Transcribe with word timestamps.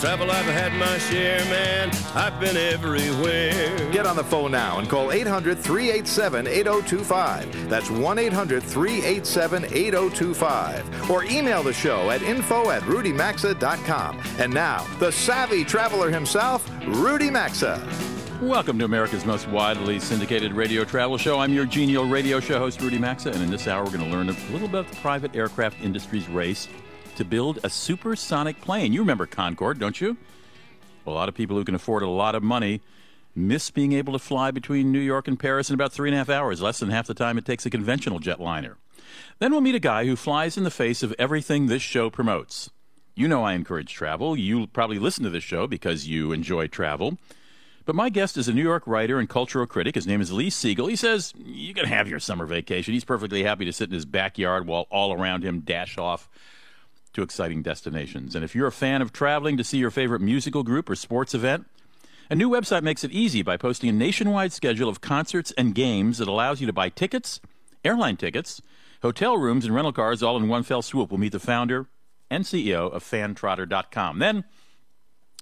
Of 0.00 0.06
travel, 0.06 0.30
I've 0.30 0.46
had 0.46 0.72
my 0.78 0.96
share, 0.96 1.44
man. 1.50 1.90
I've 2.14 2.40
been 2.40 2.56
everywhere. 2.56 3.90
Get 3.90 4.06
on 4.06 4.16
the 4.16 4.24
phone 4.24 4.50
now 4.52 4.78
and 4.78 4.88
call 4.88 5.12
800 5.12 5.58
387 5.58 6.46
8025. 6.46 7.68
That's 7.68 7.90
1 7.90 8.18
800 8.18 8.62
387 8.62 9.66
8025. 9.66 11.10
Or 11.10 11.24
email 11.24 11.62
the 11.62 11.74
show 11.74 12.08
at 12.08 12.22
info 12.22 12.70
at 12.70 12.80
rudymaxa.com. 12.84 14.22
And 14.38 14.54
now, 14.54 14.86
the 15.00 15.12
savvy 15.12 15.64
traveler 15.64 16.08
himself, 16.08 16.66
Rudy 16.86 17.28
Maxa. 17.28 17.86
Welcome 18.40 18.78
to 18.78 18.86
America's 18.86 19.26
most 19.26 19.48
widely 19.48 20.00
syndicated 20.00 20.54
radio 20.54 20.82
travel 20.82 21.18
show. 21.18 21.40
I'm 21.40 21.52
your 21.52 21.66
genial 21.66 22.06
radio 22.06 22.40
show 22.40 22.58
host, 22.58 22.80
Rudy 22.80 22.96
Maxa, 22.96 23.32
and 23.32 23.42
in 23.42 23.50
this 23.50 23.68
hour, 23.68 23.84
we're 23.84 23.98
going 23.98 24.10
to 24.10 24.16
learn 24.16 24.30
a 24.30 24.50
little 24.50 24.66
about 24.66 24.88
the 24.88 24.96
private 24.96 25.36
aircraft 25.36 25.82
industry's 25.82 26.26
race 26.26 26.68
to 27.20 27.24
build 27.26 27.58
a 27.62 27.68
supersonic 27.68 28.60
plane. 28.62 28.94
You 28.94 29.00
remember 29.00 29.26
Concorde, 29.26 29.78
don't 29.78 30.00
you? 30.00 30.16
a 31.06 31.10
lot 31.10 31.28
of 31.28 31.34
people 31.34 31.56
who 31.56 31.64
can 31.64 31.74
afford 31.74 32.02
a 32.02 32.08
lot 32.08 32.34
of 32.34 32.42
money 32.42 32.80
miss 33.34 33.70
being 33.70 33.92
able 33.92 34.12
to 34.12 34.18
fly 34.18 34.50
between 34.50 34.90
New 34.90 35.00
York 35.00 35.28
and 35.28 35.38
Paris 35.38 35.68
in 35.68 35.74
about 35.74 35.92
three 35.92 36.08
and 36.08 36.14
a 36.14 36.18
half 36.18 36.30
hours, 36.30 36.62
less 36.62 36.78
than 36.78 36.90
half 36.90 37.06
the 37.06 37.14
time 37.14 37.36
it 37.36 37.44
takes 37.44 37.66
a 37.66 37.70
conventional 37.70 38.20
jetliner. 38.20 38.76
Then 39.38 39.52
we'll 39.52 39.60
meet 39.60 39.74
a 39.74 39.80
guy 39.80 40.06
who 40.06 40.16
flies 40.16 40.56
in 40.56 40.64
the 40.64 40.70
face 40.70 41.02
of 41.02 41.14
everything 41.18 41.66
this 41.66 41.82
show 41.82 42.10
promotes. 42.10 42.70
You 43.14 43.28
know 43.28 43.44
I 43.44 43.52
encourage 43.52 43.92
travel. 43.92 44.36
You 44.36 44.66
probably 44.68 44.98
listen 44.98 45.24
to 45.24 45.30
this 45.30 45.44
show 45.44 45.66
because 45.66 46.08
you 46.08 46.32
enjoy 46.32 46.68
travel. 46.68 47.18
But 47.84 47.96
my 47.96 48.08
guest 48.08 48.36
is 48.36 48.48
a 48.48 48.52
New 48.52 48.62
York 48.62 48.86
writer 48.86 49.18
and 49.18 49.28
cultural 49.28 49.66
critic. 49.66 49.94
His 49.94 50.06
name 50.06 50.20
is 50.20 50.32
Lee 50.32 50.50
Siegel. 50.50 50.86
He 50.86 50.96
says 50.96 51.34
you 51.36 51.74
can 51.74 51.86
have 51.86 52.08
your 52.08 52.20
summer 52.20 52.46
vacation. 52.46 52.94
He's 52.94 53.04
perfectly 53.04 53.42
happy 53.42 53.64
to 53.64 53.72
sit 53.72 53.88
in 53.88 53.94
his 53.94 54.06
backyard 54.06 54.66
while 54.66 54.86
all 54.90 55.12
around 55.12 55.44
him 55.44 55.60
dash 55.60 55.98
off 55.98 56.28
to 57.12 57.22
exciting 57.22 57.62
destinations. 57.62 58.34
And 58.34 58.44
if 58.44 58.54
you're 58.54 58.66
a 58.66 58.72
fan 58.72 59.02
of 59.02 59.12
traveling 59.12 59.56
to 59.56 59.64
see 59.64 59.78
your 59.78 59.90
favorite 59.90 60.20
musical 60.20 60.62
group 60.62 60.88
or 60.88 60.94
sports 60.94 61.34
event, 61.34 61.66
a 62.28 62.34
new 62.34 62.48
website 62.48 62.82
makes 62.82 63.02
it 63.02 63.10
easy 63.10 63.42
by 63.42 63.56
posting 63.56 63.90
a 63.90 63.92
nationwide 63.92 64.52
schedule 64.52 64.88
of 64.88 65.00
concerts 65.00 65.52
and 65.58 65.74
games 65.74 66.18
that 66.18 66.28
allows 66.28 66.60
you 66.60 66.66
to 66.66 66.72
buy 66.72 66.88
tickets, 66.88 67.40
airline 67.84 68.16
tickets, 68.16 68.62
hotel 69.02 69.36
rooms, 69.36 69.64
and 69.64 69.74
rental 69.74 69.92
cars 69.92 70.22
all 70.22 70.36
in 70.36 70.48
one 70.48 70.62
fell 70.62 70.82
swoop. 70.82 71.10
We'll 71.10 71.18
meet 71.18 71.32
the 71.32 71.40
founder 71.40 71.86
and 72.30 72.44
CEO 72.44 72.92
of 72.92 73.02
fantrotter.com. 73.02 74.20
Then 74.20 74.44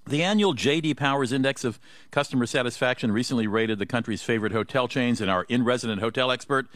the 0.07 0.23
annual 0.23 0.53
J.D. 0.53 0.95
Powers 0.95 1.31
Index 1.31 1.63
of 1.63 1.79
Customer 2.09 2.47
Satisfaction 2.47 3.11
recently 3.11 3.45
rated 3.45 3.77
the 3.77 3.85
country's 3.85 4.23
favorite 4.23 4.53
hotel 4.53 4.87
chains, 4.87 5.21
and 5.21 5.29
our 5.29 5.43
in 5.43 5.63
resident 5.63 6.01
hotel 6.01 6.31
expert, 6.31 6.67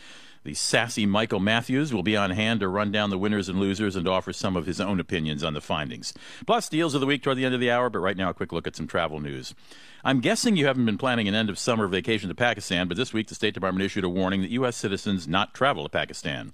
the 0.44 0.54
sassy 0.54 1.06
Michael 1.06 1.40
Matthews, 1.40 1.94
will 1.94 2.04
be 2.04 2.18
on 2.18 2.32
hand 2.32 2.60
to 2.60 2.68
run 2.68 2.92
down 2.92 3.10
the 3.10 3.18
winners 3.18 3.50
and 3.50 3.60
losers 3.60 3.96
and 3.96 4.08
offer 4.08 4.34
some 4.34 4.56
of 4.56 4.66
his 4.66 4.82
own 4.82 5.00
opinions 5.00 5.44
on 5.44 5.54
the 5.54 5.62
findings. 5.62 6.14
Plus, 6.46 6.70
deals 6.70 6.94
of 6.94 7.02
the 7.02 7.08
week 7.08 7.24
toward 7.24 7.38
the 7.38 7.46
end 7.46 7.54
of 7.54 7.62
the 7.62 7.72
hour, 7.72 7.90
but 7.90 8.00
right 8.00 8.18
now, 8.18 8.30
a 8.30 8.34
quick 8.34 8.52
look 8.52 8.68
at 8.68 8.76
some 8.76 8.88
travel 8.88 9.20
news. 9.20 9.56
I'm 10.04 10.20
guessing 10.20 10.58
you 10.58 10.66
haven't 10.66 10.86
been 10.86 10.98
planning 10.98 11.30
an 11.30 11.36
end 11.36 11.50
of 11.50 11.58
summer 11.58 11.88
vacation 11.88 12.28
to 12.28 12.36
Pakistan, 12.36 12.90
but 12.90 12.98
this 12.98 13.14
week 13.14 13.28
the 13.28 13.36
State 13.36 13.54
Department 13.54 13.86
issued 13.86 14.04
a 14.04 14.10
warning 14.10 14.42
that 14.42 14.52
U.S. 14.52 14.76
citizens 14.76 15.28
not 15.28 15.54
travel 15.54 15.84
to 15.84 15.90
Pakistan. 15.90 16.54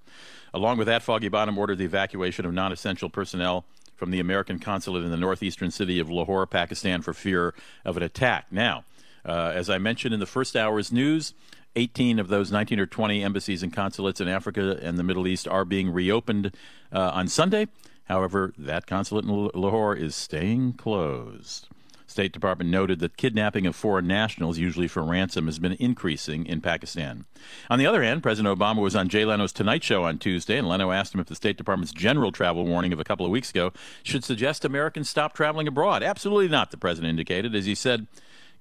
Along 0.54 0.78
with 0.78 0.88
that, 0.88 1.02
Foggy 1.02 1.30
Bottom 1.30 1.58
ordered 1.58 1.80
the 1.80 1.86
evacuation 1.86 2.46
of 2.46 2.54
non 2.54 2.72
essential 2.72 3.10
personnel 3.10 3.66
from 3.96 4.12
the 4.12 4.20
American 4.20 4.60
consulate 4.60 5.04
in 5.04 5.12
the 5.12 5.18
northeastern 5.18 5.72
city 5.72 6.00
of 6.00 6.10
Lahore, 6.10 6.46
Pakistan, 6.48 7.02
for 7.02 7.14
fear 7.14 7.54
of 7.84 7.98
an 7.98 8.04
attack. 8.04 8.46
Now, 8.52 8.86
uh, 9.26 9.52
as 9.54 9.70
I 9.70 9.78
mentioned 9.78 10.14
in 10.14 10.20
the 10.20 10.26
first 10.26 10.56
hour's 10.56 10.92
news, 10.92 11.34
18 11.76 12.20
of 12.20 12.28
those 12.28 12.52
19 12.52 12.80
or 12.80 12.86
20 12.86 13.24
embassies 13.24 13.64
and 13.64 13.74
consulates 13.74 14.20
in 14.20 14.28
Africa 14.28 14.80
and 14.82 14.98
the 14.98 15.04
Middle 15.04 15.28
East 15.28 15.48
are 15.48 15.66
being 15.66 15.92
reopened 15.92 16.56
uh, 16.92 17.12
on 17.14 17.28
Sunday. 17.28 17.68
However, 18.06 18.54
that 18.58 18.88
consulate 18.88 19.26
in 19.26 19.50
Lahore 19.54 19.96
is 19.96 20.16
staying 20.16 20.74
closed. 20.74 21.68
State 22.10 22.34
Department 22.34 22.72
noted 22.72 23.00
that 23.00 23.18
kidnapping 23.18 23.68
of 23.68 23.76
foreign 23.76 24.08
nationals, 24.08 24.58
usually 24.58 24.88
for 24.88 25.04
ransom, 25.04 25.46
has 25.46 25.60
been 25.60 25.74
increasing 25.74 26.46
in 26.46 26.60
Pakistan. 26.60 27.26
On 27.70 27.78
the 27.78 27.86
other 27.86 28.02
hand, 28.02 28.24
President 28.24 28.58
Obama 28.58 28.82
was 28.82 28.96
on 28.96 29.10
Jay 29.10 29.26
Leno's 29.26 29.54
Tonight 29.54 29.84
Show 29.84 30.04
on 30.04 30.18
Tuesday, 30.18 30.58
and 30.58 30.68
Leno 30.68 30.92
asked 30.92 31.14
him 31.14 31.22
if 31.22 31.28
the 31.28 31.36
State 31.36 31.58
Department's 31.58 31.94
general 31.94 32.32
travel 32.32 32.66
warning 32.66 32.92
of 32.94 33.00
a 33.00 33.04
couple 33.04 33.28
of 33.28 33.32
weeks 33.32 33.52
ago 33.52 33.72
should 34.02 34.24
suggest 34.24 34.66
Americans 34.66 35.08
stop 35.08 35.34
traveling 35.34 35.68
abroad. 35.68 36.02
Absolutely 36.02 36.48
not, 36.48 36.72
the 36.72 36.78
president 36.78 37.12
indicated, 37.12 37.54
as 37.54 37.66
he 37.66 37.76
said, 37.76 38.08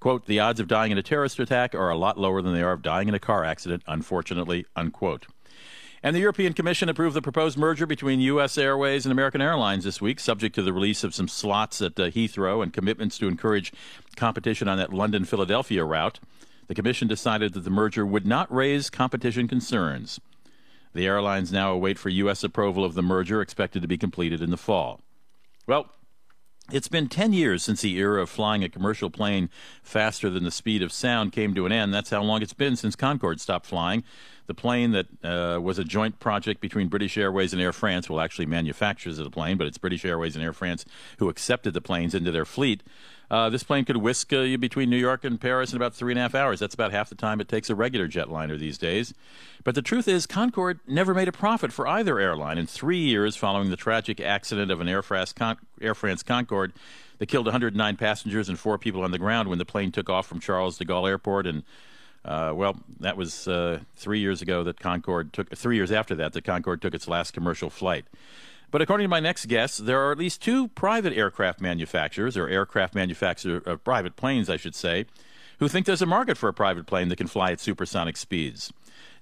quote, 0.01 0.27
the 0.27 0.41
odds 0.41 0.61
of 0.61 0.69
dying 0.69 0.93
in 0.93 0.99
a 0.99 1.03
terrorist 1.03 1.39
attack 1.39 1.75
are 1.75 1.91
a 1.91 1.97
lot 1.97 2.19
lower 2.19 2.43
than 2.43 2.55
they 2.55 2.63
are 2.63 2.73
of 2.73 2.83
dying 2.83 3.09
in 3.09 3.15
a 3.15 3.19
car 3.19 3.45
accident, 3.45 3.83
unfortunately, 3.87 4.67
unquote. 4.77 5.27
And 6.03 6.15
the 6.15 6.21
European 6.21 6.53
Commission 6.53 6.89
approved 6.89 7.17
the 7.17 7.23
proposed 7.23 7.59
merger 7.59 7.85
between 7.85 8.21
U.S. 8.21 8.57
Airways 8.57 9.05
and 9.05 9.13
American 9.13 9.41
Airlines 9.41 9.83
this 9.83 10.01
week, 10.01 10.21
subject 10.21 10.55
to 10.55 10.63
the 10.63 10.73
release 10.73 11.03
of 11.03 11.15
some 11.15 11.27
slots 11.27 11.83
at 11.83 11.99
uh, 11.99 12.05
Heathrow 12.05 12.63
and 12.63 12.73
commitments 12.73 13.19
to 13.19 13.27
encourage 13.27 13.73
competition 14.15 14.69
on 14.69 14.79
that 14.79 14.93
London 14.93 15.25
Philadelphia 15.25 15.85
route. 15.85 16.21
The 16.69 16.75
Commission 16.75 17.09
decided 17.09 17.53
that 17.55 17.65
the 17.65 17.71
merger 17.71 18.07
would 18.07 18.27
not 18.27 18.53
raise 18.55 18.91
competition 18.91 19.49
concerns. 19.49 20.21
The 20.95 21.07
airlines 21.07 21.53
now 21.53 21.73
await 21.73 21.99
for 21.99 22.11
U.S. 22.11 22.45
approval 22.45 22.85
of 22.85 22.95
the 22.95 23.03
merger, 23.03 23.41
expected 23.41 23.83
to 23.83 23.89
be 23.89 23.99
completed 23.99 24.41
in 24.41 24.51
the 24.51 24.57
fall. 24.57 25.01
Well, 25.67 25.91
it's 26.71 26.89
been 26.89 27.09
10 27.09 27.33
years 27.33 27.63
since 27.63 27.81
the 27.81 27.97
era 27.97 28.23
of 28.23 28.31
flying 28.31 28.63
a 28.63 28.69
commercial 28.69 29.11
plane 29.11 29.49
faster 29.83 30.29
than 30.29 30.45
the 30.45 30.51
speed 30.51 30.83
of 30.83 30.93
sound 30.93 31.33
came 31.33 31.55
to 31.55 31.67
an 31.67 31.73
end. 31.73 31.95
That's 31.95 32.11
how 32.11 32.23
long 32.23 32.43
it's 32.43 32.53
been 32.53 32.77
since 32.77 32.95
Concorde 32.95 33.41
stopped 33.41 33.67
flying. 33.67 34.05
The 34.47 34.55
plane 34.55 34.93
that 34.93 35.07
uh, 35.23 35.61
was 35.61 35.79
a 35.79 35.85
joint 35.85 36.21
project 36.21 36.61
between 36.61 36.89
British 36.89 37.19
Airways 37.19 37.53
and 37.53 37.61
Air 37.61 37.73
France, 37.73 38.09
well, 38.09 38.21
actually 38.21 38.47
manufactures 38.47 39.19
the 39.19 39.31
plane, 39.31 39.59
but 39.59 39.67
it's 39.67 39.79
British 39.79 40.05
Airways 40.05 40.37
and 40.37 40.45
Air 40.45 40.55
France 40.55 40.85
who 41.19 41.29
accepted 41.29 41.75
the 41.75 41.81
planes 41.81 42.15
into 42.15 42.31
their 42.31 42.47
fleet. 42.47 42.83
Uh, 43.31 43.51
this 43.51 43.63
plane 43.63 43.85
could 43.85 43.99
whisk 43.99 44.33
uh, 44.33 44.39
you 44.41 44.57
between 44.57 44.89
New 44.89 44.97
York 44.97 45.25
and 45.25 45.41
Paris 45.41 45.73
in 45.73 45.77
about 45.77 45.95
three 45.95 46.13
and 46.13 46.19
a 46.19 46.23
half 46.23 46.35
hours. 46.35 46.61
That's 46.61 46.75
about 46.75 46.93
half 46.93 47.09
the 47.09 47.15
time 47.15 47.41
it 47.41 47.49
takes 47.49 47.69
a 47.69 47.75
regular 47.75 48.09
jetliner 48.09 48.59
these 48.59 48.79
days. 48.79 49.13
But 49.65 49.75
the 49.75 49.83
truth 49.83 50.09
is, 50.09 50.27
Concorde 50.27 50.81
never 50.87 51.13
made 51.13 51.29
a 51.29 51.33
profit 51.33 51.73
for 51.73 51.87
either 51.87 52.19
airline. 52.19 52.57
In 52.57 52.67
three 52.67 53.01
years 53.01 53.37
following 53.37 53.71
the 53.71 53.77
tragic 53.77 54.21
accident 54.21 54.71
of 54.71 54.81
an 54.81 54.89
Air 54.89 55.03
France, 55.03 55.33
Con- 55.33 55.59
Air 55.81 55.95
France 55.95 56.23
Concorde 56.23 56.73
that 57.19 57.27
killed 57.27 57.47
109 57.47 57.97
passengers 57.97 58.49
and 58.49 58.59
four 58.59 58.79
people 58.79 59.03
on 59.03 59.11
the 59.11 59.19
ground 59.19 59.49
when 59.49 59.59
the 59.59 59.65
plane 59.65 59.93
took 59.93 60.09
off 60.09 60.27
from 60.27 60.41
Charles 60.41 60.79
de 60.79 60.85
Gaulle 60.85 61.09
Airport 61.09 61.47
and 61.47 61.65
uh, 62.25 62.53
well, 62.55 62.77
that 63.01 63.17
was 63.17 63.49
uh, 63.49 63.81
three 63.97 64.19
years 64.19 64.43
ago 64.43 64.65
that 64.65 64.79
Concorde 64.79 65.33
took, 65.33 65.57
three 65.57 65.77
years 65.77 65.93
after 65.93 66.15
that, 66.17 66.33
that 66.33 66.45
Concorde 66.45 66.83
took 66.83 66.95
its 66.95 67.09
last 67.09 67.33
commercial 67.33 67.71
flight. 67.71 68.05
But 68.71 68.83
according 68.83 69.05
to 69.05 69.09
my 69.09 69.21
next 69.21 69.47
guest, 69.47 69.87
there 69.87 70.01
are 70.01 70.13
at 70.13 70.19
least 70.19 70.43
two 70.43 70.69
private 70.69 71.15
aircraft 71.15 71.61
manufacturers, 71.61 72.37
or 72.37 72.49
aircraft 72.49 72.95
manufacturers 72.95 73.63
of 73.65 73.69
uh, 73.69 73.77
private 73.77 74.15
planes, 74.17 74.51
I 74.51 74.59
should 74.59 74.75
say, 74.75 75.07
who 75.59 75.69
think 75.69 75.87
there's 75.87 76.03
a 76.03 76.07
market 76.07 76.37
for 76.37 76.49
a 76.49 76.55
private 76.55 76.87
plane 76.87 77.09
that 77.09 77.17
can 77.17 77.27
fly 77.27 77.53
at 77.53 77.61
supersonic 77.61 78.17
speeds. 78.17 78.73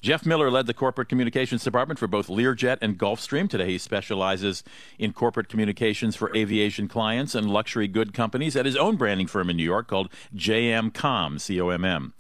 Jeff 0.03 0.27
Miller 0.27 0.51
led 0.51 0.67
the 0.67 0.75
corporate 0.75 1.09
communications 1.09 1.65
department 1.65 1.99
for 1.99 2.07
both 2.07 2.29
Learjet 2.29 2.79
and 2.83 2.99
Gulfstream. 2.99 3.49
Today, 3.49 3.71
he 3.71 3.79
specializes 3.79 4.63
in 4.99 5.13
corporate 5.13 5.49
communications 5.49 6.17
for 6.17 6.35
aviation 6.37 6.87
clients 6.87 7.35
and 7.35 7.51
luxury 7.51 7.89
good 7.89 8.13
companies 8.13 8.57
at 8.57 8.67
his 8.67 8.77
own 8.77 8.97
branding 8.97 9.27
firm 9.27 9.49
in 9.49 9.57
New 9.57 9.65
York 9.65 9.89
called 9.89 10.11
JM 10.35 10.93
Com, 10.93 11.39
C 11.39 11.61
O 11.61 11.71
M 11.71 11.85
M. 11.85 12.13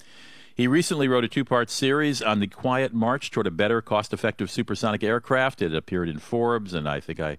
He 0.56 0.66
recently 0.66 1.06
wrote 1.06 1.22
a 1.22 1.28
two 1.28 1.44
part 1.44 1.68
series 1.68 2.22
on 2.22 2.40
the 2.40 2.46
quiet 2.46 2.94
march 2.94 3.30
toward 3.30 3.46
a 3.46 3.50
better, 3.50 3.82
cost 3.82 4.14
effective 4.14 4.50
supersonic 4.50 5.04
aircraft. 5.04 5.60
It 5.60 5.74
appeared 5.74 6.08
in 6.08 6.18
Forbes, 6.18 6.72
and 6.72 6.88
I 6.88 6.98
think 6.98 7.20
I 7.20 7.36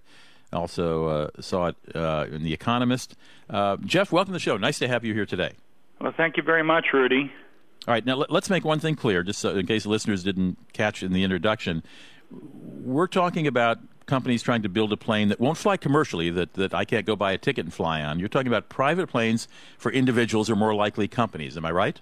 also 0.52 1.06
uh, 1.08 1.30
saw 1.40 1.66
it 1.66 1.76
uh, 1.96 2.26
in 2.30 2.44
The 2.44 2.54
Economist. 2.54 3.16
Uh, 3.50 3.76
Jeff, 3.78 4.12
welcome 4.12 4.32
to 4.32 4.36
the 4.36 4.40
show. 4.40 4.56
Nice 4.56 4.78
to 4.78 4.86
have 4.86 5.04
you 5.04 5.14
here 5.14 5.26
today. 5.26 5.54
Well, 6.00 6.14
thank 6.16 6.36
you 6.36 6.44
very 6.44 6.62
much, 6.62 6.86
Rudy. 6.92 7.32
All 7.88 7.94
right, 7.94 8.06
now 8.06 8.14
let, 8.14 8.30
us 8.30 8.50
make 8.50 8.64
one 8.64 8.78
thing 8.78 8.94
clear, 8.94 9.24
just 9.24 9.40
so, 9.40 9.50
in 9.56 9.66
case 9.66 9.84
listeners 9.84 10.22
didn't 10.22 10.56
catch 10.72 11.02
in 11.02 11.12
the 11.12 11.24
introduction. 11.24 11.82
We're 12.30 13.08
talking 13.08 13.48
about 13.48 13.78
companies 14.06 14.44
trying 14.44 14.62
to 14.62 14.68
build 14.68 14.92
a 14.92 14.96
plane 14.96 15.26
that 15.28 15.40
won't 15.40 15.58
fly 15.58 15.76
commercially, 15.76 16.30
that, 16.30 16.54
that 16.54 16.72
I 16.72 16.84
can't 16.84 17.04
go 17.04 17.16
buy 17.16 17.32
a 17.32 17.38
ticket 17.38 17.66
and 17.66 17.74
fly 17.74 18.00
on. 18.00 18.20
You're 18.20 18.28
talking 18.28 18.46
about 18.46 18.68
private 18.68 19.08
planes 19.08 19.48
for 19.76 19.90
individuals 19.90 20.48
or 20.48 20.54
more 20.54 20.72
likely 20.72 21.08
companies. 21.08 21.56
Am 21.56 21.64
I 21.64 21.72
right? 21.72 22.00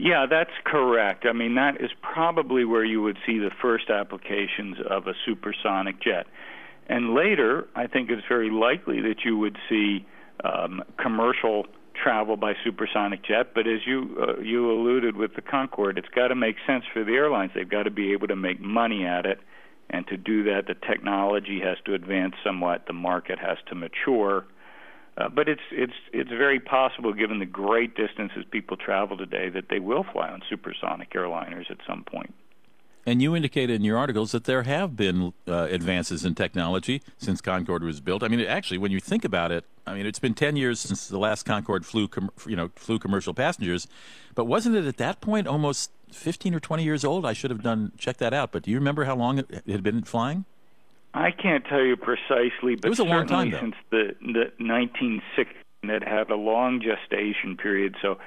Yeah, 0.00 0.26
that's 0.30 0.52
correct. 0.64 1.26
I 1.28 1.32
mean, 1.32 1.56
that 1.56 1.80
is 1.80 1.90
probably 2.02 2.64
where 2.64 2.84
you 2.84 3.02
would 3.02 3.18
see 3.26 3.38
the 3.38 3.50
first 3.60 3.90
applications 3.90 4.76
of 4.88 5.08
a 5.08 5.12
supersonic 5.26 6.00
jet. 6.00 6.26
And 6.88 7.14
later, 7.14 7.66
I 7.74 7.88
think 7.88 8.08
it's 8.08 8.22
very 8.28 8.48
likely 8.48 9.00
that 9.02 9.24
you 9.24 9.36
would 9.38 9.56
see 9.68 10.06
um, 10.44 10.84
commercial 11.02 11.66
travel 12.00 12.36
by 12.36 12.54
supersonic 12.64 13.24
jet. 13.24 13.54
But 13.54 13.66
as 13.66 13.80
you 13.86 14.16
uh, 14.20 14.40
you 14.40 14.70
alluded 14.70 15.16
with 15.16 15.34
the 15.34 15.42
Concorde, 15.42 15.98
it's 15.98 16.08
got 16.14 16.28
to 16.28 16.36
make 16.36 16.56
sense 16.64 16.84
for 16.92 17.02
the 17.02 17.12
airlines. 17.12 17.50
They've 17.54 17.68
got 17.68 17.82
to 17.82 17.90
be 17.90 18.12
able 18.12 18.28
to 18.28 18.36
make 18.36 18.60
money 18.60 19.04
at 19.04 19.26
it, 19.26 19.40
and 19.90 20.06
to 20.06 20.16
do 20.16 20.44
that, 20.44 20.68
the 20.68 20.74
technology 20.74 21.60
has 21.64 21.76
to 21.86 21.94
advance 21.94 22.34
somewhat. 22.44 22.84
The 22.86 22.92
market 22.92 23.40
has 23.40 23.58
to 23.68 23.74
mature. 23.74 24.46
Uh, 25.18 25.28
but 25.28 25.48
it's 25.48 25.62
it's 25.72 25.94
it's 26.12 26.30
very 26.30 26.60
possible, 26.60 27.12
given 27.12 27.40
the 27.40 27.46
great 27.46 27.96
distances 27.96 28.44
people 28.50 28.76
travel 28.76 29.16
today, 29.16 29.48
that 29.48 29.68
they 29.68 29.80
will 29.80 30.04
fly 30.12 30.28
on 30.28 30.40
supersonic 30.48 31.10
airliners 31.12 31.70
at 31.70 31.78
some 31.86 32.04
point. 32.04 32.32
And 33.04 33.22
you 33.22 33.34
indicated 33.34 33.74
in 33.74 33.84
your 33.84 33.96
articles 33.96 34.32
that 34.32 34.44
there 34.44 34.64
have 34.64 34.94
been 34.94 35.32
uh, 35.48 35.66
advances 35.70 36.24
in 36.24 36.34
technology 36.34 37.02
since 37.16 37.40
Concorde 37.40 37.82
was 37.82 38.00
built. 38.00 38.22
I 38.22 38.28
mean, 38.28 38.40
actually, 38.40 38.76
when 38.76 38.92
you 38.92 39.00
think 39.00 39.24
about 39.24 39.50
it, 39.50 39.64
I 39.86 39.94
mean, 39.94 40.04
it's 40.04 40.18
been 40.18 40.34
10 40.34 40.56
years 40.56 40.78
since 40.78 41.08
the 41.08 41.18
last 41.18 41.44
Concorde 41.44 41.86
flew, 41.86 42.06
com- 42.06 42.30
you 42.46 42.54
know, 42.54 42.70
flew 42.76 42.98
commercial 42.98 43.32
passengers. 43.32 43.88
But 44.34 44.44
wasn't 44.44 44.76
it 44.76 44.84
at 44.84 44.98
that 44.98 45.22
point 45.22 45.46
almost 45.46 45.90
15 46.12 46.54
or 46.54 46.60
20 46.60 46.84
years 46.84 47.02
old? 47.02 47.24
I 47.24 47.32
should 47.32 47.50
have 47.50 47.62
done 47.62 47.92
check 47.96 48.18
that 48.18 48.34
out. 48.34 48.52
But 48.52 48.64
do 48.64 48.70
you 48.70 48.76
remember 48.76 49.04
how 49.04 49.16
long 49.16 49.38
it 49.38 49.62
had 49.66 49.82
been 49.82 50.02
flying? 50.02 50.44
I 51.14 51.30
can't 51.30 51.64
tell 51.64 51.82
you 51.82 51.96
precisely, 51.96 52.76
but 52.76 52.84
it 52.84 52.88
was 52.90 52.98
a 52.98 53.04
long 53.04 53.26
time 53.26 53.52
since 53.52 53.74
the 53.90 54.14
the 54.20 54.52
1960s, 54.60 55.46
it 55.82 56.02
had 56.02 56.30
a 56.30 56.36
long 56.36 56.80
gestation 56.80 57.56
period. 57.56 57.96
So 58.02 58.18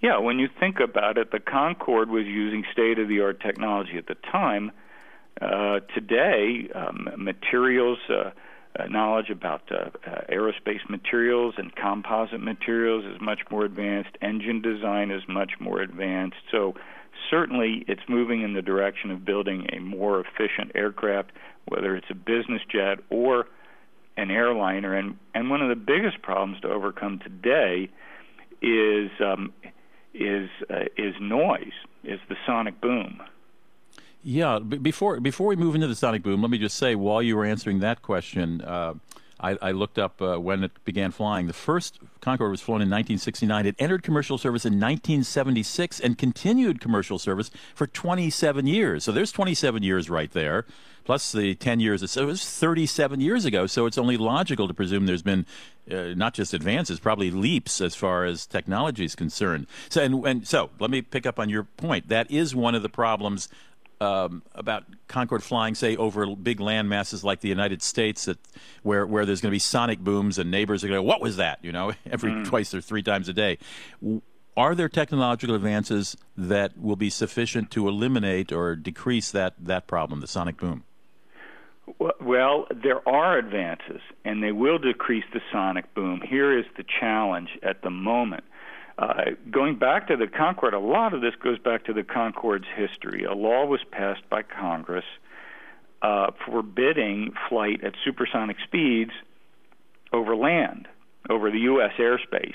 yeah, 0.00 0.18
when 0.18 0.38
you 0.38 0.48
think 0.60 0.80
about 0.80 1.16
it, 1.16 1.30
the 1.30 1.40
Concorde 1.40 2.10
was 2.10 2.26
using 2.26 2.64
state 2.72 2.98
of 2.98 3.08
the 3.08 3.20
art 3.20 3.40
technology 3.40 3.96
at 3.96 4.06
the 4.06 4.16
time. 4.30 4.70
Uh, 5.40 5.80
today, 5.94 6.68
um, 6.74 7.08
materials, 7.16 7.98
uh, 8.10 8.30
uh, 8.78 8.86
knowledge 8.86 9.30
about 9.30 9.62
uh, 9.70 9.90
uh, 10.06 10.20
aerospace 10.30 10.88
materials 10.88 11.54
and 11.58 11.74
composite 11.76 12.40
materials 12.40 13.04
is 13.04 13.20
much 13.20 13.40
more 13.50 13.64
advanced. 13.64 14.10
Engine 14.20 14.60
design 14.60 15.10
is 15.10 15.22
much 15.28 15.52
more 15.60 15.80
advanced. 15.80 16.36
So, 16.50 16.74
certainly, 17.30 17.84
it's 17.88 18.02
moving 18.08 18.42
in 18.42 18.54
the 18.54 18.62
direction 18.62 19.10
of 19.10 19.24
building 19.24 19.66
a 19.72 19.78
more 19.78 20.20
efficient 20.20 20.72
aircraft, 20.74 21.32
whether 21.66 21.96
it's 21.96 22.06
a 22.10 22.14
business 22.14 22.62
jet 22.70 22.98
or 23.10 23.46
an 24.16 24.30
airliner. 24.30 24.94
And, 24.94 25.18
and 25.34 25.50
one 25.50 25.62
of 25.62 25.68
the 25.68 25.76
biggest 25.76 26.22
problems 26.22 26.60
to 26.60 26.68
overcome 26.68 27.18
today 27.18 27.90
is 28.62 29.10
um, 29.20 29.52
is 30.14 30.48
uh, 30.70 30.84
is 30.96 31.14
noise, 31.20 31.72
is 32.04 32.20
the 32.28 32.36
sonic 32.46 32.80
boom. 32.80 33.20
Yeah, 34.22 34.58
before 34.58 35.20
before 35.20 35.48
we 35.48 35.56
move 35.56 35.74
into 35.74 35.86
the 35.86 35.94
sonic 35.94 36.22
boom, 36.22 36.40
let 36.40 36.50
me 36.50 36.58
just 36.58 36.76
say 36.76 36.94
while 36.94 37.22
you 37.22 37.36
were 37.36 37.44
answering 37.44 37.80
that 37.80 38.00
question, 38.00 38.62
uh, 38.62 38.94
I, 39.44 39.58
I, 39.60 39.72
looked 39.72 39.98
up 39.98 40.22
uh, 40.22 40.38
when 40.38 40.64
it 40.64 40.72
began 40.84 41.10
flying. 41.10 41.46
The 41.46 41.52
first 41.52 41.98
Concorde 42.20 42.50
was 42.50 42.62
flown 42.62 42.76
in 42.76 42.88
1969. 42.88 43.66
It 43.66 43.74
entered 43.78 44.02
commercial 44.02 44.38
service 44.38 44.64
in 44.64 44.74
1976 44.74 46.00
and 46.00 46.16
continued 46.16 46.80
commercial 46.80 47.18
service 47.18 47.50
for 47.74 47.86
27 47.86 48.66
years. 48.66 49.04
So 49.04 49.12
there's 49.12 49.32
27 49.32 49.82
years 49.82 50.08
right 50.08 50.30
there, 50.30 50.64
plus 51.04 51.30
the 51.32 51.54
10 51.54 51.80
years. 51.80 52.10
So 52.10 52.22
it 52.22 52.26
was 52.26 52.48
37 52.48 53.20
years 53.20 53.44
ago. 53.44 53.66
So 53.66 53.84
it's 53.84 53.98
only 53.98 54.16
logical 54.16 54.66
to 54.66 54.72
presume 54.72 55.04
there's 55.04 55.22
been 55.22 55.44
uh, 55.90 56.14
not 56.16 56.32
just 56.32 56.54
advances, 56.54 56.98
probably 56.98 57.30
leaps 57.30 57.82
as 57.82 57.94
far 57.94 58.24
as 58.24 58.46
technology 58.46 59.04
is 59.04 59.14
concerned. 59.14 59.66
So 59.90 60.02
and, 60.02 60.26
and 60.26 60.48
so 60.48 60.70
let 60.80 60.90
me 60.90 61.02
pick 61.02 61.26
up 61.26 61.38
on 61.38 61.50
your 61.50 61.64
point. 61.64 62.08
That 62.08 62.30
is 62.30 62.54
one 62.54 62.74
of 62.74 62.82
the 62.82 62.88
problems 62.88 63.50
um, 64.00 64.42
about 64.54 64.84
Concorde 65.08 65.42
flying, 65.42 65.74
say, 65.74 65.96
over 65.96 66.34
big 66.34 66.60
land 66.60 66.88
masses 66.88 67.24
like 67.24 67.40
the 67.40 67.48
United 67.48 67.82
States, 67.82 68.26
that 68.26 68.38
where 68.82 69.06
where 69.06 69.26
there's 69.26 69.40
going 69.40 69.50
to 69.50 69.54
be 69.54 69.60
sonic 69.60 70.00
booms 70.00 70.38
and 70.38 70.50
neighbors 70.50 70.84
are 70.84 70.88
going 70.88 70.98
to, 70.98 71.02
what 71.02 71.20
was 71.20 71.36
that? 71.36 71.58
You 71.62 71.72
know, 71.72 71.92
every 72.10 72.32
mm. 72.32 72.44
twice 72.44 72.74
or 72.74 72.80
three 72.80 73.02
times 73.02 73.28
a 73.28 73.32
day. 73.32 73.58
Are 74.56 74.74
there 74.74 74.88
technological 74.88 75.56
advances 75.56 76.16
that 76.36 76.78
will 76.78 76.96
be 76.96 77.10
sufficient 77.10 77.72
to 77.72 77.88
eliminate 77.88 78.52
or 78.52 78.76
decrease 78.76 79.30
that 79.32 79.54
that 79.58 79.86
problem, 79.86 80.20
the 80.20 80.28
sonic 80.28 80.56
boom? 80.56 80.84
Well, 82.20 82.66
there 82.70 83.06
are 83.06 83.36
advances, 83.36 84.00
and 84.24 84.42
they 84.42 84.52
will 84.52 84.78
decrease 84.78 85.24
the 85.32 85.40
sonic 85.52 85.92
boom. 85.94 86.22
Here 86.26 86.56
is 86.56 86.64
the 86.76 86.84
challenge 86.84 87.50
at 87.62 87.82
the 87.82 87.90
moment. 87.90 88.44
Uh, 88.96 89.32
going 89.50 89.76
back 89.76 90.08
to 90.08 90.16
the 90.16 90.28
Concorde, 90.28 90.74
a 90.74 90.78
lot 90.78 91.14
of 91.14 91.20
this 91.20 91.34
goes 91.42 91.58
back 91.58 91.84
to 91.84 91.92
the 91.92 92.04
Concorde's 92.04 92.68
history. 92.76 93.24
A 93.24 93.34
law 93.34 93.64
was 93.66 93.80
passed 93.90 94.28
by 94.30 94.42
Congress 94.42 95.04
uh, 96.00 96.30
forbidding 96.46 97.32
flight 97.48 97.82
at 97.82 97.94
supersonic 98.04 98.56
speeds 98.62 99.12
over 100.12 100.36
land, 100.36 100.86
over 101.28 101.50
the 101.50 101.60
U.S. 101.60 101.92
airspace. 101.98 102.54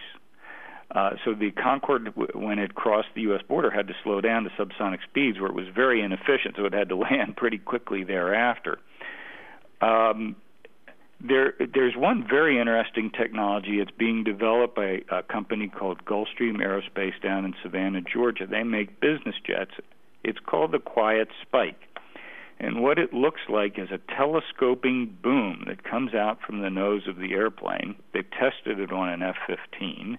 Uh, 0.92 1.12
so 1.26 1.34
the 1.34 1.52
Concorde, 1.52 2.14
when 2.34 2.58
it 2.58 2.74
crossed 2.74 3.10
the 3.16 3.22
U.S. 3.22 3.42
border, 3.48 3.70
had 3.70 3.88
to 3.88 3.96
slow 4.04 4.22
down 4.22 4.44
to 4.44 4.50
subsonic 4.52 5.00
speeds, 5.08 5.40
where 5.40 5.50
it 5.50 5.56
was 5.56 5.68
very 5.68 6.02
inefficient. 6.02 6.56
So 6.58 6.66
it 6.66 6.74
had 6.74 6.90
to 6.90 6.96
land 7.10 7.36
pretty 7.36 7.58
quickly 7.58 8.04
thereafter. 8.04 8.80
Um, 9.82 10.36
there, 11.22 11.54
there's 11.74 11.96
one 11.96 12.26
very 12.28 12.60
interesting 12.60 13.12
technology. 13.12 13.80
It's 13.80 13.92
being 13.92 14.24
developed 14.24 14.76
by 14.76 15.02
a 15.12 15.22
company 15.24 15.68
called 15.68 16.06
Gulfstream 16.06 16.58
Aerospace 16.58 17.22
down 17.22 17.46
in 17.46 17.54
Savannah, 17.62 18.02
Georgia. 18.02 18.48
They 18.48 18.64
make 18.64 19.00
business 19.00 19.36
jets. 19.46 19.72
It's 20.24 20.40
called 20.46 20.72
the 20.72 20.80
Quiet 20.80 21.30
Spike. 21.42 21.80
And 22.60 22.82
what 22.82 23.00
it 23.00 23.14
looks 23.14 23.42
like 23.48 23.80
is 23.80 23.90
a 23.90 24.00
telescoping 24.14 25.18
boom 25.22 25.64
that 25.68 25.84
comes 25.84 26.14
out 26.14 26.40
from 26.46 26.62
the 26.62 26.70
nose 26.70 27.04
of 27.08 27.18
the 27.18 27.34
airplane. 27.34 27.96
They've 28.14 28.30
tested 28.32 28.80
it 28.80 28.92
on 28.92 29.10
an 29.10 29.22
F 29.22 29.36
15, 29.48 30.18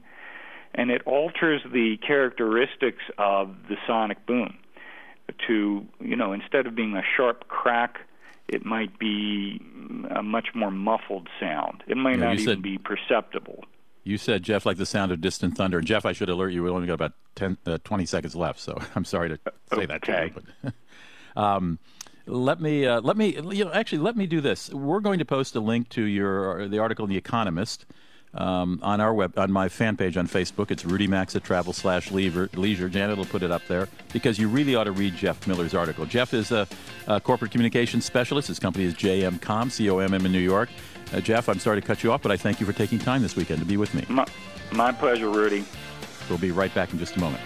and 0.75 0.91
it 0.91 1.02
alters 1.05 1.61
the 1.70 1.99
characteristics 2.06 3.02
of 3.19 3.55
the 3.69 3.76
sonic 3.87 4.25
boom 4.26 4.56
to, 5.47 5.87
you 6.00 6.17
know, 6.17 6.32
instead 6.32 6.67
of 6.67 6.75
being 6.75 6.97
a 6.97 7.02
sharp 7.17 7.47
crack 7.49 8.00
it 8.52 8.64
might 8.64 8.99
be 8.99 9.61
a 10.11 10.23
much 10.23 10.49
more 10.55 10.70
muffled 10.70 11.29
sound. 11.38 11.82
It 11.87 11.97
might 11.97 12.19
yeah, 12.19 12.26
not 12.26 12.38
even 12.38 12.61
be 12.61 12.79
perceptible. 12.79 13.64
You 14.02 14.19
said, 14.19 14.43
Jeff, 14.43 14.67
like 14.67 14.76
the 14.76 14.87
sound 14.87 15.12
of 15.12 15.20
distant 15.20 15.56
thunder. 15.56 15.81
Jeff, 15.81 16.05
I 16.05 16.12
should 16.12 16.29
alert 16.29 16.50
you, 16.50 16.62
we 16.62 16.70
only 16.70 16.87
got 16.87 16.94
about 16.94 17.12
10, 17.37 17.58
uh, 17.67 17.79
20 17.85 18.06
seconds 18.06 18.35
left, 18.35 18.58
so 18.58 18.76
I'm 18.94 19.05
sorry 19.05 19.29
to 19.31 19.38
say 19.73 19.76
okay. 19.76 19.87
that 19.87 20.02
to 20.02 20.32
you. 20.35 20.43
But, 20.62 20.75
um, 21.41 21.79
let 22.26 22.61
me 22.61 22.87
uh, 22.87 23.00
let 23.00 23.17
me 23.17 23.35
you 23.50 23.64
know 23.64 23.73
actually 23.73 23.99
let 23.99 24.17
me 24.17 24.26
do 24.26 24.41
this. 24.41 24.70
We're 24.70 25.00
going 25.00 25.19
to 25.19 25.25
post 25.25 25.56
a 25.56 25.61
link 25.61 25.88
to 25.91 26.02
your 26.02 26.69
the 26.69 26.79
article 26.79 27.05
in 27.05 27.11
the 27.11 27.17
Economist 27.17 27.87
um, 28.34 28.78
on 28.82 29.00
our 29.00 29.12
web 29.12 29.36
on 29.38 29.50
my 29.50 29.68
fan 29.68 29.96
page 29.96 30.16
on 30.16 30.26
Facebook. 30.26 30.70
It's 30.70 30.84
Rudy 30.84 31.06
Maxa 31.06 31.40
Travel 31.40 31.72
slash 31.72 32.10
Leisure. 32.10 32.88
Janet 32.88 33.18
will 33.18 33.25
put 33.25 33.42
it 33.42 33.50
up 33.50 33.62
there 33.68 33.88
because 34.12 34.38
you 34.38 34.49
really 34.49 34.75
ought 34.75 34.84
to 34.84 34.92
read 34.92 35.16
Jeff 35.16 35.46
Miller's 35.46 35.75
article. 35.75 36.06
Jeff 36.06 36.34
is 36.34 36.52
a, 36.52 36.66
a 37.06 37.20
corporate 37.20 37.50
communications 37.50 38.04
specialist. 38.04 38.49
His 38.49 38.58
company 38.58 38.84
is 38.84 38.94
JM 38.94 39.40
Com, 39.40 39.70
C 39.70 39.90
O 39.90 39.99
M 39.99 40.14
M 40.14 40.25
in 40.25 40.32
New 40.32 40.38
York. 40.38 40.68
Uh, 41.12 41.20
Jeff, 41.20 41.49
I'm 41.49 41.58
sorry 41.58 41.80
to 41.80 41.87
cut 41.87 42.04
you 42.04 42.12
off, 42.12 42.22
but 42.22 42.30
I 42.30 42.37
thank 42.37 42.60
you 42.60 42.66
for 42.66 42.72
taking 42.72 42.99
time 42.99 43.22
this 43.22 43.34
weekend 43.34 43.60
to 43.60 43.66
be 43.66 43.76
with 43.76 43.92
me. 43.94 44.04
My, 44.08 44.26
my 44.72 44.92
pleasure, 44.92 45.28
Rudy. 45.28 45.64
We'll 46.28 46.38
be 46.38 46.52
right 46.52 46.72
back 46.75 46.92
in 46.92 46.99
just 46.99 47.16
a 47.16 47.20
moment. 47.20 47.42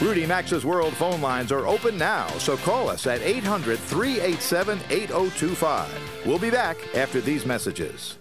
Rudy 0.00 0.26
Maxa's 0.26 0.64
World 0.64 0.92
phone 0.94 1.20
lines 1.20 1.52
are 1.52 1.66
open 1.66 1.96
now, 1.96 2.26
so 2.38 2.56
call 2.56 2.90
us 2.90 3.06
at 3.06 3.22
800 3.22 3.78
387 3.78 4.80
8025. 4.90 6.26
We'll 6.26 6.40
be 6.40 6.50
back 6.50 6.76
after 6.96 7.20
these 7.20 7.46
messages. 7.46 8.18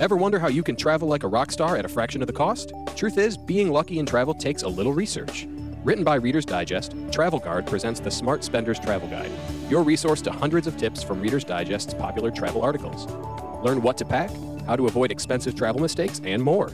Ever 0.00 0.16
wonder 0.16 0.38
how 0.38 0.48
you 0.48 0.62
can 0.62 0.76
travel 0.76 1.08
like 1.08 1.22
a 1.22 1.28
rock 1.28 1.52
star 1.52 1.76
at 1.76 1.84
a 1.84 1.88
fraction 1.88 2.22
of 2.22 2.26
the 2.26 2.32
cost? 2.32 2.72
Truth 2.96 3.18
is, 3.18 3.36
being 3.36 3.72
lucky 3.72 3.98
in 3.98 4.06
travel 4.06 4.34
takes 4.34 4.62
a 4.62 4.68
little 4.68 4.92
research. 4.92 5.46
Written 5.84 6.04
by 6.04 6.16
Reader's 6.16 6.44
Digest, 6.44 6.94
Travel 7.10 7.38
Guard 7.40 7.66
presents 7.66 7.98
the 8.00 8.10
Smart 8.10 8.44
Spender's 8.44 8.78
Travel 8.78 9.08
Guide, 9.08 9.30
your 9.68 9.82
resource 9.82 10.22
to 10.22 10.30
hundreds 10.30 10.66
of 10.66 10.76
tips 10.76 11.02
from 11.02 11.20
Reader's 11.20 11.44
Digest's 11.44 11.94
popular 11.94 12.30
travel 12.30 12.62
articles. 12.62 13.06
Learn 13.64 13.82
what 13.82 13.96
to 13.98 14.04
pack, 14.04 14.30
how 14.66 14.76
to 14.76 14.86
avoid 14.86 15.10
expensive 15.10 15.56
travel 15.56 15.80
mistakes, 15.80 16.20
and 16.24 16.42
more. 16.42 16.70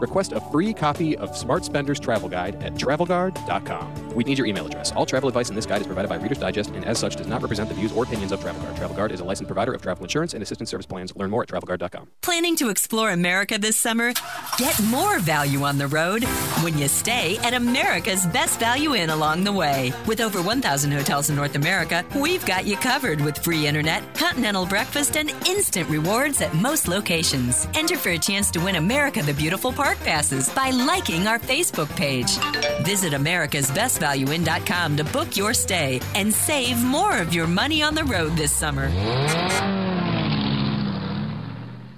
Request 0.00 0.32
a 0.32 0.40
free 0.52 0.72
copy 0.72 1.16
of 1.16 1.36
Smart 1.36 1.64
Spender's 1.64 2.00
Travel 2.00 2.28
Guide 2.28 2.62
at 2.62 2.74
travelguard.com. 2.74 4.09
We 4.14 4.24
need 4.24 4.38
your 4.38 4.46
email 4.46 4.66
address. 4.66 4.92
All 4.92 5.06
travel 5.06 5.28
advice 5.28 5.48
in 5.50 5.54
this 5.54 5.66
guide 5.66 5.80
is 5.80 5.86
provided 5.86 6.08
by 6.08 6.16
Reader's 6.16 6.38
Digest 6.38 6.70
and 6.70 6.84
as 6.84 6.98
such 6.98 7.16
does 7.16 7.26
not 7.26 7.42
represent 7.42 7.68
the 7.68 7.74
views 7.74 7.92
or 7.92 8.04
opinions 8.04 8.32
of 8.32 8.40
Travel 8.40 8.62
Guard. 8.62 8.76
Travel 8.76 8.96
Guard 8.96 9.12
is 9.12 9.20
a 9.20 9.24
licensed 9.24 9.48
provider 9.48 9.72
of 9.72 9.82
travel 9.82 10.04
insurance 10.04 10.34
and 10.34 10.42
assistance 10.42 10.70
service 10.70 10.86
plans. 10.86 11.14
Learn 11.16 11.30
more 11.30 11.42
at 11.42 11.48
travelguard.com. 11.48 12.08
Planning 12.22 12.56
to 12.56 12.68
explore 12.68 13.10
America 13.10 13.58
this 13.58 13.76
summer? 13.76 14.12
Get 14.58 14.80
more 14.84 15.18
value 15.20 15.62
on 15.62 15.78
the 15.78 15.86
road 15.86 16.24
when 16.62 16.76
you 16.76 16.88
stay 16.88 17.38
at 17.38 17.54
America's 17.54 18.26
Best 18.26 18.58
Value 18.60 18.94
Inn 18.94 19.10
along 19.10 19.44
the 19.44 19.52
way. 19.52 19.92
With 20.06 20.20
over 20.20 20.42
1,000 20.42 20.92
hotels 20.92 21.30
in 21.30 21.36
North 21.36 21.54
America, 21.54 22.04
we've 22.16 22.44
got 22.46 22.66
you 22.66 22.76
covered 22.76 23.20
with 23.20 23.38
free 23.38 23.66
internet, 23.66 24.02
continental 24.14 24.66
breakfast, 24.66 25.16
and 25.16 25.30
instant 25.46 25.88
rewards 25.88 26.40
at 26.40 26.52
most 26.54 26.88
locations. 26.88 27.66
Enter 27.74 27.96
for 27.96 28.10
a 28.10 28.18
chance 28.18 28.50
to 28.52 28.60
win 28.60 28.76
America 28.76 29.22
the 29.22 29.34
Beautiful 29.34 29.72
Park 29.72 29.98
passes 30.00 30.48
by 30.50 30.70
liking 30.70 31.26
our 31.26 31.38
Facebook 31.38 31.88
page. 31.96 32.36
Visit 32.84 33.14
americasbestvalueinn.com 34.00 34.96
to 34.96 35.04
book 35.04 35.36
your 35.36 35.54
stay 35.54 36.00
and 36.14 36.32
save 36.32 36.82
more 36.84 37.18
of 37.18 37.34
your 37.34 37.46
money 37.46 37.82
on 37.82 37.94
the 37.94 38.04
road 38.04 38.36
this 38.36 38.52
summer. 38.52 38.90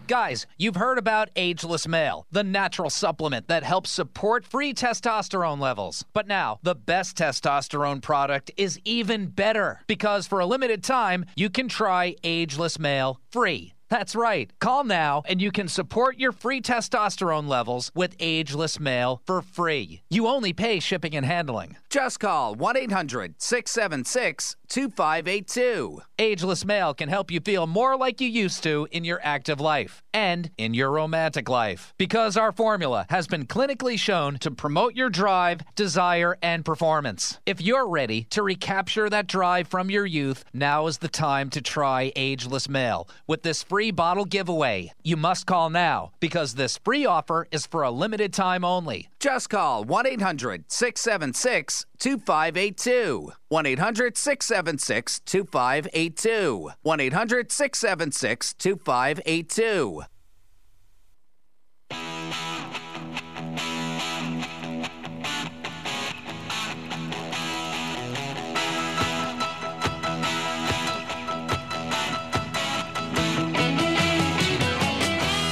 Guys, 0.08 0.46
you've 0.58 0.76
heard 0.76 0.98
about 0.98 1.30
Ageless 1.36 1.88
Male, 1.88 2.26
the 2.30 2.44
natural 2.44 2.90
supplement 2.90 3.48
that 3.48 3.62
helps 3.62 3.88
support 3.88 4.44
free 4.44 4.74
testosterone 4.74 5.58
levels. 5.58 6.04
But 6.12 6.26
now, 6.26 6.58
the 6.62 6.74
best 6.74 7.16
testosterone 7.16 8.02
product 8.02 8.50
is 8.58 8.78
even 8.84 9.28
better 9.28 9.80
because 9.86 10.26
for 10.26 10.40
a 10.40 10.46
limited 10.46 10.84
time, 10.84 11.24
you 11.34 11.48
can 11.48 11.68
try 11.68 12.16
Ageless 12.24 12.78
Male 12.78 13.20
free. 13.30 13.71
That's 13.92 14.16
right. 14.16 14.50
Call 14.58 14.84
now 14.84 15.22
and 15.26 15.42
you 15.42 15.52
can 15.52 15.68
support 15.68 16.18
your 16.18 16.32
free 16.32 16.62
testosterone 16.62 17.46
levels 17.46 17.92
with 17.94 18.16
Ageless 18.20 18.80
Male 18.80 19.20
for 19.26 19.42
free. 19.42 20.00
You 20.08 20.28
only 20.28 20.54
pay 20.54 20.80
shipping 20.80 21.14
and 21.14 21.26
handling. 21.26 21.76
Just 21.90 22.18
call 22.18 22.54
1 22.54 22.74
800 22.78 23.34
676 23.36 24.56
2582. 24.66 26.00
Ageless 26.18 26.64
Male 26.64 26.94
can 26.94 27.10
help 27.10 27.30
you 27.30 27.40
feel 27.40 27.66
more 27.66 27.94
like 27.94 28.22
you 28.22 28.28
used 28.28 28.62
to 28.62 28.88
in 28.90 29.04
your 29.04 29.20
active 29.22 29.60
life 29.60 30.02
and 30.14 30.50
in 30.56 30.72
your 30.72 30.90
romantic 30.90 31.50
life. 31.50 31.92
Because 31.98 32.38
our 32.38 32.52
formula 32.52 33.04
has 33.10 33.26
been 33.26 33.44
clinically 33.44 33.98
shown 33.98 34.38
to 34.38 34.50
promote 34.50 34.94
your 34.94 35.10
drive, 35.10 35.60
desire, 35.74 36.38
and 36.40 36.64
performance. 36.64 37.38
If 37.44 37.60
you're 37.60 37.86
ready 37.86 38.26
to 38.30 38.42
recapture 38.42 39.10
that 39.10 39.26
drive 39.26 39.68
from 39.68 39.90
your 39.90 40.06
youth, 40.06 40.46
now 40.54 40.86
is 40.86 40.98
the 40.98 41.08
time 41.08 41.50
to 41.50 41.60
try 41.60 42.10
Ageless 42.16 42.70
Male 42.70 43.06
with 43.26 43.42
this 43.42 43.62
free 43.62 43.81
bottle 43.90 44.24
giveaway. 44.24 44.92
You 45.02 45.16
must 45.16 45.46
call 45.46 45.70
now 45.70 46.12
because 46.20 46.54
this 46.54 46.78
free 46.78 47.04
offer 47.04 47.48
is 47.50 47.66
for 47.66 47.82
a 47.82 47.90
limited 47.90 48.32
time 48.32 48.64
only. 48.64 49.08
Just 49.18 49.50
call 49.50 49.84
1 49.84 50.06
800 50.06 50.64
676 50.68 51.86
2582. 51.98 53.32
1 53.48 53.66
800 53.66 54.16
676 54.16 55.20
2582. 55.20 56.70
1 56.82 57.00
800 57.00 57.52
676 57.52 58.54
2582. 58.54 60.02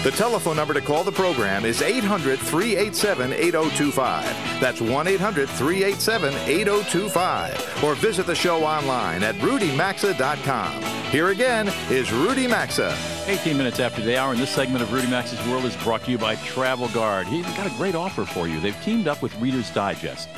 The 0.02 0.10
telephone 0.12 0.56
number 0.56 0.72
to 0.72 0.80
call 0.80 1.04
the 1.04 1.12
program 1.12 1.66
is 1.66 1.82
800 1.82 2.38
387 2.38 3.34
8025. 3.34 4.24
That's 4.58 4.80
1 4.80 5.06
800 5.06 5.46
387 5.46 6.32
8025. 6.32 7.84
Or 7.84 7.94
visit 7.96 8.24
the 8.24 8.34
show 8.34 8.64
online 8.64 9.22
at 9.22 9.34
rudymaxa.com. 9.34 10.82
Here 11.10 11.28
again 11.28 11.68
is 11.90 12.10
Rudy 12.12 12.46
Maxa. 12.46 12.96
18 13.26 13.58
minutes 13.58 13.78
after 13.78 14.00
the 14.00 14.16
hour, 14.16 14.32
and 14.32 14.40
this 14.40 14.48
segment 14.48 14.82
of 14.82 14.90
Rudy 14.90 15.06
Maxa's 15.06 15.46
World 15.46 15.66
is 15.66 15.76
brought 15.76 16.02
to 16.04 16.10
you 16.10 16.16
by 16.16 16.36
Travel 16.36 16.88
Guard. 16.88 17.26
He's 17.26 17.44
got 17.54 17.66
a 17.66 17.76
great 17.76 17.94
offer 17.94 18.24
for 18.24 18.48
you. 18.48 18.58
They've 18.58 18.82
teamed 18.82 19.06
up 19.06 19.20
with 19.20 19.38
Reader's 19.38 19.68
Digest. 19.68 20.30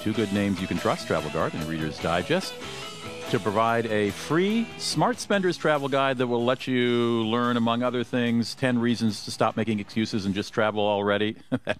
Two 0.00 0.12
good 0.12 0.32
names 0.32 0.60
you 0.60 0.68
can 0.68 0.78
trust, 0.78 1.08
Travel 1.08 1.30
Guard 1.30 1.54
and 1.54 1.64
Reader's 1.64 1.98
Digest 1.98 2.54
to 3.30 3.38
provide 3.38 3.84
a 3.86 4.08
free 4.08 4.66
Smart 4.78 5.18
Spenders 5.18 5.58
travel 5.58 5.88
guide 5.88 6.16
that 6.16 6.26
will 6.26 6.46
let 6.46 6.66
you 6.66 7.24
learn, 7.24 7.58
among 7.58 7.82
other 7.82 8.02
things, 8.02 8.54
10 8.54 8.78
reasons 8.78 9.26
to 9.26 9.30
stop 9.30 9.54
making 9.54 9.80
excuses 9.80 10.24
and 10.24 10.34
just 10.34 10.54
travel 10.54 10.80
already. 10.80 11.36
that 11.64 11.78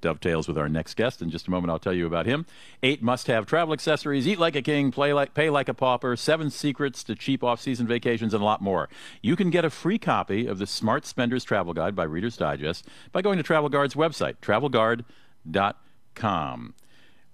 dovetails 0.00 0.46
with 0.46 0.56
our 0.56 0.68
next 0.68 0.94
guest. 0.94 1.22
In 1.22 1.30
just 1.30 1.48
a 1.48 1.50
moment, 1.50 1.72
I'll 1.72 1.80
tell 1.80 1.92
you 1.92 2.06
about 2.06 2.26
him. 2.26 2.46
Eight 2.84 3.02
must 3.02 3.26
have 3.26 3.46
travel 3.46 3.74
accessories, 3.74 4.28
eat 4.28 4.38
like 4.38 4.54
a 4.54 4.62
king, 4.62 4.92
play 4.92 5.12
like, 5.12 5.34
pay 5.34 5.50
like 5.50 5.68
a 5.68 5.74
pauper, 5.74 6.14
seven 6.14 6.50
secrets 6.50 7.02
to 7.04 7.16
cheap 7.16 7.42
off 7.42 7.60
season 7.60 7.88
vacations, 7.88 8.32
and 8.32 8.40
a 8.40 8.46
lot 8.46 8.62
more. 8.62 8.88
You 9.22 9.34
can 9.34 9.50
get 9.50 9.64
a 9.64 9.70
free 9.70 9.98
copy 9.98 10.46
of 10.46 10.58
the 10.58 10.68
Smart 10.68 11.04
Spenders 11.04 11.42
Travel 11.42 11.74
Guide 11.74 11.96
by 11.96 12.04
Reader's 12.04 12.36
Digest 12.36 12.86
by 13.10 13.22
going 13.22 13.38
to 13.38 13.42
Travel 13.42 13.68
Guard's 13.68 13.96
website, 13.96 14.36
travelguard.com. 14.40 16.74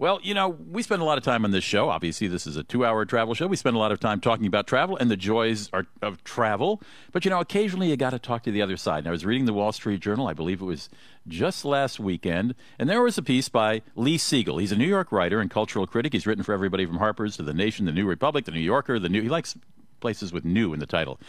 Well, 0.03 0.19
you 0.21 0.35
know, 0.35 0.49
we 0.49 0.83
spend 0.83 1.01
a 1.01 1.05
lot 1.05 1.17
of 1.17 1.23
time 1.23 1.45
on 1.45 1.53
this 1.53 1.63
show. 1.63 1.89
Obviously, 1.89 2.27
this 2.27 2.45
is 2.45 2.57
a 2.57 2.65
two 2.65 2.85
hour 2.85 3.05
travel 3.05 3.35
show. 3.35 3.47
We 3.47 3.55
spend 3.55 3.77
a 3.77 3.79
lot 3.79 3.93
of 3.93 4.01
time 4.01 4.19
talking 4.19 4.49
about 4.49 4.67
travel 4.67 4.97
and 4.97 5.09
the 5.09 5.17
joys 5.17 5.71
of 6.03 6.25
travel. 6.25 6.83
But, 7.13 7.25
you 7.25 7.31
know, 7.31 7.39
occasionally 7.39 7.89
you 7.89 7.97
got 7.97 8.11
to 8.11 8.19
talk 8.19 8.43
to 8.43 8.51
the 8.51 8.63
other 8.63 8.77
side. 8.77 8.99
And 8.99 9.07
I 9.07 9.11
was 9.13 9.25
reading 9.25 9.45
the 9.45 9.53
Wall 9.53 9.71
Street 9.71 10.01
Journal, 10.01 10.27
I 10.27 10.33
believe 10.33 10.61
it 10.61 10.65
was 10.65 10.89
just 11.29 11.65
last 11.65 12.01
weekend, 12.01 12.57
and 12.81 12.91
there 12.91 13.01
was 13.01 13.17
a 13.17 13.23
piece 13.23 13.49
by 13.49 13.83
Lee 13.95 14.19
Siegel. 14.19 14.59
He's 14.59 14.73
a 14.73 14.77
New 14.77 14.89
York 14.89 15.13
writer 15.13 15.39
and 15.39 15.49
cultural 15.49 15.87
critic. 15.87 16.15
He's 16.15 16.27
written 16.27 16.43
for 16.43 16.53
everybody 16.53 16.85
from 16.85 16.97
Harper's 16.97 17.37
to 17.37 17.45
The 17.45 17.55
Nation, 17.55 17.87
The 17.87 17.93
New 17.93 18.09
Republic, 18.09 18.45
The 18.45 18.51
New 18.51 18.59
Yorker, 18.59 18.99
The 18.99 19.09
New. 19.09 19.23
He 19.23 19.29
likes 19.29 19.57
places 20.01 20.33
with 20.33 20.45
new 20.45 20.75
in 20.75 20.81
the 20.81 20.87
title. 20.87 21.21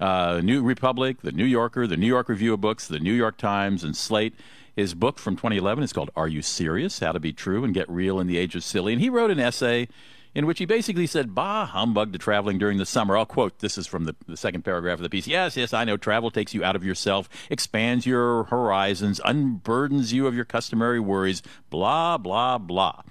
Uh, 0.00 0.42
New 0.44 0.62
Republic, 0.62 1.22
The 1.22 1.32
New 1.32 1.46
Yorker, 1.46 1.86
The 1.86 1.96
New 1.96 2.06
York 2.06 2.28
Review 2.28 2.52
of 2.52 2.60
Books, 2.60 2.88
The 2.88 3.00
New 3.00 3.14
York 3.14 3.38
Times, 3.38 3.82
and 3.82 3.96
Slate. 3.96 4.34
His 4.78 4.94
book 4.94 5.18
from 5.18 5.34
2011 5.34 5.82
is 5.82 5.92
called 5.92 6.12
Are 6.14 6.28
You 6.28 6.40
Serious? 6.40 7.00
How 7.00 7.10
to 7.10 7.18
Be 7.18 7.32
True 7.32 7.64
and 7.64 7.74
Get 7.74 7.90
Real 7.90 8.20
in 8.20 8.28
the 8.28 8.38
Age 8.38 8.54
of 8.54 8.62
Silly. 8.62 8.92
And 8.92 9.02
he 9.02 9.10
wrote 9.10 9.32
an 9.32 9.40
essay 9.40 9.88
in 10.36 10.46
which 10.46 10.60
he 10.60 10.66
basically 10.66 11.08
said, 11.08 11.34
Bah, 11.34 11.66
humbug 11.66 12.12
to 12.12 12.18
traveling 12.20 12.58
during 12.58 12.78
the 12.78 12.86
summer. 12.86 13.16
I'll 13.16 13.26
quote 13.26 13.58
this 13.58 13.76
is 13.76 13.88
from 13.88 14.04
the, 14.04 14.14
the 14.28 14.36
second 14.36 14.62
paragraph 14.62 15.00
of 15.00 15.02
the 15.02 15.10
piece. 15.10 15.26
Yes, 15.26 15.56
yes, 15.56 15.74
I 15.74 15.82
know 15.82 15.96
travel 15.96 16.30
takes 16.30 16.54
you 16.54 16.62
out 16.62 16.76
of 16.76 16.84
yourself, 16.84 17.28
expands 17.50 18.06
your 18.06 18.44
horizons, 18.44 19.20
unburdens 19.24 20.12
you 20.12 20.28
of 20.28 20.36
your 20.36 20.44
customary 20.44 21.00
worries, 21.00 21.42
blah, 21.70 22.16
blah, 22.16 22.56
blah. 22.56 23.02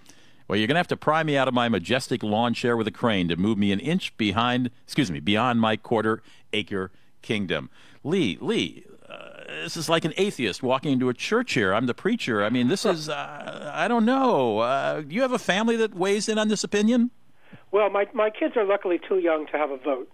Well, 0.47 0.57
you're 0.57 0.67
going 0.67 0.75
to 0.75 0.79
have 0.79 0.87
to 0.87 0.95
pry 0.95 1.21
me 1.23 1.35
out 1.35 1.49
of 1.49 1.53
my 1.53 1.67
majestic 1.67 2.23
lawn 2.23 2.53
chair 2.53 2.77
with 2.77 2.87
a 2.87 2.91
crane 2.91 3.27
to 3.27 3.35
move 3.35 3.57
me 3.57 3.73
an 3.73 3.81
inch 3.81 4.15
behind, 4.15 4.71
excuse 4.85 5.11
me, 5.11 5.19
beyond 5.19 5.59
my 5.59 5.75
quarter 5.75 6.23
acre 6.53 6.91
kingdom. 7.21 7.69
Lee, 8.05 8.37
Lee, 8.39 8.85
this 9.67 9.75
is 9.75 9.89
like 9.89 10.05
an 10.05 10.13
atheist 10.15 10.63
walking 10.63 10.93
into 10.93 11.09
a 11.09 11.13
church 11.13 11.51
here. 11.51 11.73
I'm 11.73 11.87
the 11.87 11.93
preacher. 11.93 12.41
I 12.41 12.49
mean, 12.49 12.69
this 12.69 12.85
is, 12.85 13.09
uh, 13.09 13.69
I 13.73 13.89
don't 13.89 14.05
know. 14.05 14.59
Uh, 14.59 15.01
do 15.01 15.13
you 15.13 15.21
have 15.23 15.33
a 15.33 15.39
family 15.39 15.75
that 15.75 15.93
weighs 15.93 16.29
in 16.29 16.37
on 16.37 16.47
this 16.47 16.63
opinion? 16.63 17.11
Well, 17.71 17.89
my 17.89 18.07
my 18.13 18.29
kids 18.29 18.55
are 18.55 18.63
luckily 18.63 18.97
too 18.97 19.19
young 19.19 19.45
to 19.47 19.57
have 19.57 19.69
a 19.69 19.75
vote, 19.75 20.09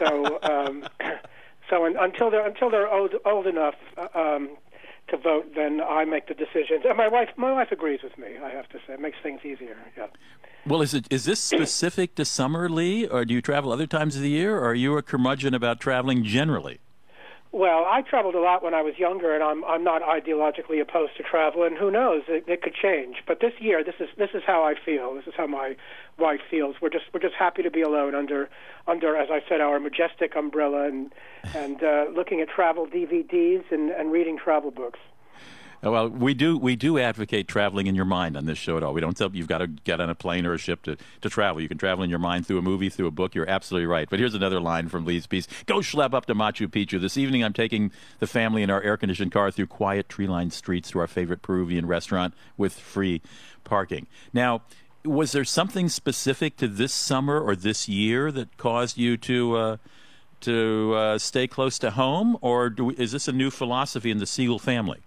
so 0.00 0.40
um, 0.42 0.84
so 1.70 1.84
until 1.84 2.28
they're 2.28 2.44
until 2.44 2.70
they're 2.70 2.92
old 2.92 3.14
old 3.24 3.46
enough 3.46 3.76
uh, 3.96 4.08
um, 4.18 4.56
to 5.10 5.16
vote, 5.16 5.54
then 5.54 5.80
I 5.80 6.04
make 6.04 6.26
the 6.26 6.34
decisions. 6.34 6.82
And 6.84 6.96
my 6.96 7.06
wife 7.06 7.28
my 7.36 7.52
wife 7.52 7.70
agrees 7.70 8.00
with 8.02 8.18
me. 8.18 8.30
I 8.42 8.50
have 8.50 8.68
to 8.70 8.78
say, 8.84 8.94
it 8.94 9.00
makes 9.00 9.18
things 9.22 9.42
easier. 9.44 9.76
Yeah. 9.96 10.08
Well, 10.66 10.82
is 10.82 10.92
it 10.92 11.06
is 11.08 11.24
this 11.24 11.38
specific 11.54 12.16
to 12.16 12.24
summer, 12.24 12.68
Lee, 12.68 13.06
or 13.06 13.24
do 13.24 13.32
you 13.32 13.42
travel 13.42 13.70
other 13.70 13.86
times 13.86 14.16
of 14.16 14.22
the 14.22 14.30
year, 14.30 14.58
or 14.58 14.70
are 14.70 14.74
you 14.74 14.98
a 14.98 15.02
curmudgeon 15.02 15.54
about 15.54 15.78
traveling 15.78 16.24
generally? 16.24 16.80
Well, 17.50 17.86
I 17.88 18.02
traveled 18.02 18.34
a 18.34 18.40
lot 18.40 18.62
when 18.62 18.74
I 18.74 18.82
was 18.82 18.98
younger, 18.98 19.34
and 19.34 19.42
I'm 19.42 19.64
I'm 19.64 19.82
not 19.82 20.02
ideologically 20.02 20.82
opposed 20.82 21.16
to 21.16 21.22
travel. 21.22 21.62
And 21.62 21.78
who 21.78 21.90
knows, 21.90 22.24
it, 22.28 22.44
it 22.46 22.60
could 22.60 22.74
change. 22.74 23.22
But 23.26 23.40
this 23.40 23.54
year, 23.58 23.82
this 23.82 23.94
is 24.00 24.08
this 24.18 24.30
is 24.34 24.42
how 24.46 24.62
I 24.62 24.74
feel. 24.74 25.14
This 25.14 25.26
is 25.26 25.32
how 25.34 25.46
my 25.46 25.74
wife 26.18 26.40
feels. 26.50 26.76
We're 26.82 26.90
just 26.90 27.06
we're 27.12 27.20
just 27.20 27.34
happy 27.34 27.62
to 27.62 27.70
be 27.70 27.80
alone 27.80 28.14
under 28.14 28.50
under, 28.86 29.16
as 29.16 29.30
I 29.30 29.40
said, 29.48 29.62
our 29.62 29.80
majestic 29.80 30.36
umbrella, 30.36 30.88
and 30.88 31.10
and 31.54 31.82
uh, 31.82 32.06
looking 32.14 32.42
at 32.42 32.50
travel 32.50 32.86
DVDs 32.86 33.64
and 33.70 33.90
and 33.90 34.12
reading 34.12 34.36
travel 34.36 34.70
books. 34.70 34.98
Well, 35.80 36.08
we 36.08 36.34
do 36.34 36.58
we 36.58 36.74
do 36.74 36.98
advocate 36.98 37.46
traveling 37.46 37.86
in 37.86 37.94
your 37.94 38.04
mind 38.04 38.36
on 38.36 38.46
this 38.46 38.58
show 38.58 38.76
at 38.76 38.82
all. 38.82 38.92
We 38.92 39.00
don't 39.00 39.16
tell 39.16 39.30
you 39.30 39.38
you've 39.38 39.46
got 39.46 39.58
to 39.58 39.68
get 39.68 40.00
on 40.00 40.10
a 40.10 40.14
plane 40.14 40.44
or 40.44 40.52
a 40.52 40.58
ship 40.58 40.82
to, 40.82 40.96
to 41.20 41.30
travel. 41.30 41.60
You 41.60 41.68
can 41.68 41.78
travel 41.78 42.02
in 42.02 42.10
your 42.10 42.18
mind 42.18 42.46
through 42.48 42.58
a 42.58 42.62
movie, 42.62 42.88
through 42.88 43.06
a 43.06 43.12
book. 43.12 43.34
You're 43.34 43.48
absolutely 43.48 43.86
right. 43.86 44.10
But 44.10 44.18
here's 44.18 44.34
another 44.34 44.58
line 44.58 44.88
from 44.88 45.04
Lee's 45.04 45.28
piece: 45.28 45.46
Go 45.66 45.76
schlep 45.76 46.14
up 46.14 46.26
to 46.26 46.34
Machu 46.34 46.66
Picchu 46.66 47.00
this 47.00 47.16
evening. 47.16 47.44
I'm 47.44 47.52
taking 47.52 47.92
the 48.18 48.26
family 48.26 48.64
in 48.64 48.70
our 48.70 48.82
air-conditioned 48.82 49.30
car 49.30 49.52
through 49.52 49.68
quiet 49.68 50.08
tree-lined 50.08 50.52
streets 50.52 50.90
to 50.90 50.98
our 50.98 51.06
favorite 51.06 51.42
Peruvian 51.42 51.86
restaurant 51.86 52.34
with 52.56 52.72
free 52.72 53.22
parking. 53.62 54.08
Now, 54.32 54.62
was 55.04 55.30
there 55.30 55.44
something 55.44 55.88
specific 55.88 56.56
to 56.56 56.66
this 56.66 56.92
summer 56.92 57.40
or 57.40 57.54
this 57.54 57.88
year 57.88 58.32
that 58.32 58.56
caused 58.56 58.98
you 58.98 59.16
to? 59.18 59.56
Uh, 59.56 59.76
to 60.40 60.94
uh, 60.94 61.18
stay 61.18 61.48
close 61.48 61.80
to 61.80 61.90
home, 61.90 62.38
or 62.40 62.72
we, 62.78 62.94
is 62.94 63.10
this 63.10 63.26
a 63.26 63.32
new 63.32 63.50
philosophy 63.50 64.08
in 64.08 64.18
the 64.18 64.26
Siegel 64.26 64.60
family? 64.60 65.00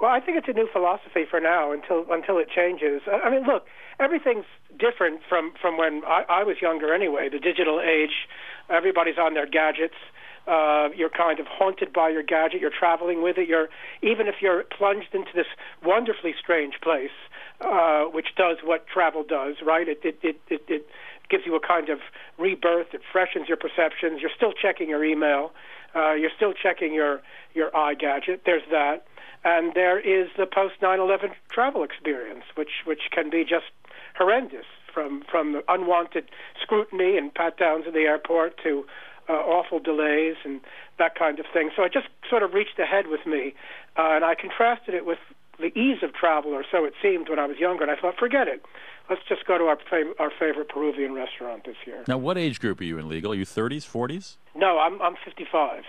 Well, 0.00 0.10
I 0.10 0.20
think 0.20 0.38
it's 0.38 0.48
a 0.48 0.54
new 0.54 0.66
philosophy 0.72 1.24
for 1.28 1.40
now 1.40 1.72
until 1.72 2.06
until 2.10 2.38
it 2.38 2.48
changes. 2.48 3.02
I 3.06 3.28
mean, 3.30 3.44
look, 3.44 3.66
everything's 4.00 4.46
different 4.78 5.20
from 5.28 5.52
from 5.60 5.76
when 5.76 6.02
I, 6.06 6.24
I 6.28 6.42
was 6.42 6.56
younger. 6.62 6.94
Anyway, 6.94 7.28
the 7.28 7.38
digital 7.38 7.80
age, 7.80 8.26
everybody's 8.70 9.18
on 9.18 9.34
their 9.34 9.46
gadgets. 9.46 10.00
Uh, 10.48 10.88
you're 10.96 11.10
kind 11.10 11.38
of 11.38 11.46
haunted 11.46 11.92
by 11.92 12.08
your 12.08 12.22
gadget. 12.22 12.62
You're 12.62 12.72
traveling 12.76 13.22
with 13.22 13.36
it. 13.36 13.46
You're 13.46 13.68
even 14.02 14.26
if 14.26 14.36
you're 14.40 14.64
plunged 14.64 15.14
into 15.14 15.30
this 15.34 15.46
wonderfully 15.84 16.34
strange 16.42 16.80
place, 16.82 17.14
uh, 17.60 18.04
which 18.04 18.28
does 18.36 18.56
what 18.64 18.86
travel 18.86 19.22
does, 19.22 19.56
right? 19.64 19.86
It 19.86 20.00
it 20.02 20.18
it 20.22 20.40
it, 20.48 20.62
it 20.66 20.86
gives 21.28 21.44
you 21.44 21.54
a 21.56 21.60
kind 21.60 21.90
of 21.90 21.98
rebirth. 22.38 22.94
It 22.94 23.02
freshens 23.12 23.48
your 23.48 23.58
perceptions. 23.58 24.22
You're 24.22 24.34
still 24.34 24.54
checking 24.54 24.88
your 24.88 25.04
email. 25.04 25.52
Uh, 25.94 26.14
you're 26.14 26.32
still 26.34 26.54
checking 26.54 26.94
your 26.94 27.20
your 27.52 27.76
eye 27.76 27.92
gadget. 27.92 28.42
There's 28.46 28.62
that 28.70 29.04
and 29.44 29.72
there 29.74 29.98
is 29.98 30.28
the 30.36 30.46
post 30.46 30.74
9/11 30.80 31.32
travel 31.50 31.82
experience, 31.82 32.44
which 32.54 32.82
which 32.84 33.10
can 33.10 33.30
be 33.30 33.44
just 33.44 33.70
horrendous, 34.16 34.66
from 34.92 35.22
from 35.30 35.52
the 35.52 35.64
unwanted 35.68 36.24
scrutiny 36.62 37.16
and 37.16 37.32
pat 37.34 37.56
downs 37.56 37.84
at 37.86 37.92
the 37.94 38.00
airport 38.00 38.58
to 38.64 38.86
uh, 39.28 39.32
awful 39.32 39.78
delays 39.78 40.36
and 40.44 40.60
that 40.98 41.14
kind 41.14 41.38
of 41.38 41.46
thing. 41.52 41.70
So 41.76 41.84
it 41.84 41.92
just 41.92 42.08
sort 42.28 42.42
of 42.42 42.52
reached 42.52 42.78
ahead 42.78 43.06
with 43.06 43.24
me, 43.26 43.54
uh, 43.96 44.10
and 44.12 44.24
I 44.24 44.34
contrasted 44.34 44.94
it 44.94 45.06
with 45.06 45.18
the 45.58 45.76
ease 45.78 46.02
of 46.02 46.12
travel, 46.14 46.52
or 46.52 46.64
so 46.70 46.84
it 46.84 46.94
seemed 47.02 47.28
when 47.28 47.38
I 47.38 47.46
was 47.46 47.58
younger. 47.58 47.82
And 47.82 47.90
I 47.90 47.96
thought, 47.96 48.16
forget 48.18 48.48
it. 48.48 48.64
Let's 49.08 49.22
just 49.28 49.44
go 49.44 49.58
to 49.58 49.64
our 49.64 49.76
fav- 49.76 50.14
our 50.18 50.30
favorite 50.30 50.68
Peruvian 50.68 51.14
restaurant 51.14 51.64
this 51.64 51.76
year. 51.86 52.04
Now, 52.06 52.16
what 52.18 52.38
age 52.38 52.60
group 52.60 52.80
are 52.80 52.84
you 52.84 52.98
in, 52.98 53.08
legal? 53.08 53.32
Are 53.32 53.34
you 53.34 53.44
30s, 53.44 53.84
40s? 53.84 54.36
No, 54.54 54.78
I'm 54.78 55.00
I'm 55.02 55.16
55. 55.24 55.84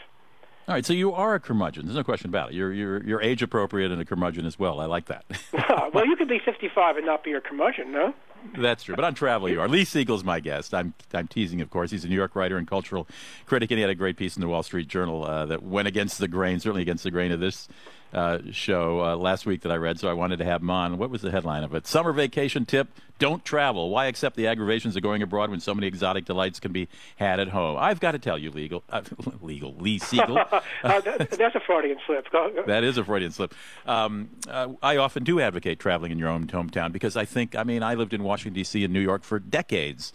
All 0.72 0.76
right, 0.76 0.86
so 0.86 0.94
you 0.94 1.12
are 1.12 1.36
a 1.36 1.40
curmudgeon. 1.42 1.86
There's 1.86 1.98
no 1.98 2.04
question 2.06 2.30
about 2.30 2.52
it. 2.52 2.56
You're 2.56 2.72
you're 2.72 3.04
you're 3.04 3.22
age 3.22 3.44
appropriate 3.44 3.92
and 3.92 4.02
a 4.02 4.06
curmudgeon 4.06 4.46
as 4.46 4.58
well. 4.58 4.80
I 4.80 4.86
like 4.86 5.08
that. 5.08 5.26
well, 5.94 6.08
you 6.08 6.16
could 6.16 6.30
be 6.30 6.40
55 6.40 6.96
and 6.96 7.06
not 7.06 7.26
be 7.26 7.34
a 7.34 7.42
curmudgeon, 7.42 7.92
no? 7.92 8.14
That's 8.58 8.84
true. 8.84 8.96
But 8.96 9.04
on 9.04 9.14
travel, 9.14 9.50
you 9.50 9.60
are. 9.60 9.68
Lee 9.68 9.84
Siegel's 9.84 10.24
my 10.24 10.40
guest. 10.40 10.74
I'm 10.74 10.94
I'm 11.14 11.28
teasing, 11.28 11.60
of 11.60 11.70
course. 11.70 11.92
He's 11.92 12.06
a 12.06 12.08
New 12.08 12.16
York 12.16 12.38
writer 12.38 12.56
and 12.56 12.66
cultural 12.66 13.06
critic, 13.46 13.70
and 13.70 13.80
he 13.80 13.82
had 13.82 13.90
a 13.90 13.96
great 13.96 14.16
piece 14.16 14.38
in 14.38 14.42
the 14.42 14.48
Wall 14.48 14.64
Street 14.64 14.88
Journal 14.88 15.26
uh, 15.26 15.46
that 15.48 15.62
went 15.62 15.90
against 15.90 16.20
the 16.20 16.30
grain, 16.30 16.62
certainly 16.62 16.84
against 16.84 17.04
the 17.04 17.12
grain 17.12 17.34
of 17.34 17.42
this 17.42 17.68
uh, 18.14 18.40
show 18.52 19.02
uh, 19.02 19.16
last 19.16 19.46
week 19.46 19.62
that 19.62 19.72
I 19.72 19.76
read. 19.76 20.00
So 20.00 20.10
I 20.10 20.14
wanted 20.14 20.38
to 20.38 20.46
have 20.46 20.62
him 20.62 20.70
on. 20.70 20.98
What 20.98 21.10
was 21.10 21.22
the 21.22 21.32
headline 21.32 21.64
of 21.64 21.74
it? 21.74 21.88
Summer 21.88 22.12
vacation 22.12 22.66
tip: 22.66 22.88
Don't 23.20 23.44
travel. 23.46 23.90
Why 23.90 24.06
accept 24.08 24.36
the 24.36 24.48
aggravations 24.48 24.96
of 24.96 25.04
going 25.04 25.22
abroad 25.22 25.50
when 25.50 25.60
so 25.60 25.74
many 25.74 25.88
exotic 25.88 26.26
delights 26.26 26.60
can 26.60 26.72
be 26.72 26.88
had 27.16 27.40
at 27.40 27.50
home? 27.50 27.78
I've 27.80 28.00
got 28.00 28.12
to 28.12 28.20
tell 28.20 28.38
you, 28.38 28.52
legal, 28.52 28.84
uh, 28.90 29.02
legal, 29.42 29.74
Lee 29.76 30.00
Siegel. 30.00 30.40
Uh, 30.84 31.00
that, 31.02 31.30
that's 31.32 31.56
a 31.56 31.60
Freudian 31.60 31.98
slip. 32.08 32.26
that 32.66 32.84
is 32.84 32.98
a 32.98 33.04
Freudian 33.04 33.32
slip. 33.32 33.54
Um, 33.86 34.30
uh, 34.50 34.70
I 34.82 34.98
often 34.98 35.24
do 35.24 35.40
advocate 35.40 35.80
traveling 35.80 36.12
in 36.12 36.18
your 36.18 36.30
own 36.30 36.48
hometown 36.48 36.92
because 36.92 37.16
I 37.16 37.26
think, 37.26 37.56
I 37.56 37.64
mean, 37.64 37.84
I 37.84 37.94
lived 37.94 38.14
in 38.14 38.24
Washington 38.24 38.54
D.C. 38.56 38.84
and 38.84 38.92
New 38.92 39.00
York 39.00 39.24
for 39.24 39.38
decades. 39.38 40.12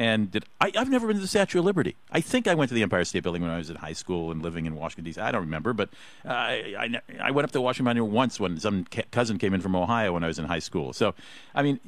And 0.00 0.30
did, 0.30 0.46
I, 0.62 0.72
have 0.76 0.88
never 0.88 1.06
been 1.06 1.16
to 1.16 1.20
the 1.20 1.28
Statue 1.28 1.58
of 1.58 1.66
Liberty. 1.66 1.94
I 2.10 2.22
think 2.22 2.48
I 2.48 2.54
went 2.54 2.70
to 2.70 2.74
the 2.74 2.82
Empire 2.82 3.04
State 3.04 3.22
Building 3.22 3.42
when 3.42 3.50
I 3.50 3.58
was 3.58 3.68
in 3.68 3.76
high 3.76 3.92
school 3.92 4.30
and 4.30 4.40
living 4.40 4.64
in 4.64 4.74
Washington 4.74 5.04
D.C. 5.04 5.20
I 5.20 5.30
don't 5.30 5.42
remember, 5.42 5.74
but 5.74 5.90
I, 6.24 6.74
I, 6.78 7.00
I, 7.22 7.30
went 7.32 7.44
up 7.44 7.52
to 7.52 7.60
Washington 7.60 7.84
Monument 7.84 8.10
once 8.10 8.40
when 8.40 8.58
some 8.58 8.86
ca- 8.90 9.02
cousin 9.10 9.36
came 9.36 9.52
in 9.52 9.60
from 9.60 9.76
Ohio 9.76 10.14
when 10.14 10.24
I 10.24 10.26
was 10.26 10.38
in 10.38 10.46
high 10.46 10.58
school. 10.58 10.94
So, 10.94 11.14
I 11.54 11.62
mean, 11.62 11.80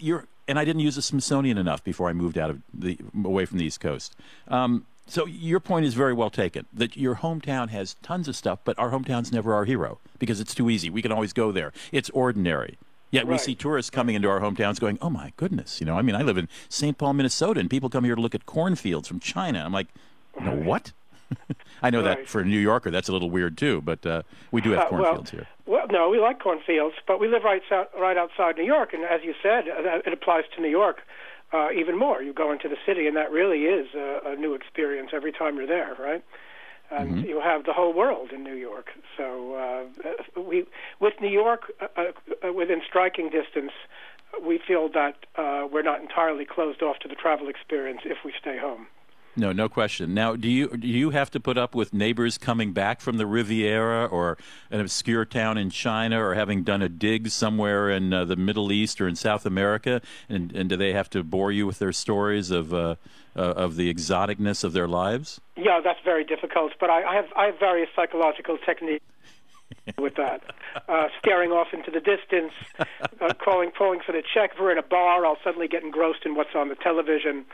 you're 0.00 0.26
and 0.48 0.58
I 0.58 0.64
didn't 0.64 0.80
use 0.80 0.96
the 0.96 1.02
Smithsonian 1.02 1.58
enough 1.58 1.84
before 1.84 2.08
I 2.08 2.12
moved 2.12 2.36
out 2.36 2.50
of 2.50 2.60
the 2.74 2.98
away 3.24 3.44
from 3.44 3.58
the 3.58 3.64
East 3.64 3.78
Coast. 3.78 4.16
Um, 4.48 4.84
so 5.06 5.26
your 5.26 5.60
point 5.60 5.86
is 5.86 5.94
very 5.94 6.12
well 6.12 6.30
taken. 6.30 6.66
That 6.72 6.96
your 6.96 7.16
hometown 7.16 7.68
has 7.68 7.94
tons 8.02 8.26
of 8.26 8.34
stuff, 8.34 8.58
but 8.64 8.76
our 8.80 8.90
hometown's 8.90 9.30
never 9.30 9.54
our 9.54 9.64
hero 9.64 10.00
because 10.18 10.40
it's 10.40 10.56
too 10.56 10.68
easy. 10.68 10.90
We 10.90 11.02
can 11.02 11.12
always 11.12 11.32
go 11.32 11.52
there. 11.52 11.72
It's 11.92 12.10
ordinary. 12.10 12.78
Yet 13.10 13.26
right. 13.26 13.32
we 13.32 13.38
see 13.38 13.54
tourists 13.54 13.90
coming 13.90 14.14
into 14.14 14.28
our 14.28 14.40
hometowns 14.40 14.78
going, 14.78 14.98
"Oh 15.02 15.10
my 15.10 15.32
goodness!" 15.36 15.80
You 15.80 15.86
know, 15.86 15.96
I 15.96 16.02
mean, 16.02 16.14
I 16.14 16.22
live 16.22 16.38
in 16.38 16.48
St. 16.68 16.96
Paul, 16.96 17.14
Minnesota, 17.14 17.60
and 17.60 17.68
people 17.68 17.88
come 17.88 18.04
here 18.04 18.14
to 18.14 18.20
look 18.20 18.34
at 18.34 18.46
cornfields 18.46 19.08
from 19.08 19.20
China. 19.20 19.64
I'm 19.64 19.72
like, 19.72 19.88
you 20.38 20.44
know 20.44 20.56
what? 20.56 20.92
I 21.82 21.90
know 21.90 22.04
right. 22.04 22.18
that 22.18 22.28
for 22.28 22.40
a 22.40 22.44
New 22.44 22.58
Yorker, 22.58 22.90
that's 22.90 23.08
a 23.08 23.12
little 23.12 23.30
weird 23.30 23.56
too, 23.56 23.80
but 23.80 24.04
uh, 24.04 24.22
we 24.50 24.60
do 24.60 24.70
have 24.70 24.88
cornfields 24.88 25.32
uh, 25.32 25.36
well, 25.36 25.44
here. 25.44 25.48
Well, 25.66 25.86
no, 25.90 26.08
we 26.08 26.18
like 26.18 26.40
cornfields, 26.40 26.96
but 27.06 27.20
we 27.20 27.28
live 27.28 27.42
right 27.44 27.62
right 27.98 28.16
outside 28.16 28.56
New 28.56 28.64
York, 28.64 28.92
and 28.92 29.04
as 29.04 29.22
you 29.24 29.34
said, 29.42 29.68
uh, 29.68 30.00
it 30.04 30.12
applies 30.12 30.44
to 30.56 30.62
New 30.62 30.70
York 30.70 31.02
uh, 31.52 31.68
even 31.72 31.98
more. 31.98 32.22
You 32.22 32.32
go 32.32 32.52
into 32.52 32.68
the 32.68 32.76
city, 32.86 33.06
and 33.06 33.16
that 33.16 33.30
really 33.30 33.64
is 33.64 33.88
a, 33.94 34.20
a 34.26 34.36
new 34.36 34.54
experience 34.54 35.10
every 35.12 35.32
time 35.32 35.56
you're 35.56 35.66
there, 35.66 35.96
right? 35.98 36.24
And 36.90 37.10
mm-hmm. 37.10 37.28
you 37.28 37.40
have 37.40 37.64
the 37.64 37.72
whole 37.72 37.92
world 37.92 38.30
in 38.32 38.42
New 38.42 38.54
York. 38.54 38.90
So 39.16 39.54
uh, 39.54 40.40
we, 40.40 40.66
with 41.00 41.14
New 41.20 41.28
York 41.30 41.72
uh, 41.80 41.86
uh, 42.46 42.52
within 42.52 42.80
striking 42.86 43.30
distance, 43.30 43.72
we 44.44 44.60
feel 44.66 44.88
that 44.90 45.16
uh, 45.36 45.66
we're 45.70 45.82
not 45.82 46.00
entirely 46.00 46.44
closed 46.44 46.82
off 46.82 46.98
to 47.00 47.08
the 47.08 47.14
travel 47.14 47.48
experience 47.48 48.00
if 48.04 48.18
we 48.24 48.32
stay 48.40 48.58
home. 48.58 48.86
No, 49.40 49.52
no 49.52 49.70
question. 49.70 50.12
Now, 50.12 50.36
do 50.36 50.50
you 50.50 50.68
do 50.68 50.86
you 50.86 51.10
have 51.10 51.30
to 51.30 51.40
put 51.40 51.56
up 51.56 51.74
with 51.74 51.94
neighbors 51.94 52.36
coming 52.36 52.74
back 52.74 53.00
from 53.00 53.16
the 53.16 53.24
Riviera 53.24 54.04
or 54.04 54.36
an 54.70 54.80
obscure 54.80 55.24
town 55.24 55.56
in 55.56 55.70
China 55.70 56.22
or 56.22 56.34
having 56.34 56.62
done 56.62 56.82
a 56.82 56.90
dig 56.90 57.30
somewhere 57.30 57.88
in 57.88 58.12
uh, 58.12 58.26
the 58.26 58.36
Middle 58.36 58.70
East 58.70 59.00
or 59.00 59.08
in 59.08 59.16
South 59.16 59.46
America? 59.46 60.02
And, 60.28 60.54
and 60.54 60.68
do 60.68 60.76
they 60.76 60.92
have 60.92 61.08
to 61.10 61.24
bore 61.24 61.50
you 61.50 61.66
with 61.66 61.78
their 61.78 61.90
stories 61.90 62.50
of 62.50 62.74
uh, 62.74 62.96
uh, 63.34 63.40
of 63.40 63.76
the 63.76 63.92
exoticness 63.92 64.62
of 64.62 64.74
their 64.74 64.86
lives? 64.86 65.40
Yeah, 65.56 65.80
that's 65.82 66.00
very 66.04 66.22
difficult. 66.22 66.72
But 66.78 66.90
I, 66.90 67.02
I 67.02 67.14
have 67.14 67.32
I 67.34 67.46
have 67.46 67.58
various 67.58 67.88
psychological 67.96 68.58
techniques 68.58 69.06
with 69.98 70.16
that. 70.16 70.42
Uh, 70.88 71.08
staring 71.18 71.50
off 71.50 71.68
into 71.72 71.90
the 71.90 72.00
distance, 72.00 72.52
uh, 72.78 73.34
calling, 73.34 73.70
pulling 73.70 74.00
for 74.00 74.12
the 74.12 74.22
check. 74.22 74.52
If 74.54 74.60
we're 74.60 74.72
in 74.72 74.78
a 74.78 74.82
bar, 74.82 75.26
I'll 75.26 75.38
suddenly 75.42 75.68
get 75.68 75.82
engrossed 75.82 76.24
in 76.24 76.34
what's 76.34 76.54
on 76.54 76.68
the 76.68 76.74
television. 76.76 77.44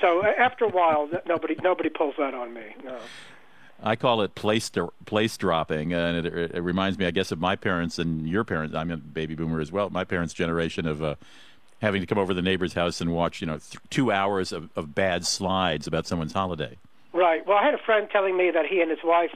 So 0.00 0.22
uh, 0.22 0.32
after 0.38 0.64
a 0.64 0.70
while, 0.70 1.08
nobody 1.26 1.56
nobody 1.62 1.88
pulls 1.88 2.14
that 2.18 2.34
on 2.34 2.54
me. 2.54 2.74
No. 2.84 2.98
I 3.82 3.96
call 3.96 4.22
it 4.22 4.34
place 4.34 4.70
place 5.06 5.36
dropping, 5.36 5.92
and 5.92 6.24
it, 6.24 6.54
it, 6.54 6.60
reminds 6.60 6.98
me, 6.98 7.06
I 7.06 7.10
guess, 7.10 7.32
of 7.32 7.40
my 7.40 7.56
parents 7.56 7.98
and 7.98 8.28
your 8.28 8.44
parents. 8.44 8.74
I'm 8.76 8.90
a 8.92 8.96
baby 8.96 9.34
boomer 9.34 9.60
as 9.60 9.72
well. 9.72 9.90
My 9.90 10.04
parents' 10.04 10.32
generation 10.32 10.86
of 10.86 11.02
uh, 11.02 11.16
having 11.80 12.00
to 12.00 12.06
come 12.06 12.18
over 12.18 12.30
to 12.30 12.34
the 12.34 12.42
neighbor's 12.42 12.74
house 12.74 13.00
and 13.00 13.12
watch, 13.12 13.40
you 13.40 13.46
know, 13.48 13.58
th- 13.58 13.82
two 13.90 14.12
hours 14.12 14.52
of, 14.52 14.70
of 14.76 14.94
bad 14.94 15.26
slides 15.26 15.88
about 15.88 16.06
someone's 16.06 16.32
holiday. 16.32 16.78
Right. 17.12 17.44
Well, 17.46 17.58
I 17.58 17.64
had 17.64 17.74
a 17.74 17.78
friend 17.84 18.08
telling 18.10 18.36
me 18.36 18.50
that 18.52 18.66
he 18.66 18.80
and 18.80 18.90
his 18.90 19.00
wife 19.02 19.34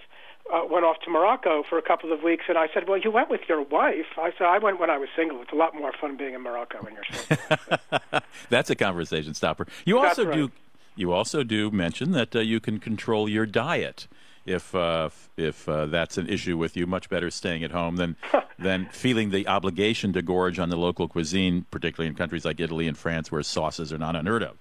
uh, 0.52 0.62
went 0.70 0.84
off 0.84 1.00
to 1.04 1.10
Morocco 1.10 1.62
for 1.68 1.78
a 1.78 1.82
couple 1.82 2.12
of 2.12 2.22
weeks, 2.22 2.44
and 2.48 2.56
I 2.56 2.68
said, 2.72 2.88
"Well, 2.88 2.98
you 2.98 3.10
went 3.10 3.30
with 3.30 3.42
your 3.48 3.62
wife." 3.62 4.06
I 4.16 4.32
said, 4.36 4.46
"I 4.46 4.58
went 4.58 4.78
when 4.80 4.90
I 4.90 4.98
was 4.98 5.08
single. 5.16 5.42
It's 5.42 5.52
a 5.52 5.56
lot 5.56 5.74
more 5.74 5.92
fun 5.92 6.16
being 6.16 6.34
in 6.34 6.42
Morocco 6.42 6.78
when 6.82 6.94
you're 6.94 7.04
single." 7.04 8.20
That's 8.50 8.70
a 8.70 8.76
conversation 8.76 9.34
stopper. 9.34 9.66
You 9.84 9.98
also 9.98 10.24
right. 10.24 10.34
do. 10.34 10.50
You 10.94 11.12
also 11.12 11.42
do 11.42 11.70
mention 11.70 12.12
that 12.12 12.34
uh, 12.34 12.40
you 12.40 12.58
can 12.58 12.78
control 12.80 13.28
your 13.28 13.44
diet 13.44 14.08
if 14.46 14.74
uh, 14.74 15.10
if 15.36 15.68
uh, 15.68 15.86
that's 15.86 16.16
an 16.16 16.28
issue 16.28 16.56
with 16.56 16.76
you. 16.76 16.86
Much 16.86 17.10
better 17.10 17.30
staying 17.30 17.64
at 17.64 17.72
home 17.72 17.96
than 17.96 18.16
than 18.58 18.86
feeling 18.86 19.30
the 19.30 19.46
obligation 19.48 20.12
to 20.14 20.22
gorge 20.22 20.58
on 20.58 20.70
the 20.70 20.76
local 20.76 21.08
cuisine, 21.08 21.66
particularly 21.70 22.08
in 22.08 22.14
countries 22.14 22.44
like 22.44 22.60
Italy 22.60 22.86
and 22.86 22.96
France, 22.96 23.30
where 23.30 23.42
sauces 23.42 23.92
are 23.92 23.98
not 23.98 24.16
unheard 24.16 24.42
of. 24.42 24.56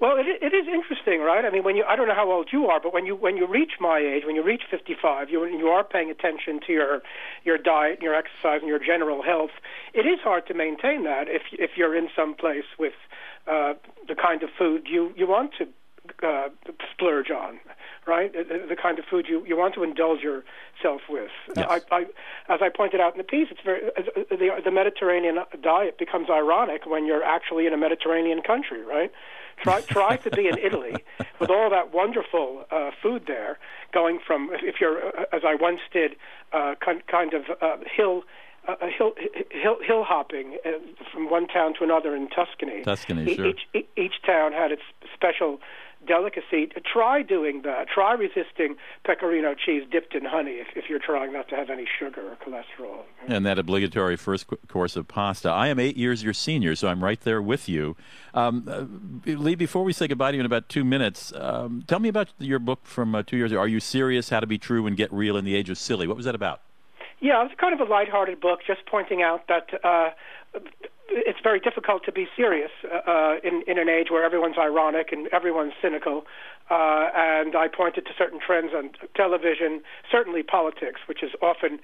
Well, 0.00 0.16
it, 0.18 0.26
it 0.26 0.54
is 0.54 0.66
interesting, 0.66 1.20
right? 1.20 1.44
I 1.44 1.50
mean, 1.50 1.64
when 1.64 1.76
you 1.76 1.84
I 1.84 1.96
don't 1.96 2.08
know 2.08 2.14
how 2.14 2.30
old 2.30 2.48
you 2.52 2.66
are, 2.66 2.80
but 2.80 2.92
when 2.92 3.06
you 3.06 3.16
when 3.16 3.36
you 3.36 3.46
reach 3.46 3.72
my 3.80 3.98
age, 3.98 4.24
when 4.26 4.36
you 4.36 4.42
reach 4.42 4.62
55, 4.70 5.30
you 5.30 5.44
you 5.46 5.68
are 5.68 5.84
paying 5.84 6.10
attention 6.10 6.60
to 6.66 6.72
your 6.72 7.02
your 7.44 7.58
diet, 7.58 7.94
and 7.94 8.02
your 8.02 8.14
exercise, 8.14 8.60
and 8.60 8.68
your 8.68 8.78
general 8.78 9.22
health. 9.22 9.52
It 9.92 10.06
is 10.06 10.20
hard 10.22 10.46
to 10.48 10.54
maintain 10.54 11.04
that 11.04 11.28
if 11.28 11.42
if 11.52 11.72
you're 11.76 11.96
in 11.96 12.08
some 12.14 12.34
place 12.34 12.68
with 12.78 12.94
uh, 13.46 13.74
the 14.08 14.14
kind 14.14 14.42
of 14.42 14.50
food 14.58 14.86
you 14.90 15.12
you 15.16 15.26
want 15.26 15.52
to 15.58 15.68
uh, 16.22 16.48
splurge 16.92 17.30
on, 17.30 17.58
right? 18.06 18.32
The, 18.32 18.66
the 18.68 18.76
kind 18.76 18.98
of 18.98 19.04
food 19.06 19.26
you, 19.28 19.44
you 19.46 19.56
want 19.56 19.74
to 19.74 19.82
indulge 19.82 20.20
yourself 20.20 21.02
with. 21.08 21.30
Yes. 21.56 21.66
I, 21.68 21.80
I, 21.90 22.00
as 22.52 22.60
I 22.62 22.68
pointed 22.68 23.00
out 23.00 23.12
in 23.12 23.18
the 23.18 23.24
piece, 23.24 23.48
it's 23.50 23.60
very 23.64 23.80
the, 24.30 24.50
the 24.64 24.70
Mediterranean 24.70 25.38
diet 25.62 25.98
becomes 25.98 26.28
ironic 26.30 26.86
when 26.86 27.06
you're 27.06 27.24
actually 27.24 27.66
in 27.66 27.72
a 27.72 27.78
Mediterranean 27.78 28.42
country, 28.42 28.82
right? 28.82 29.10
Try 29.64 29.80
try 29.80 30.16
to 30.18 30.30
be 30.30 30.46
in 30.46 30.58
Italy 30.58 30.94
with 31.40 31.50
all 31.50 31.70
that 31.70 31.92
wonderful 31.92 32.66
uh, 32.70 32.90
food 33.02 33.24
there, 33.26 33.58
going 33.92 34.18
from 34.24 34.50
if 34.52 34.76
you're 34.80 34.98
uh, 35.06 35.24
as 35.32 35.42
I 35.44 35.54
once 35.54 35.80
did, 35.90 36.16
uh, 36.52 36.74
kind 36.84 37.02
kind 37.06 37.32
of 37.34 37.44
uh, 37.60 37.76
hill. 37.96 38.22
Uh, 38.66 38.86
hill, 38.96 39.12
hill 39.50 39.76
hill 39.86 40.04
hopping 40.04 40.56
uh, 40.64 40.70
from 41.12 41.28
one 41.28 41.46
town 41.46 41.74
to 41.78 41.84
another 41.84 42.16
in 42.16 42.28
Tuscany. 42.28 42.80
Tuscany, 42.82 43.34
sure. 43.34 43.48
Each, 43.48 43.86
each 43.94 44.14
town 44.24 44.52
had 44.52 44.72
its 44.72 44.80
special 45.12 45.60
delicacy. 46.06 46.70
Try 46.90 47.22
doing 47.22 47.62
that. 47.62 47.88
Try 47.88 48.12
resisting 48.14 48.76
pecorino 49.04 49.54
cheese 49.54 49.82
dipped 49.90 50.14
in 50.14 50.24
honey 50.24 50.52
if, 50.52 50.68
if 50.76 50.84
you're 50.88 50.98
trying 50.98 51.32
not 51.32 51.48
to 51.48 51.56
have 51.56 51.70
any 51.70 51.86
sugar 51.98 52.22
or 52.22 52.36
cholesterol. 52.36 53.02
And 53.26 53.44
that 53.46 53.58
obligatory 53.58 54.16
first 54.16 54.46
course 54.68 54.96
of 54.96 55.08
pasta. 55.08 55.48
I 55.50 55.68
am 55.68 55.78
eight 55.78 55.96
years 55.96 56.22
your 56.22 56.32
senior, 56.32 56.74
so 56.74 56.88
I'm 56.88 57.02
right 57.02 57.20
there 57.20 57.42
with 57.42 57.68
you. 57.68 57.96
Um, 58.32 58.68
uh, 58.68 59.30
Lee, 59.30 59.54
before 59.54 59.84
we 59.84 59.92
say 59.92 60.08
goodbye 60.08 60.32
to 60.32 60.36
you 60.36 60.40
in 60.40 60.46
about 60.46 60.68
two 60.68 60.84
minutes, 60.84 61.32
um, 61.36 61.84
tell 61.86 61.98
me 61.98 62.08
about 62.08 62.28
your 62.38 62.58
book 62.58 62.80
from 62.84 63.14
uh, 63.14 63.22
two 63.22 63.36
years 63.36 63.52
ago. 63.52 63.60
Are 63.60 63.68
you 63.68 63.80
serious? 63.80 64.28
How 64.28 64.40
to 64.40 64.46
be 64.46 64.58
true 64.58 64.86
and 64.86 64.96
get 64.96 65.12
real 65.12 65.36
in 65.36 65.44
the 65.44 65.54
age 65.54 65.70
of 65.70 65.78
silly. 65.78 66.06
What 66.06 66.16
was 66.16 66.26
that 66.26 66.34
about? 66.34 66.60
Yeah, 67.20 67.40
it 67.40 67.44
was 67.44 67.52
kind 67.58 67.78
of 67.78 67.86
a 67.86 67.90
lighthearted 67.90 68.40
book, 68.40 68.60
just 68.66 68.84
pointing 68.86 69.22
out 69.22 69.48
that 69.48 69.68
uh, 69.82 70.10
it's 71.08 71.38
very 71.42 71.60
difficult 71.60 72.04
to 72.04 72.12
be 72.12 72.26
serious 72.36 72.70
uh, 73.06 73.36
in 73.42 73.62
in 73.66 73.78
an 73.78 73.88
age 73.88 74.10
where 74.10 74.24
everyone's 74.24 74.58
ironic 74.58 75.12
and 75.12 75.28
everyone's 75.28 75.74
cynical. 75.80 76.26
Uh, 76.70 77.10
and 77.14 77.54
I 77.54 77.68
pointed 77.68 78.06
to 78.06 78.12
certain 78.16 78.40
trends 78.40 78.72
on 78.74 78.92
television, 79.14 79.82
certainly 80.10 80.42
politics, 80.42 81.02
which 81.06 81.22
is 81.22 81.30
often 81.42 81.78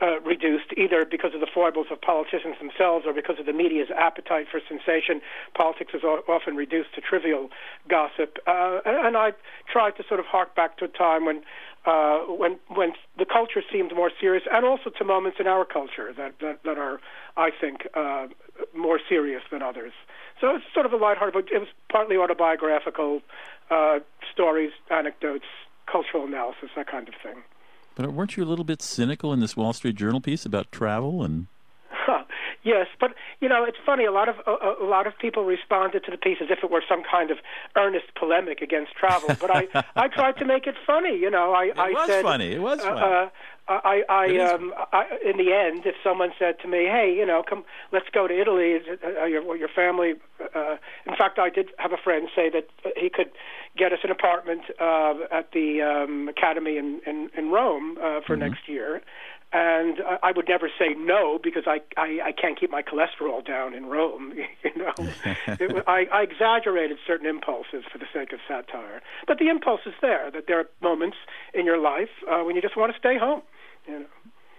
uh, 0.00 0.20
reduced 0.20 0.72
either 0.74 1.04
because 1.04 1.34
of 1.34 1.40
the 1.40 1.46
foibles 1.52 1.88
of 1.90 2.00
politicians 2.00 2.56
themselves 2.58 3.04
or 3.06 3.12
because 3.12 3.38
of 3.38 3.44
the 3.44 3.52
media's 3.52 3.90
appetite 3.94 4.46
for 4.50 4.58
sensation. 4.66 5.20
Politics 5.54 5.92
is 5.92 6.02
often 6.02 6.56
reduced 6.56 6.94
to 6.94 7.02
trivial 7.02 7.50
gossip. 7.90 8.38
Uh, 8.46 8.80
and 8.86 9.18
I 9.18 9.32
tried 9.70 9.96
to 9.98 10.04
sort 10.08 10.18
of 10.18 10.24
hark 10.24 10.56
back 10.56 10.78
to 10.78 10.86
a 10.86 10.88
time 10.88 11.26
when 11.26 11.42
uh, 11.84 12.20
when 12.20 12.58
when 12.68 12.92
the 13.18 13.24
culture 13.24 13.62
seemed 13.72 13.94
more 13.94 14.10
serious, 14.20 14.44
and 14.52 14.64
also 14.64 14.90
to 14.90 15.04
moments 15.04 15.38
in 15.40 15.46
our 15.46 15.64
culture 15.64 16.12
that 16.16 16.38
that, 16.40 16.62
that 16.64 16.78
are, 16.78 17.00
I 17.36 17.50
think, 17.50 17.86
uh, 17.94 18.28
more 18.76 19.00
serious 19.08 19.42
than 19.50 19.62
others. 19.62 19.92
So 20.40 20.56
it's 20.56 20.64
sort 20.74 20.86
of 20.86 20.92
a 20.92 20.96
lighthearted 20.96 21.34
book. 21.34 21.46
It 21.52 21.58
was 21.58 21.68
partly 21.90 22.16
autobiographical, 22.16 23.22
uh, 23.70 24.00
stories, 24.32 24.72
anecdotes, 24.90 25.44
cultural 25.90 26.24
analysis, 26.24 26.70
that 26.76 26.86
kind 26.86 27.08
of 27.08 27.14
thing. 27.22 27.42
But 27.94 28.12
weren't 28.12 28.36
you 28.36 28.44
a 28.44 28.46
little 28.46 28.64
bit 28.64 28.80
cynical 28.80 29.32
in 29.32 29.40
this 29.40 29.56
Wall 29.56 29.72
Street 29.72 29.96
Journal 29.96 30.20
piece 30.20 30.46
about 30.46 30.72
travel 30.72 31.22
and? 31.22 31.46
Yes, 32.64 32.86
but 33.00 33.10
you 33.40 33.48
know, 33.48 33.64
it's 33.64 33.78
funny. 33.84 34.04
A 34.04 34.12
lot 34.12 34.28
of 34.28 34.36
a, 34.46 34.84
a 34.84 34.86
lot 34.86 35.06
of 35.06 35.18
people 35.18 35.44
responded 35.44 36.04
to 36.04 36.10
the 36.10 36.16
piece 36.16 36.38
as 36.40 36.48
if 36.50 36.58
it 36.62 36.70
were 36.70 36.82
some 36.88 37.02
kind 37.10 37.30
of 37.30 37.38
earnest 37.76 38.06
polemic 38.18 38.60
against 38.60 38.92
travel. 38.94 39.36
But 39.40 39.50
I 39.50 39.68
I 39.96 40.08
tried 40.08 40.36
to 40.38 40.44
make 40.44 40.66
it 40.66 40.76
funny. 40.86 41.16
You 41.18 41.30
know, 41.30 41.52
I 41.52 41.72
It 41.74 41.76
I 41.78 41.90
was 41.90 42.06
said 42.06 42.22
funny. 42.22 42.52
It 42.52 42.60
was 42.62 42.78
uh, 42.78 42.94
funny. 42.94 43.00
Uh, 43.02 43.28
I, 43.68 44.02
I, 44.08 44.38
um, 44.38 44.74
I, 44.92 45.04
in 45.24 45.36
the 45.38 45.52
end, 45.52 45.86
if 45.86 45.94
someone 46.02 46.30
said 46.38 46.58
to 46.62 46.68
me, 46.68 46.84
"Hey, 46.86 47.14
you 47.16 47.24
know, 47.24 47.42
come, 47.48 47.64
let's 47.92 48.06
go 48.12 48.26
to 48.26 48.34
Italy," 48.40 48.78
uh, 49.04 49.24
your, 49.24 49.56
your 49.56 49.68
family. 49.68 50.14
Uh, 50.54 50.76
in 51.06 51.14
fact, 51.16 51.38
I 51.38 51.48
did 51.48 51.68
have 51.78 51.92
a 51.92 51.96
friend 51.96 52.28
say 52.34 52.50
that 52.50 52.66
he 52.96 53.08
could 53.08 53.30
get 53.76 53.92
us 53.92 54.00
an 54.02 54.10
apartment 54.10 54.62
uh, 54.80 55.14
at 55.30 55.52
the 55.52 55.80
um, 55.80 56.28
academy 56.28 56.76
in 56.76 57.00
in, 57.06 57.30
in 57.36 57.50
Rome 57.50 57.96
uh, 58.02 58.20
for 58.26 58.34
Mm-hmm. 58.34 58.40
next 58.40 58.68
year, 58.68 59.00
and 59.52 59.98
I 60.22 60.32
would 60.34 60.48
never 60.48 60.70
say 60.78 60.94
no 60.96 61.38
because 61.42 61.64
I, 61.66 61.80
I 61.96 62.20
I 62.26 62.32
can't 62.32 62.58
keep 62.58 62.70
my 62.70 62.82
cholesterol 62.82 63.44
down 63.44 63.74
in 63.74 63.86
Rome. 63.86 64.34
You 64.64 64.76
know, 64.76 64.92
it, 65.46 65.84
I, 65.86 66.06
I 66.12 66.22
exaggerated 66.22 66.96
certain 67.06 67.26
impulses 67.26 67.84
for 67.90 67.98
the 67.98 68.06
sake 68.12 68.32
of 68.32 68.38
satire, 68.46 69.02
but 69.26 69.38
the 69.38 69.48
impulse 69.48 69.80
is 69.86 69.92
there. 70.00 70.30
That 70.30 70.44
there 70.46 70.60
are 70.60 70.68
moments 70.80 71.16
in 71.52 71.66
your 71.66 71.78
life 71.78 72.08
uh, 72.30 72.42
when 72.42 72.54
you 72.56 72.62
just 72.62 72.76
want 72.76 72.92
to 72.92 72.98
stay 72.98 73.18
home. 73.18 73.42
You 73.86 74.00
know. 74.00 74.06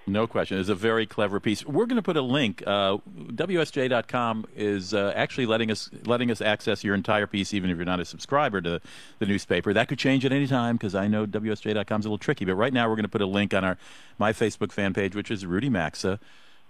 No 0.05 0.27
question. 0.27 0.59
It's 0.59 0.69
a 0.69 0.75
very 0.75 1.05
clever 1.05 1.39
piece. 1.39 1.65
We're 1.65 1.85
going 1.85 1.97
to 1.97 2.01
put 2.01 2.17
a 2.17 2.21
link. 2.21 2.61
Uh, 2.67 2.97
WSJ.com 3.07 4.45
is 4.55 4.93
uh, 4.93 5.13
actually 5.15 5.45
letting 5.45 5.71
us 5.71 5.89
letting 6.05 6.29
us 6.29 6.41
access 6.41 6.83
your 6.83 6.93
entire 6.93 7.25
piece, 7.25 7.53
even 7.53 7.69
if 7.69 7.77
you're 7.77 7.85
not 7.85 8.01
a 8.01 8.05
subscriber 8.05 8.59
to 8.61 8.81
the 9.19 9.25
newspaper. 9.25 9.73
That 9.73 9.87
could 9.87 9.99
change 9.99 10.25
at 10.25 10.33
any 10.33 10.47
time 10.47 10.75
because 10.75 10.93
I 10.93 11.07
know 11.07 11.25
WSJ.com 11.25 11.99
is 12.01 12.05
a 12.05 12.09
little 12.09 12.17
tricky. 12.17 12.43
But 12.43 12.55
right 12.55 12.73
now, 12.73 12.89
we're 12.89 12.95
going 12.95 13.03
to 13.03 13.09
put 13.09 13.21
a 13.21 13.25
link 13.25 13.53
on 13.53 13.63
our 13.63 13.77
my 14.17 14.33
Facebook 14.33 14.73
fan 14.73 14.93
page, 14.93 15.15
which 15.15 15.31
is 15.31 15.45
Rudy 15.45 15.69
Maxa. 15.69 16.19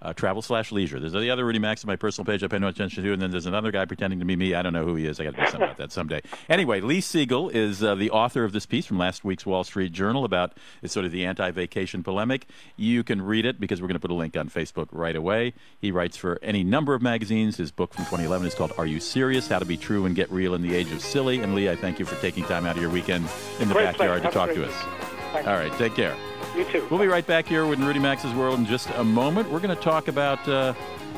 Uh, 0.04 0.12
travel 0.12 0.42
slash 0.42 0.74
leisure. 0.74 1.00
There's 1.00 1.14
the 1.14 1.30
other 1.30 1.46
Rudy 1.46 1.60
Maxa 1.60 1.86
on 1.86 1.88
my 1.88 1.96
personal 1.96 2.26
page 2.26 2.44
I 2.44 2.48
pay 2.48 2.60
no 2.60 2.68
attention 2.68 3.06
to, 3.06 3.14
and 3.14 3.22
then 3.22 3.32
there's 3.32 3.46
another 3.46 3.72
guy 3.72 3.86
pretending 3.86 4.20
to 4.20 4.26
be 4.26 4.36
me. 4.36 4.54
I 4.54 4.62
don't 4.62 4.74
know 4.74 4.84
who 4.84 4.96
he 4.96 5.06
is. 5.06 5.18
I 5.18 5.24
got 5.24 5.36
to 5.36 5.38
do 5.38 5.46
something 5.46 5.62
about 5.62 5.78
that 5.78 5.94
someday. 5.94 6.22
Anyway, 6.50 6.82
Lee 6.82 7.00
Siegel 7.00 7.48
is 7.48 7.82
uh, 7.82 7.96
the 7.96 8.12
author 8.12 8.44
of 8.44 8.52
this 8.52 8.66
piece 8.66 8.86
from 8.86 8.98
last 8.98 9.24
week's 9.24 9.46
Wall 9.46 9.64
Street 9.64 9.94
Journal 9.94 10.26
about 10.26 10.58
sort 10.86 11.06
of 11.06 11.14
the 11.14 11.24
anti-vacation 11.26 12.04
polemic. 12.04 12.48
You 12.76 13.06
can 13.06 13.22
read 13.22 13.46
it 13.46 13.62
because 13.62 13.82
we're 13.82 13.88
going 13.88 13.96
to 13.96 14.02
put 14.02 14.12
a 14.12 14.14
link 14.14 14.36
on 14.36 14.50
Facebook 14.50 14.90
right 14.92 15.16
away. 15.16 15.54
He 15.80 15.90
writes 15.90 16.18
for 16.18 16.38
any 16.42 16.66
number 16.66 16.94
of 16.94 17.02
magazines. 17.02 17.56
His 17.56 17.72
book 17.72 17.94
from 17.94 18.04
2011 18.04 18.48
is 18.48 18.56
called 18.56 18.74
"Are 18.78 18.86
You 18.86 19.00
Serious? 19.00 19.48
How 19.48 19.60
to 19.60 19.66
Be 19.66 19.78
True 19.78 20.06
and 20.06 20.14
Get 20.18 20.30
Real 20.30 20.54
in 20.54 20.62
the 20.62 20.76
Age 20.76 20.92
of 20.92 21.00
Silly." 21.00 21.40
And 21.40 21.56
Lee, 21.56 21.70
I 21.70 21.78
thank 21.78 21.98
you 21.98 22.06
for 22.06 22.20
taking 22.20 22.44
time 22.44 22.66
out 22.66 22.76
of 22.76 22.82
your 22.82 22.92
weekend 22.92 23.30
in 23.62 23.70
the 23.70 23.74
Great 23.74 23.86
backyard 23.86 24.24
to 24.24 24.32
talk 24.32 24.50
to 24.50 24.66
us. 24.68 25.13
Thank 25.34 25.48
All 25.48 25.56
right, 25.56 25.74
take 25.74 25.96
care. 25.96 26.16
You 26.56 26.64
too. 26.66 26.88
We'll 26.92 27.00
be 27.00 27.08
right 27.08 27.26
back 27.26 27.48
here 27.48 27.66
with 27.66 27.80
Rudy 27.80 28.00
Maxa's 28.00 28.34
World 28.36 28.60
in 28.60 28.68
just 28.68 28.88
a 28.98 29.04
moment. 29.04 29.50
We're 29.50 29.60
going 29.60 29.76
to 29.76 29.82
talk 29.82 30.08
about 30.08 30.48
uh, 30.48 30.76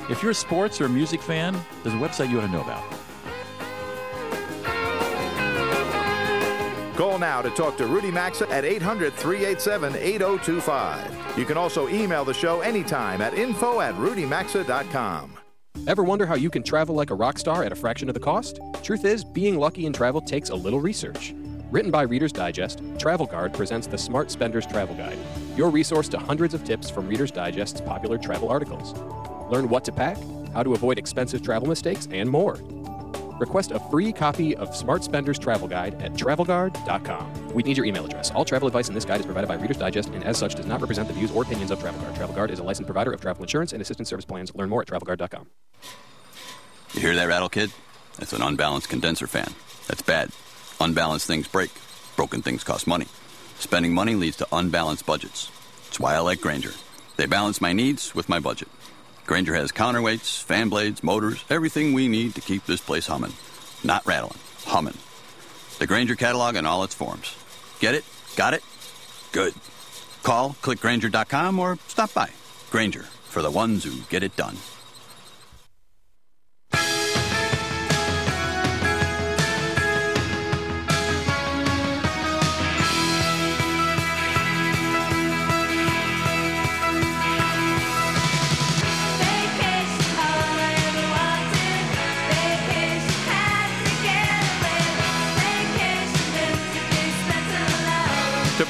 if 0.10 0.22
you're 0.22 0.32
a 0.32 0.36
sports 0.36 0.80
or 0.80 0.86
a 0.86 0.90
music 0.90 1.22
fan, 1.22 1.54
there's 1.84 1.94
a 1.94 1.98
website 1.98 2.30
you 2.32 2.40
ought 2.40 2.46
to 2.46 2.52
know 2.52 2.62
about. 2.62 2.84
Call 6.96 7.20
now 7.20 7.42
to 7.42 7.50
talk 7.50 7.76
to 7.76 7.88
Rudy 7.88 8.10
Maxa 8.10 8.50
at 8.50 8.64
800 8.64 9.14
387 9.14 9.96
8025. 9.98 11.38
You 11.38 11.44
can 11.44 11.58
also 11.58 11.90
email 11.90 12.24
the 12.24 12.34
show 12.34 12.62
anytime 12.62 13.22
at 13.22 13.34
info 13.34 13.82
at 13.82 13.94
rudymaxa.com. 13.96 15.38
Ever 15.88 16.04
wonder 16.04 16.26
how 16.26 16.36
you 16.36 16.50
can 16.50 16.64
travel 16.64 16.96
like 16.96 17.10
a 17.10 17.16
rock 17.16 17.38
star 17.38 17.66
at 17.66 17.74
a 17.74 17.76
fraction 17.76 18.08
of 18.08 18.14
the 18.14 18.22
cost? 18.22 18.62
Truth 18.82 19.04
is, 19.04 19.26
being 19.26 19.60
lucky 19.60 19.86
in 19.86 19.92
travel 19.92 20.22
takes 20.22 20.52
a 20.52 20.56
little 20.56 20.80
research. 20.80 21.34
Written 21.76 21.92
by 21.92 22.04
Reader's 22.04 22.32
Digest, 22.32 22.82
Travel 22.98 23.26
Guard 23.26 23.54
presents 23.54 23.86
the 23.86 23.98
Smart 23.98 24.32
Spender's 24.32 24.66
Travel 24.66 24.96
Guide, 24.96 25.18
your 25.58 25.70
resource 25.70 26.08
to 26.08 26.18
hundreds 26.18 26.54
of 26.54 26.64
tips 26.64 26.90
from 26.90 27.06
Reader's 27.06 27.32
Digest's 27.32 27.82
popular 27.82 28.18
travel 28.18 28.48
articles. 28.48 28.94
Learn 29.52 29.68
what 29.68 29.84
to 29.84 29.92
pack, 29.92 30.18
how 30.54 30.64
to 30.64 30.74
avoid 30.74 30.98
expensive 30.98 31.42
travel 31.42 31.68
mistakes, 31.68 32.08
and 32.12 32.30
more. 32.30 32.54
Request 33.42 33.72
a 33.72 33.82
free 33.92 34.14
copy 34.14 34.56
of 34.56 34.74
Smart 34.74 35.04
Spender's 35.04 35.38
Travel 35.38 35.68
Guide 35.68 36.02
at 36.02 36.14
travelguard.com. 36.14 37.54
We 37.54 37.62
need 37.64 37.76
your 37.76 37.86
email 37.86 38.06
address. 38.06 38.32
All 38.32 38.46
travel 38.46 38.70
advice 38.70 38.88
in 38.88 38.94
this 38.94 39.04
guide 39.04 39.20
is 39.20 39.26
provided 39.26 39.48
by 39.48 39.56
Reader's 39.56 39.76
Digest 39.76 40.08
and 40.12 40.24
as 40.24 40.38
such 40.38 40.56
does 40.56 40.68
not 40.68 40.80
represent 40.80 41.10
the 41.10 41.14
views 41.14 41.32
or 41.32 41.44
opinions 41.44 41.72
of 41.72 41.82
Travel 41.82 42.00
Guard. 42.00 42.16
Travel 42.16 42.36
Guard 42.36 42.52
is 42.52 42.60
a 42.60 42.64
licensed 42.64 42.88
provider 42.88 43.12
of 43.12 43.20
travel 43.20 43.44
insurance 43.44 43.74
and 43.74 43.82
assistance 43.82 44.08
service 44.08 44.24
plans. 44.24 44.56
Learn 44.56 44.70
more 44.70 44.82
at 44.82 44.88
travelguard.com. 44.88 45.48
You 46.94 47.02
hear 47.02 47.16
that 47.16 47.28
rattle, 47.28 47.50
kid? 47.50 47.74
That's 48.18 48.32
an 48.32 48.42
unbalanced 48.42 48.88
condenser 48.88 49.28
fan. 49.28 49.54
That's 49.90 50.02
bad. 50.02 50.32
Unbalanced 50.80 51.28
things 51.28 51.48
break. 51.48 51.72
Broken 52.16 52.42
things 52.42 52.64
cost 52.64 52.88
money. 52.88 53.08
Spending 53.60 53.94
money 53.94 54.16
leads 54.16 54.38
to 54.38 54.48
unbalanced 54.52 55.06
budgets. 55.06 55.50
That's 55.86 56.00
why 56.00 56.16
I 56.16 56.20
like 56.20 56.42
Grainger. 56.42 56.74
They 57.18 57.26
balance 57.26 57.62
my 57.62 57.74
needs 57.74 58.14
with 58.14 58.30
my 58.30 58.40
budget. 58.40 58.68
Grainger 59.26 59.56
has 59.56 59.72
counterweights, 59.72 60.44
fan 60.44 60.70
blades, 60.70 61.04
motors, 61.04 61.44
everything 61.50 61.94
we 61.94 62.08
need 62.08 62.36
to 62.36 62.42
keep 62.42 62.66
this 62.66 62.82
place 62.82 63.08
humming. 63.08 63.34
Not 63.84 64.06
rattling, 64.06 64.40
humming. 64.66 64.98
The 65.80 65.88
Grainger 65.88 66.16
catalog 66.16 66.56
in 66.56 66.66
all 66.66 66.84
its 66.84 66.94
forms. 66.94 67.36
Get 67.80 67.96
it? 67.96 68.06
Got 68.36 68.54
it? 68.54 68.64
Good. 69.32 69.54
Call 70.24 70.56
click 70.62 70.80
clickgrainger.com 70.80 71.60
or 71.60 71.78
stop 71.88 72.14
by. 72.14 72.30
Grainger 72.70 73.04
for 73.04 73.42
the 73.42 73.52
ones 73.52 73.84
who 73.84 74.02
get 74.10 74.24
it 74.24 74.36
done. 74.36 74.58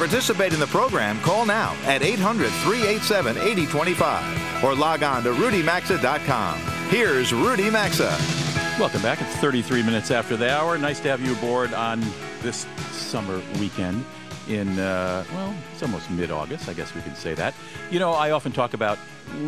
Participate 0.06 0.54
in 0.54 0.60
the 0.60 0.68
program, 0.68 1.20
call 1.22 1.48
now 1.48 1.76
at 1.86 2.04
800 2.04 2.52
387 2.62 3.38
8025 3.38 4.63
or 4.63 4.76
log 4.76 5.02
on 5.02 5.24
to 5.24 5.32
rudymaxa.com. 5.32 6.60
Here's 6.89 7.34
Rudy 7.34 7.72
Maxa. 7.72 8.15
Welcome 8.80 9.02
back. 9.02 9.20
It's 9.20 9.36
33 9.38 9.82
minutes 9.82 10.12
after 10.12 10.38
the 10.38 10.56
hour. 10.56 10.78
Nice 10.78 11.00
to 11.00 11.10
have 11.10 11.22
you 11.22 11.34
aboard 11.34 11.74
on 11.74 12.06
this 12.44 12.68
summer 12.91 13.41
weekend 13.60 14.06
in, 14.48 14.78
uh, 14.78 15.26
well, 15.34 15.56
it's 15.74 15.82
almost 15.82 16.12
mid 16.12 16.30
August. 16.30 16.70
I 16.70 16.74
guess 16.74 16.94
we 16.94 17.02
can 17.02 17.15
say 17.15 17.34
that. 17.34 17.56
You 17.89 17.98
know, 17.98 18.12
I 18.12 18.30
often 18.30 18.52
talk 18.52 18.76
about 18.76 19.00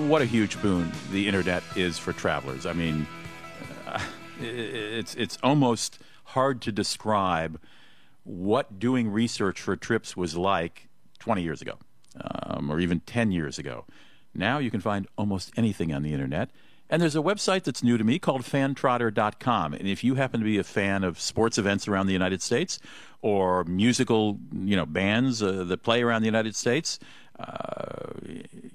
what 0.07 0.23
a 0.23 0.25
huge 0.25 0.59
boon 0.59 0.91
the 1.11 1.27
internet 1.27 1.61
is 1.75 1.99
for 1.99 2.13
travelers. 2.13 2.65
I 2.65 2.73
mean, 2.73 3.05
uh, 3.85 4.01
it's, 4.41 5.13
it's 5.13 5.37
almost 5.43 5.99
hard 6.23 6.61
to 6.61 6.71
describe 6.71 7.59
what 8.27 8.79
doing 8.79 9.09
research 9.09 9.61
for 9.61 9.75
trips 9.75 10.17
was 10.17 10.35
like 10.35 10.89
20 11.19 11.41
years 11.41 11.61
ago 11.61 11.77
um, 12.21 12.69
or 12.69 12.79
even 12.79 12.99
10 13.01 13.31
years 13.31 13.57
ago. 13.57 13.85
Now 14.33 14.59
you 14.59 14.69
can 14.69 14.81
find 14.81 15.07
almost 15.17 15.51
anything 15.57 15.93
on 15.93 16.03
the 16.03 16.13
internet. 16.13 16.51
And 16.89 17.01
there's 17.01 17.15
a 17.15 17.21
website 17.21 17.63
that's 17.63 17.83
new 17.83 17.97
to 17.97 18.03
me 18.03 18.17
called 18.17 18.43
fantrotter.com. 18.43 19.73
And 19.73 19.87
if 19.87 20.03
you 20.03 20.15
happen 20.15 20.39
to 20.39 20.45
be 20.45 20.57
a 20.57 20.63
fan 20.63 21.03
of 21.03 21.19
sports 21.19 21.57
events 21.57 21.87
around 21.87 22.07
the 22.07 22.13
United 22.13 22.41
States 22.41 22.79
or 23.21 23.65
musical, 23.65 24.39
you 24.53 24.75
know, 24.75 24.85
bands 24.85 25.43
uh, 25.43 25.65
that 25.65 25.83
play 25.83 26.01
around 26.01 26.21
the 26.21 26.27
United 26.27 26.55
States, 26.55 26.97
uh, 27.39 28.13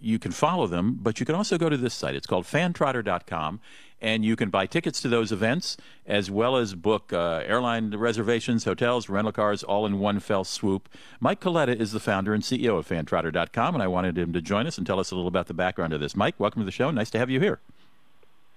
you 0.01 0.19
can 0.19 0.31
follow 0.31 0.67
them, 0.67 0.99
but 1.01 1.21
you 1.21 1.27
can 1.27 1.35
also 1.35 1.57
go 1.57 1.69
to 1.69 1.77
this 1.77 1.95
site. 1.95 2.15
It's 2.15 2.27
called 2.27 2.45
fantrotter.com, 2.45 3.61
and 4.03 4.25
you 4.25 4.35
can 4.35 4.51
buy 4.51 4.67
tickets 4.67 5.01
to 5.01 5.09
those 5.09 5.31
events 5.33 5.77
as 6.07 6.31
well 6.31 6.57
as 6.57 6.75
book 6.75 7.13
uh, 7.13 7.43
airline 7.47 7.95
reservations, 7.97 8.65
hotels, 8.65 9.09
rental 9.09 9.33
cars, 9.33 9.63
all 9.63 9.87
in 9.87 10.01
one 10.01 10.19
fell 10.19 10.43
swoop. 10.45 10.89
Mike 11.21 11.41
Coletta 11.41 11.75
is 11.75 11.93
the 11.93 12.01
founder 12.01 12.35
and 12.35 12.43
CEO 12.43 12.77
of 12.77 12.87
fantrotter.com, 12.87 13.75
and 13.75 13.83
I 13.83 13.87
wanted 13.87 14.19
him 14.19 14.33
to 14.33 14.43
join 14.43 14.67
us 14.67 14.77
and 14.77 14.87
tell 14.87 14.99
us 14.99 15.13
a 15.13 15.15
little 15.15 15.29
about 15.29 15.47
the 15.47 15.55
background 15.55 15.93
of 15.93 16.01
this. 16.01 16.17
Mike, 16.17 16.35
welcome 16.39 16.61
to 16.61 16.67
the 16.67 16.73
show. 16.73 16.91
Nice 16.91 17.11
to 17.11 17.19
have 17.19 17.31
you 17.31 17.39
here. 17.39 17.61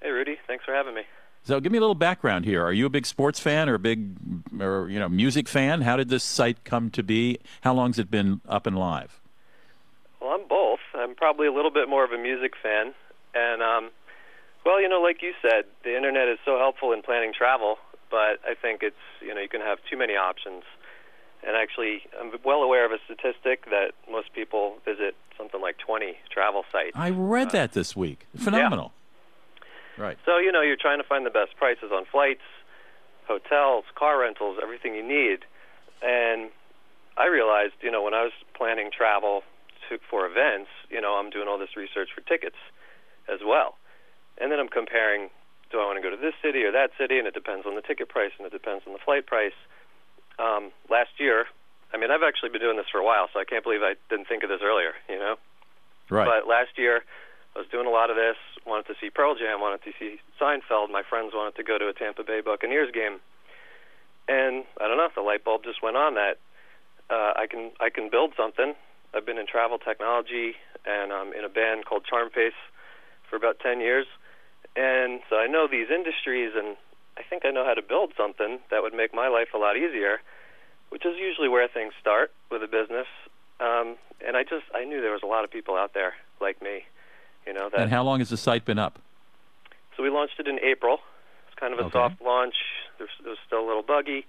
Hey, 0.01 0.09
Rudy. 0.09 0.37
Thanks 0.47 0.65
for 0.65 0.73
having 0.73 0.95
me. 0.95 1.03
So, 1.43 1.59
give 1.59 1.71
me 1.71 1.77
a 1.77 1.81
little 1.81 1.93
background 1.93 2.45
here. 2.45 2.65
Are 2.65 2.73
you 2.73 2.87
a 2.87 2.89
big 2.89 3.05
sports 3.05 3.39
fan 3.39 3.69
or 3.69 3.75
a 3.75 3.79
big, 3.79 4.15
or 4.59 4.89
you 4.89 4.97
know, 4.97 5.07
music 5.07 5.47
fan? 5.47 5.81
How 5.81 5.95
did 5.95 6.09
this 6.09 6.23
site 6.23 6.63
come 6.63 6.89
to 6.89 7.03
be? 7.03 7.37
How 7.61 7.71
long's 7.75 7.99
it 7.99 8.09
been 8.09 8.41
up 8.49 8.65
and 8.65 8.75
live? 8.75 9.21
Well, 10.19 10.31
I'm 10.31 10.47
both. 10.47 10.79
I'm 10.95 11.13
probably 11.13 11.45
a 11.45 11.53
little 11.53 11.69
bit 11.69 11.87
more 11.87 12.03
of 12.03 12.11
a 12.11 12.17
music 12.17 12.53
fan, 12.63 12.95
and 13.35 13.61
um, 13.61 13.91
well, 14.65 14.81
you 14.81 14.89
know, 14.89 15.01
like 15.01 15.21
you 15.21 15.33
said, 15.41 15.65
the 15.83 15.95
internet 15.95 16.27
is 16.27 16.39
so 16.43 16.57
helpful 16.57 16.91
in 16.91 17.01
planning 17.01 17.33
travel, 17.37 17.77
but 18.09 18.39
I 18.43 18.55
think 18.59 18.81
it's 18.81 18.95
you 19.21 19.33
know 19.33 19.41
you 19.41 19.49
can 19.49 19.61
have 19.61 19.77
too 19.89 19.97
many 19.97 20.13
options. 20.13 20.63
And 21.45 21.55
actually, 21.55 22.01
I'm 22.19 22.31
well 22.43 22.63
aware 22.63 22.85
of 22.85 22.91
a 22.91 22.97
statistic 23.05 23.65
that 23.65 23.91
most 24.09 24.33
people 24.33 24.77
visit 24.83 25.15
something 25.37 25.61
like 25.61 25.77
20 25.77 26.17
travel 26.31 26.63
sites. 26.71 26.93
I 26.95 27.11
read 27.11 27.51
that 27.51 27.73
this 27.73 27.95
week. 27.95 28.25
Phenomenal. 28.35 28.93
Right. 29.97 30.17
So, 30.25 30.37
you 30.39 30.51
know, 30.51 30.61
you're 30.61 30.75
trying 30.79 30.97
to 30.97 31.07
find 31.07 31.25
the 31.25 31.29
best 31.29 31.55
prices 31.55 31.91
on 31.93 32.05
flights, 32.11 32.41
hotels, 33.27 33.85
car 33.95 34.19
rentals, 34.19 34.57
everything 34.61 34.95
you 34.95 35.07
need. 35.07 35.45
And 36.01 36.49
I 37.17 37.27
realized, 37.27 37.73
you 37.81 37.91
know, 37.91 38.01
when 38.01 38.13
I 38.13 38.23
was 38.23 38.33
planning 38.57 38.89
travel 38.95 39.43
to, 39.89 39.99
for 40.09 40.25
events, 40.25 40.69
you 40.89 40.99
know, 40.99 41.13
I'm 41.13 41.29
doing 41.29 41.47
all 41.47 41.59
this 41.59 41.77
research 41.77 42.09
for 42.13 42.21
tickets 42.21 42.57
as 43.31 43.39
well. 43.45 43.77
And 44.39 44.51
then 44.51 44.59
I'm 44.59 44.69
comparing 44.69 45.29
do 45.71 45.79
I 45.81 45.85
want 45.85 45.97
to 45.97 46.01
go 46.05 46.13
to 46.13 46.21
this 46.21 46.35
city 46.43 46.63
or 46.63 46.71
that 46.71 46.91
city, 46.97 47.17
and 47.17 47.27
it 47.27 47.33
depends 47.33 47.65
on 47.65 47.73
the 47.75 47.81
ticket 47.81 48.07
price 48.07 48.31
and 48.37 48.45
it 48.45 48.53
depends 48.53 48.83
on 48.85 48.93
the 48.93 48.99
flight 48.99 49.25
price. 49.25 49.57
Um, 50.37 50.71
last 50.89 51.17
year, 51.17 51.45
I 51.93 51.97
mean, 51.97 52.11
I've 52.11 52.21
actually 52.23 52.49
been 52.49 52.61
doing 52.61 52.77
this 52.77 52.85
for 52.91 52.99
a 52.99 53.03
while, 53.03 53.27
so 53.33 53.39
I 53.39 53.45
can't 53.45 53.63
believe 53.63 53.81
I 53.81 53.95
didn't 54.09 54.27
think 54.27 54.43
of 54.43 54.49
this 54.49 54.61
earlier. 54.61 54.93
You 55.09 55.17
know, 55.17 55.35
Right. 56.09 56.25
but 56.27 56.47
last 56.47 56.77
year, 56.77 57.01
I 57.55 57.59
was 57.59 57.67
doing 57.69 57.87
a 57.87 57.89
lot 57.89 58.09
of 58.09 58.15
this. 58.15 58.37
Wanted 58.65 58.87
to 58.87 58.95
see 59.01 59.09
Pearl 59.09 59.33
Jam. 59.35 59.59
Wanted 59.59 59.83
to 59.83 59.91
see 59.97 60.19
Seinfeld. 60.39 60.91
My 60.91 61.01
friends 61.03 61.33
wanted 61.33 61.55
to 61.55 61.63
go 61.63 61.77
to 61.77 61.87
a 61.87 61.93
Tampa 61.93 62.23
Bay 62.23 62.41
Buccaneers 62.41 62.91
game, 62.93 63.19
and 64.27 64.65
I 64.79 64.87
don't 64.87 64.97
know. 64.97 65.09
The 65.15 65.21
light 65.21 65.43
bulb 65.43 65.63
just 65.63 65.81
went 65.81 65.97
on 65.97 66.15
that 66.15 66.37
uh, 67.09 67.33
I 67.35 67.47
can 67.49 67.71
I 67.79 67.89
can 67.89 68.09
build 68.09 68.33
something. 68.37 68.73
I've 69.13 69.25
been 69.25 69.37
in 69.37 69.47
travel 69.47 69.77
technology 69.77 70.55
and 70.85 71.13
I'm 71.13 71.33
in 71.33 71.43
a 71.43 71.49
band 71.49 71.85
called 71.85 72.05
Charm 72.05 72.29
Face 72.29 72.57
for 73.29 73.35
about 73.35 73.59
ten 73.59 73.79
years, 73.79 74.05
and 74.75 75.21
so 75.29 75.37
I 75.37 75.47
know 75.47 75.67
these 75.69 75.87
industries, 75.89 76.51
and 76.55 76.75
I 77.17 77.21
think 77.29 77.45
I 77.45 77.51
know 77.51 77.65
how 77.65 77.73
to 77.73 77.81
build 77.81 78.13
something 78.17 78.59
that 78.71 78.81
would 78.83 78.93
make 78.93 79.13
my 79.13 79.27
life 79.27 79.49
a 79.53 79.57
lot 79.57 79.77
easier, 79.77 80.21
which 80.89 81.05
is 81.05 81.15
usually 81.19 81.49
where 81.49 81.67
things 81.67 81.93
start 81.99 82.31
with 82.51 82.61
a 82.63 82.67
business. 82.67 83.07
Um, 83.59 83.95
and 84.25 84.35
I 84.35 84.43
just 84.43 84.65
I 84.73 84.83
knew 84.85 85.01
there 85.01 85.11
was 85.11 85.23
a 85.23 85.27
lot 85.27 85.43
of 85.43 85.51
people 85.51 85.75
out 85.75 85.93
there 85.93 86.13
like 86.41 86.61
me, 86.61 86.83
you 87.47 87.53
know. 87.53 87.69
That 87.71 87.81
and 87.81 87.89
how 87.89 88.03
long 88.03 88.19
has 88.19 88.29
the 88.29 88.37
site 88.37 88.65
been 88.65 88.79
up? 88.79 88.99
so 89.95 90.03
we 90.03 90.09
launched 90.09 90.39
it 90.39 90.47
in 90.47 90.59
April. 90.59 90.99
It's 91.47 91.57
kind 91.57 91.71
of 91.73 91.79
a 91.79 91.83
Okay. 91.83 91.93
soft 91.93 92.21
launch. 92.21 92.55
There's, 92.97 93.09
it 93.23 93.27
was 93.29 93.37
still 93.47 93.59
a 93.63 93.67
little 93.67 93.83
buggy, 93.83 94.25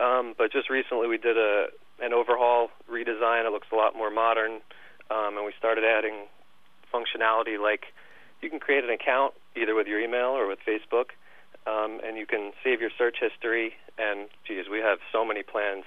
um, 0.00 0.34
but 0.36 0.50
just 0.50 0.68
recently 0.70 1.06
we 1.06 1.18
did 1.18 1.36
a 1.38 1.68
an 2.00 2.12
overhaul, 2.12 2.70
redesign. 2.90 3.46
It 3.46 3.52
looks 3.52 3.68
a 3.72 3.76
lot 3.76 3.94
more 3.96 4.10
modern, 4.10 4.60
um, 5.10 5.36
and 5.36 5.44
we 5.46 5.52
started 5.58 5.84
adding 5.84 6.26
functionality 6.94 7.60
like 7.60 7.86
you 8.40 8.48
can 8.50 8.60
create 8.60 8.82
an 8.84 8.90
account 8.90 9.34
either 9.56 9.74
with 9.74 9.86
your 9.86 10.00
email 10.00 10.30
or 10.30 10.46
with 10.46 10.58
Facebook, 10.66 11.10
um, 11.66 12.00
and 12.04 12.16
you 12.16 12.26
can 12.26 12.52
save 12.64 12.80
your 12.80 12.90
search 12.96 13.16
history. 13.20 13.74
And 13.98 14.28
geez, 14.46 14.66
we 14.70 14.78
have 14.78 14.98
so 15.12 15.24
many 15.24 15.42
plans 15.42 15.84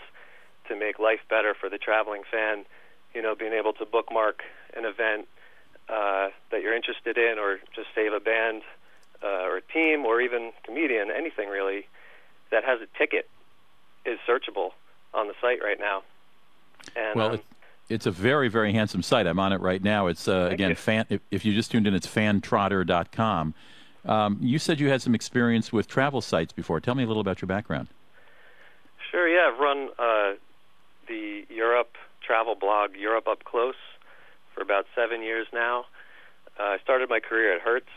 to 0.68 0.76
make 0.76 1.00
life 1.00 1.22
better 1.30 1.54
for 1.54 1.70
the 1.70 1.78
traveling 1.78 2.24
fan. 2.30 2.66
You 3.14 3.22
know, 3.22 3.36
being 3.36 3.54
able 3.54 3.74
to 3.74 3.86
bookmark 3.86 4.44
an 4.76 4.86
event 4.86 5.28
uh, 5.90 6.30
that 6.52 6.62
you're 6.62 6.76
interested 6.76 7.18
in, 7.18 7.40
or 7.40 7.60
just 7.76 7.88
save 7.94 8.14
a 8.14 8.20
band 8.20 8.62
uh, 9.24 9.44
or 9.44 9.58
a 9.58 9.62
team, 9.62 10.06
or 10.06 10.22
even 10.22 10.52
comedian, 10.64 11.12
anything 11.12 11.50
really 11.50 11.88
that 12.52 12.64
has 12.64 12.80
a 12.82 12.98
ticket 12.98 13.30
is 14.06 14.20
searchable 14.28 14.72
on 15.14 15.28
the 15.28 15.34
site 15.42 15.62
right 15.64 15.80
now. 15.80 16.04
And 16.96 17.16
well, 17.20 17.34
um, 17.34 17.42
it's 17.92 18.06
a 18.06 18.12
very, 18.12 18.48
very 18.48 18.74
handsome 18.74 19.04
site. 19.04 19.28
I'm 19.28 19.40
on 19.40 19.54
it 19.54 19.62
right 19.62 19.84
now. 19.84 20.08
It's 20.08 20.28
uh, 20.28 20.50
again, 20.52 20.70
you. 20.70 20.76
fan. 20.76 21.06
If, 21.10 21.22
if 21.30 21.46
you 21.46 21.54
just 21.54 21.72
tuned 21.72 21.88
in, 21.88 21.94
it's 21.94 22.08
fantrotter.com. 22.08 23.54
Um, 24.06 24.38
you 24.42 24.58
said 24.58 24.80
you 24.80 24.90
had 24.90 25.02
some 25.02 25.14
experience 25.14 25.72
with 25.72 25.88
travel 25.88 26.22
sites 26.22 26.54
before. 26.54 26.80
Tell 26.80 26.96
me 26.96 27.04
a 27.04 27.08
little 27.08 27.22
about 27.22 27.42
your 27.42 27.48
background. 27.48 27.88
Sure, 29.12 29.28
yeah. 29.28 29.52
I've 29.54 29.60
run 29.60 29.90
uh, 30.00 30.34
the 31.08 31.46
Europe 31.50 31.96
travel 32.26 32.56
blog, 32.56 32.96
Europe 32.96 33.28
Up 33.28 33.44
Close, 33.44 33.76
for 34.56 34.62
about 34.62 34.86
seven 34.96 35.22
years 35.22 35.48
now. 35.54 35.86
Uh, 36.60 36.64
I 36.64 36.78
started 36.84 37.10
my 37.10 37.20
career 37.20 37.56
at 37.56 37.62
Hertz 37.62 37.90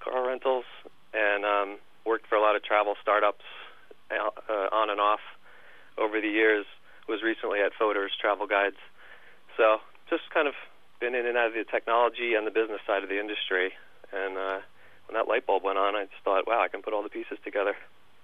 Car 0.00 0.26
Rentals 0.26 0.64
and 1.14 1.44
um, 1.44 1.78
worked 2.04 2.26
for 2.26 2.36
a 2.36 2.40
lot 2.40 2.56
of 2.56 2.62
travel 2.62 2.94
startups 3.00 3.44
uh, 4.10 4.52
on 4.72 4.90
and 4.90 5.00
off 5.00 5.20
over 5.98 6.20
the 6.20 6.28
years. 6.28 6.66
Was 7.08 7.22
recently 7.22 7.60
at 7.60 7.72
Fodor's 7.78 8.10
Travel 8.20 8.48
Guides. 8.48 8.76
So 9.56 9.78
just 10.08 10.22
kind 10.32 10.48
of 10.48 10.54
been 11.00 11.14
in 11.14 11.26
and 11.26 11.36
out 11.36 11.48
of 11.48 11.54
the 11.54 11.64
technology 11.64 12.34
and 12.34 12.46
the 12.46 12.50
business 12.50 12.80
side 12.86 13.02
of 13.02 13.08
the 13.08 13.20
industry. 13.20 13.72
And 14.12 14.36
uh, 14.36 14.58
when 15.06 15.14
that 15.14 15.28
light 15.28 15.46
bulb 15.46 15.62
went 15.64 15.78
on, 15.78 15.94
I 15.94 16.04
just 16.04 16.22
thought, 16.24 16.46
wow, 16.46 16.62
I 16.62 16.68
can 16.68 16.82
put 16.82 16.92
all 16.92 17.02
the 17.02 17.08
pieces 17.08 17.38
together. 17.44 17.74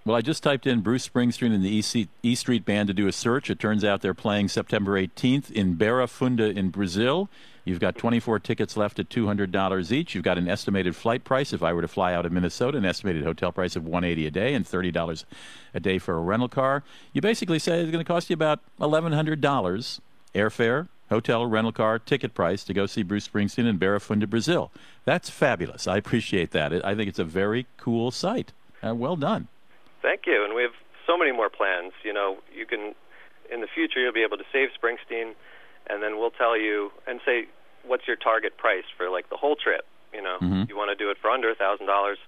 Well, 0.05 0.17
I 0.17 0.21
just 0.21 0.43
typed 0.43 0.67
in 0.67 0.81
Bruce 0.81 1.09
Springsteen 1.09 1.55
and 1.55 1.65
the 1.65 1.73
E, 1.73 1.81
C- 1.81 2.09
e 2.25 2.35
Street 2.35 2.65
Band 2.65 2.89
to 2.89 2.95
do 2.95 3.07
a 3.07 3.13
search. 3.13 3.51
It 3.51 3.61
turns 3.61 3.85
out 3.85 4.01
they're 4.01 4.15
playing 4.15 4.49
September 4.49 5.01
18th 5.01 5.51
in 5.53 5.75
Barra 5.75 6.09
Funda 6.09 6.51
in 6.51 6.71
Brazil. 6.71 7.29
You've 7.65 7.79
got 7.79 7.97
24 7.97 8.41
tickets 8.41 8.77
left 8.77 8.99
at 8.99 9.09
$200 9.09 9.93
each. 9.93 10.17
You've 10.17 10.25
got 10.25 10.39
an 10.39 10.49
estimated 10.49 10.97
flight 10.97 11.23
price 11.23 11.53
if 11.53 11.63
I 11.63 11.73
were 11.73 11.83
to 11.83 11.89
fly 11.89 12.15
out 12.15 12.27
of 12.27 12.33
Minnesota, 12.33 12.79
an 12.79 12.85
estimated 12.85 13.23
hotel 13.23 13.53
price 13.53 13.77
of 13.77 13.85
180 13.85 14.27
a 14.27 14.31
day 14.33 14.55
and 14.55 14.65
$30 14.67 15.25
a 15.73 15.79
day 15.79 15.99
for 15.99 16.17
a 16.17 16.21
rental 16.21 16.49
car. 16.49 16.83
You 17.13 17.21
basically 17.21 17.61
say 17.61 17.81
it's 17.81 17.93
going 17.93 18.05
to 18.05 18.13
cost 18.13 18.29
you 18.29 18.35
about 18.35 18.59
$1,100 18.81 20.01
airfare, 20.35 20.89
hotel, 21.13 21.47
rental 21.47 21.73
car, 21.73 21.99
ticket 21.99 22.35
price 22.35 22.65
to 22.65 22.75
go 22.75 22.87
see 22.87 23.03
Bruce 23.03 23.29
Springsteen 23.29 23.67
in 23.67 23.77
Barra 23.79 24.01
Funda, 24.01 24.27
Brazil. 24.27 24.73
That's 25.05 25.31
fabulous. 25.31 25.87
I 25.87 25.97
appreciate 25.97 26.51
that. 26.53 26.85
I 26.85 26.95
think 26.95 27.09
it's 27.09 27.19
a 27.19 27.25
very 27.25 27.67
cool 27.77 28.11
site. 28.11 28.53
Uh, 28.85 28.95
well 28.95 29.15
done. 29.17 29.49
Thank 30.03 30.23
you. 30.27 30.45
And 30.45 30.55
we 30.55 30.63
have 30.63 30.73
so 31.07 31.17
many 31.17 31.31
more 31.33 31.49
plans. 31.49 31.93
You 32.05 32.13
know, 32.13 32.39
you 32.53 32.67
can, 32.67 32.95
in 33.53 33.61
the 33.61 33.69
future, 33.73 34.01
you'll 34.01 34.13
be 34.13 34.25
able 34.25 34.39
to 34.39 34.45
save 34.53 34.71
Springsteen, 34.81 35.35
and 35.89 36.03
then 36.03 36.19
we'll 36.19 36.31
tell 36.33 36.59
you 36.59 36.91
and 37.07 37.21
say, 37.25 37.47
what's 37.85 38.07
your 38.07 38.17
target 38.17 38.57
price 38.57 38.85
for 38.97 39.09
like 39.11 39.29
the 39.31 39.37
whole 39.37 39.57
trip? 39.57 39.85
You 40.13 40.23
know, 40.23 40.39
Mhm. 40.41 40.65
if 40.65 40.69
you 40.69 40.77
want 40.77 40.91
to 40.91 40.95
do 40.97 41.11
it 41.11 41.19
for 41.19 41.31
under 41.31 41.51
a 41.51 41.55
thousand 41.55 41.87
dollars, 41.87 42.19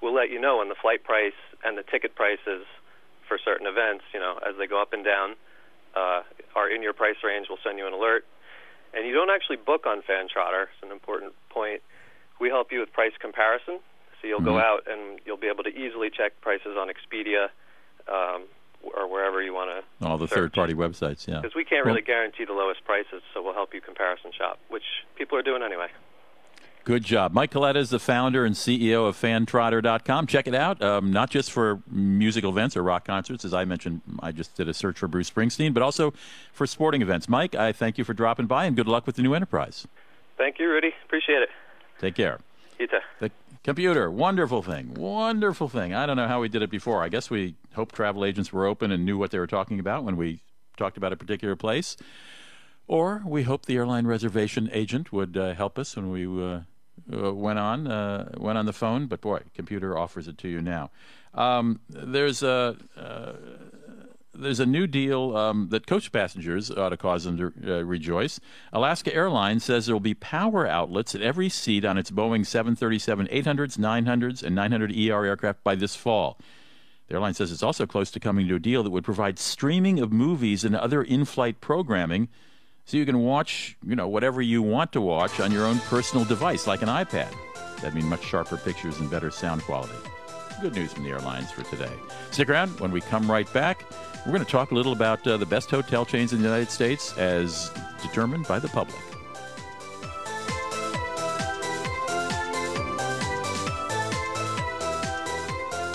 we'll 0.00 0.14
let 0.14 0.30
you 0.30 0.38
know 0.40 0.58
when 0.58 0.68
the 0.68 0.74
flight 0.74 1.04
price 1.04 1.34
and 1.64 1.76
the 1.78 1.82
ticket 1.82 2.14
prices 2.14 2.64
for 3.28 3.38
certain 3.38 3.66
events, 3.66 4.04
you 4.12 4.20
know, 4.20 4.38
as 4.46 4.56
they 4.58 4.66
go 4.66 4.80
up 4.80 4.92
and 4.92 5.04
down, 5.04 5.34
uh, 5.94 6.22
are 6.54 6.68
in 6.68 6.82
your 6.82 6.92
price 6.92 7.16
range. 7.24 7.46
We'll 7.48 7.58
send 7.64 7.78
you 7.78 7.86
an 7.86 7.92
alert. 7.92 8.24
And 8.94 9.06
you 9.06 9.14
don't 9.14 9.30
actually 9.30 9.56
book 9.56 9.86
on 9.86 10.02
Fantrotter. 10.02 10.64
It's 10.64 10.82
an 10.82 10.90
important 10.92 11.32
point. 11.48 11.80
We 12.40 12.48
help 12.48 12.72
you 12.72 12.80
with 12.80 12.92
price 12.92 13.12
comparison. 13.20 13.78
So 14.20 14.28
you'll 14.28 14.40
go 14.40 14.52
Mhm. 14.54 14.62
out 14.62 14.86
and 14.86 15.20
you'll 15.24 15.36
be 15.38 15.48
able 15.48 15.64
to 15.64 15.70
easily 15.70 16.10
check 16.10 16.40
prices 16.40 16.76
on 16.76 16.88
Expedia 16.88 17.48
um, 18.08 18.44
or 18.82 19.06
wherever 19.06 19.40
you 19.42 19.54
want 19.54 19.70
to. 20.00 20.06
All 20.06 20.18
the 20.18 20.28
third 20.28 20.52
party 20.52 20.74
websites, 20.74 21.26
yeah. 21.26 21.40
Because 21.40 21.54
we 21.54 21.64
can't 21.64 21.84
Well- 21.84 21.94
really 21.94 22.04
guarantee 22.04 22.44
the 22.44 22.52
lowest 22.52 22.84
prices, 22.84 23.22
so 23.32 23.40
we'll 23.42 23.54
help 23.54 23.72
you 23.74 23.80
comparison 23.80 24.32
shop, 24.32 24.58
which 24.68 24.84
people 25.16 25.38
are 25.38 25.42
doing 25.42 25.62
anyway. 25.62 25.88
Good 26.84 27.04
job. 27.04 27.32
Mike 27.32 27.52
Coletta 27.52 27.76
is 27.76 27.90
the 27.90 28.00
founder 28.00 28.44
and 28.44 28.56
CEO 28.56 29.06
of 29.06 29.16
fantrotter.com. 29.16 30.26
Check 30.26 30.48
it 30.48 30.54
out, 30.54 30.82
um, 30.82 31.12
not 31.12 31.30
just 31.30 31.52
for 31.52 31.80
musical 31.88 32.50
events 32.50 32.76
or 32.76 32.82
rock 32.82 33.04
concerts. 33.04 33.44
As 33.44 33.54
I 33.54 33.64
mentioned, 33.64 34.00
I 34.18 34.32
just 34.32 34.56
did 34.56 34.68
a 34.68 34.74
search 34.74 34.98
for 34.98 35.06
Bruce 35.06 35.30
Springsteen, 35.30 35.72
but 35.72 35.84
also 35.84 36.12
for 36.52 36.66
sporting 36.66 37.00
events. 37.00 37.28
Mike, 37.28 37.54
I 37.54 37.70
thank 37.70 37.98
you 37.98 38.04
for 38.04 38.14
dropping 38.14 38.46
by 38.46 38.64
and 38.64 38.74
good 38.74 38.88
luck 38.88 39.06
with 39.06 39.14
the 39.14 39.22
new 39.22 39.32
enterprise. 39.32 39.86
Thank 40.36 40.58
you, 40.58 40.68
Rudy. 40.68 40.90
Appreciate 41.04 41.42
it. 41.42 41.50
Take 42.00 42.16
care. 42.16 42.40
You 42.80 42.88
too. 42.88 42.98
The 43.20 43.30
computer, 43.62 44.10
wonderful 44.10 44.60
thing, 44.60 44.94
wonderful 44.94 45.68
thing. 45.68 45.94
I 45.94 46.04
don't 46.04 46.16
know 46.16 46.26
how 46.26 46.40
we 46.40 46.48
did 46.48 46.62
it 46.62 46.70
before. 46.70 47.04
I 47.04 47.08
guess 47.08 47.30
we 47.30 47.54
hoped 47.74 47.94
travel 47.94 48.24
agents 48.24 48.52
were 48.52 48.66
open 48.66 48.90
and 48.90 49.04
knew 49.04 49.16
what 49.16 49.30
they 49.30 49.38
were 49.38 49.46
talking 49.46 49.78
about 49.78 50.02
when 50.02 50.16
we 50.16 50.40
talked 50.76 50.96
about 50.96 51.12
a 51.12 51.16
particular 51.16 51.54
place. 51.54 51.96
Or 52.88 53.22
we 53.24 53.44
hoped 53.44 53.66
the 53.66 53.76
airline 53.76 54.08
reservation 54.08 54.68
agent 54.72 55.12
would 55.12 55.36
uh, 55.36 55.54
help 55.54 55.78
us 55.78 55.94
when 55.94 56.10
we 56.10 56.26
uh, 56.26 56.60
uh, 57.12 57.32
went 57.32 57.58
on 57.58 57.86
uh, 57.86 58.32
went 58.36 58.58
on 58.58 58.66
the 58.66 58.72
phone. 58.72 59.06
But 59.06 59.20
boy, 59.20 59.40
computer 59.54 59.96
offers 59.96 60.28
it 60.28 60.38
to 60.38 60.48
you 60.48 60.60
now. 60.60 60.90
Um, 61.34 61.80
there's 61.88 62.42
a 62.42 62.76
uh, 62.96 63.32
there's 64.34 64.60
a 64.60 64.66
new 64.66 64.86
deal 64.86 65.36
um, 65.36 65.68
that 65.70 65.86
coach 65.86 66.10
passengers 66.10 66.70
ought 66.70 66.90
to 66.90 66.96
cause 66.96 67.24
them 67.24 67.36
to 67.36 67.78
uh, 67.78 67.82
rejoice. 67.82 68.40
Alaska 68.72 69.14
Airlines 69.14 69.64
says 69.64 69.86
there 69.86 69.94
will 69.94 70.00
be 70.00 70.14
power 70.14 70.66
outlets 70.66 71.14
at 71.14 71.22
every 71.22 71.48
seat 71.48 71.84
on 71.84 71.98
its 71.98 72.10
Boeing 72.10 72.46
737 72.46 73.26
800s, 73.28 73.78
900s, 73.78 74.42
and 74.42 74.56
900ER 74.56 75.26
aircraft 75.26 75.62
by 75.62 75.74
this 75.74 75.94
fall. 75.94 76.38
The 77.08 77.14
airline 77.14 77.34
says 77.34 77.52
it's 77.52 77.62
also 77.62 77.84
close 77.84 78.10
to 78.12 78.20
coming 78.20 78.48
to 78.48 78.54
a 78.54 78.58
deal 78.58 78.82
that 78.82 78.90
would 78.90 79.04
provide 79.04 79.38
streaming 79.38 80.00
of 80.00 80.12
movies 80.12 80.64
and 80.64 80.74
other 80.74 81.02
in-flight 81.02 81.60
programming 81.60 82.28
so 82.84 82.96
you 82.96 83.06
can 83.06 83.20
watch, 83.20 83.76
you 83.86 83.96
know, 83.96 84.08
whatever 84.08 84.42
you 84.42 84.62
want 84.62 84.92
to 84.92 85.00
watch 85.00 85.40
on 85.40 85.52
your 85.52 85.64
own 85.64 85.78
personal 85.80 86.24
device 86.24 86.66
like 86.66 86.82
an 86.82 86.88
iPad. 86.88 87.32
That'd 87.76 87.94
mean 87.94 88.08
much 88.08 88.24
sharper 88.24 88.56
pictures 88.56 88.98
and 89.00 89.10
better 89.10 89.30
sound 89.30 89.62
quality. 89.62 89.94
Good 90.60 90.74
news 90.74 90.92
from 90.92 91.04
the 91.04 91.10
airlines 91.10 91.50
for 91.50 91.62
today. 91.64 91.92
Stick 92.30 92.48
around 92.48 92.78
when 92.80 92.92
we 92.92 93.00
come 93.00 93.30
right 93.30 93.50
back. 93.52 93.84
We're 94.24 94.32
going 94.32 94.44
to 94.44 94.50
talk 94.50 94.70
a 94.70 94.74
little 94.74 94.92
about 94.92 95.26
uh, 95.26 95.36
the 95.36 95.46
best 95.46 95.70
hotel 95.70 96.04
chains 96.04 96.32
in 96.32 96.38
the 96.38 96.44
United 96.44 96.70
States 96.70 97.16
as 97.18 97.72
determined 98.02 98.46
by 98.46 98.58
the 98.58 98.68
public. 98.68 98.96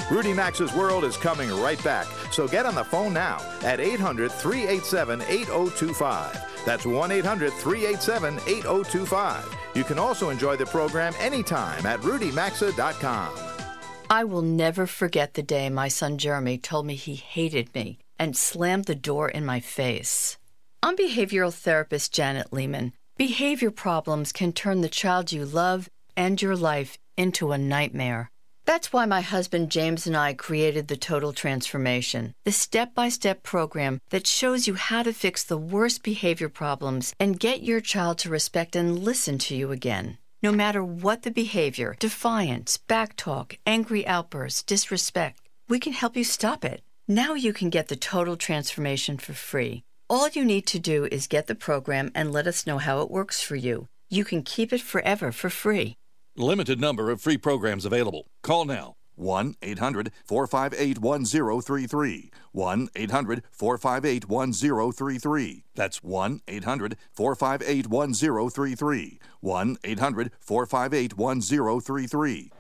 Rudy 0.10 0.34
Maxa's 0.34 0.74
World 0.74 1.04
is 1.04 1.18
coming 1.18 1.50
right 1.62 1.82
back, 1.84 2.08
so 2.32 2.48
get 2.48 2.66
on 2.66 2.76
the 2.76 2.84
phone 2.84 3.14
now 3.14 3.40
at 3.62 3.82
800 3.82 4.32
387 4.32 5.22
8025. 5.22 6.57
That's 6.66 6.86
1 6.86 7.12
800 7.12 7.54
387 7.54 8.36
8025. 8.48 9.56
You 9.76 9.84
can 9.84 10.00
also 10.00 10.30
enjoy 10.30 10.56
the 10.56 10.66
program 10.66 11.14
anytime 11.20 11.86
at 11.86 12.00
rudymaxa.com. 12.02 13.30
I 14.10 14.24
will 14.24 14.42
never 14.42 14.88
forget 14.88 15.34
the 15.34 15.44
day 15.44 15.70
my 15.70 15.90
son 15.90 16.18
Jeremy 16.18 16.58
told 16.58 16.86
me 16.86 16.96
he 16.96 17.16
hated 17.16 17.74
me 17.76 18.00
and 18.18 18.38
slammed 18.38 18.86
the 18.86 18.96
door 18.96 19.28
in 19.28 19.46
my 19.46 19.60
face. 19.60 20.38
I'm 20.82 20.96
behavioral 20.96 21.54
therapist 21.54 22.14
Janet 22.14 22.54
Lehman. 22.54 22.94
Behavior 23.18 23.72
problems 23.72 24.32
can 24.32 24.54
turn 24.54 24.82
the 24.82 24.90
child 24.90 25.32
you 25.32 25.46
love 25.46 25.90
and 26.16 26.42
your 26.42 26.56
life 26.56 26.98
into 27.18 27.52
a 27.52 27.58
nightmare. 27.58 28.30
That's 28.68 28.94
why 28.94 29.06
my 29.06 29.22
husband 29.22 29.72
James 29.72 30.06
and 30.06 30.16
I 30.16 30.34
created 30.34 30.88
the 30.88 30.98
Total 30.98 31.34
Transformation, 31.34 32.36
the 32.44 32.52
step 32.52 32.94
by 32.94 33.10
step 33.10 33.42
program 33.42 34.00
that 34.12 34.28
shows 34.28 34.68
you 34.68 34.76
how 34.76 35.02
to 35.04 35.14
fix 35.14 35.44
the 35.44 35.58
worst 35.58 36.04
behavior 36.04 36.50
problems 36.50 37.16
and 37.20 37.40
get 37.40 37.64
your 37.64 37.82
child 37.82 38.20
to 38.20 38.30
respect 38.30 38.76
and 38.76 39.00
listen 39.00 39.40
to 39.40 39.56
you 39.56 39.72
again. 39.72 40.18
No 40.44 40.52
matter 40.52 40.84
what 40.84 41.24
the 41.24 41.32
behavior 41.32 41.96
defiance, 41.98 42.78
backtalk, 42.88 43.58
angry 43.66 44.06
outbursts, 44.06 44.62
disrespect 44.64 45.40
we 45.70 45.80
can 45.80 45.94
help 45.94 46.16
you 46.16 46.24
stop 46.24 46.64
it. 46.64 46.82
Now 47.08 47.34
you 47.34 47.54
can 47.54 47.70
get 47.70 47.88
the 47.88 47.96
Total 47.96 48.38
Transformation 48.38 49.18
for 49.18 49.34
free. 49.34 49.84
All 50.10 50.30
you 50.30 50.46
need 50.46 50.66
to 50.68 50.80
do 50.80 51.08
is 51.12 51.28
get 51.28 51.48
the 51.48 51.56
program 51.56 52.12
and 52.16 52.32
let 52.32 52.48
us 52.48 52.66
know 52.66 52.78
how 52.78 53.02
it 53.02 53.12
works 53.12 53.42
for 53.42 53.56
you. 53.56 53.88
You 54.10 54.24
can 54.24 54.44
keep 54.44 54.72
it 54.72 54.82
forever 54.82 55.32
for 55.32 55.50
free. 55.50 55.98
Limited 56.40 56.80
number 56.80 57.10
of 57.10 57.20
free 57.20 57.40
programs 57.40 57.84
available. 57.84 58.28
Call 58.44 58.66
now 58.66 58.96
1 59.16 59.56
800 59.64 60.12
458 60.24 61.00
1033. 61.00 62.30
1 62.52 62.90
800 62.96 63.44
458 63.50 64.30
1033. 64.30 65.64
That's 65.74 66.04
1 66.04 66.42
800 66.48 66.98
458 67.12 67.88
1033. 67.88 69.20
1 69.42 69.78
800 69.84 70.32
458 70.40 71.18
1033. 71.18 72.52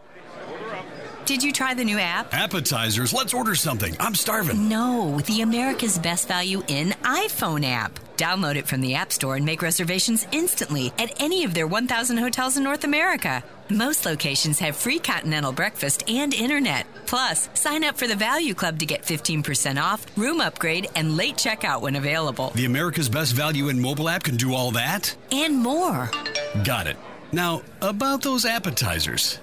Did 1.28 1.44
you 1.44 1.52
try 1.52 1.74
the 1.74 1.84
new 1.84 2.00
app? 2.00 2.34
Appetizers, 2.34 3.12
let's 3.12 3.34
order 3.34 3.54
something. 3.54 3.98
I'm 4.00 4.16
starving. 4.16 4.70
No, 4.70 5.20
the 5.26 5.42
America's 5.42 6.00
Best 6.00 6.30
Value 6.30 6.64
Inn 6.70 6.92
iPhone 7.04 7.66
app. 7.66 8.00
Download 8.16 8.56
it 8.56 8.66
from 8.66 8.80
the 8.80 8.96
App 8.96 9.12
Store 9.12 9.36
and 9.36 9.46
make 9.46 9.62
reservations 9.62 10.26
instantly 10.32 10.94
at 10.98 11.22
any 11.22 11.44
of 11.44 11.54
their 11.54 11.68
1,000 11.68 12.18
hotels 12.18 12.56
in 12.56 12.64
North 12.64 12.86
America. 12.86 13.44
Most 13.70 14.06
locations 14.06 14.58
have 14.60 14.78
free 14.78 15.00
continental 15.00 15.52
breakfast 15.52 16.10
and 16.10 16.34
internet. 16.34 16.88
Plus, 17.08 17.50
sign 17.56 17.84
up 17.84 17.98
for 17.98 18.08
the 18.08 18.16
Value 18.16 18.54
Club 18.54 18.80
to 18.80 18.86
get 18.86 19.04
15% 19.04 19.84
off, 19.84 20.06
room 20.16 20.40
upgrade, 20.40 20.88
and 20.96 21.18
late 21.18 21.36
checkout 21.36 21.82
when 21.82 21.98
available. 21.98 22.54
The 22.56 22.64
America's 22.64 23.10
Best 23.10 23.34
Value 23.34 23.70
Inn 23.70 23.82
mobile 23.82 24.08
app 24.08 24.24
can 24.24 24.38
do 24.38 24.54
all 24.54 24.72
that? 24.72 25.14
And 25.34 25.58
more. 25.58 26.10
Got 26.64 26.88
it. 26.88 26.96
Now, 27.34 27.64
about 27.82 28.22
those 28.22 28.46
appetizers. 28.46 29.40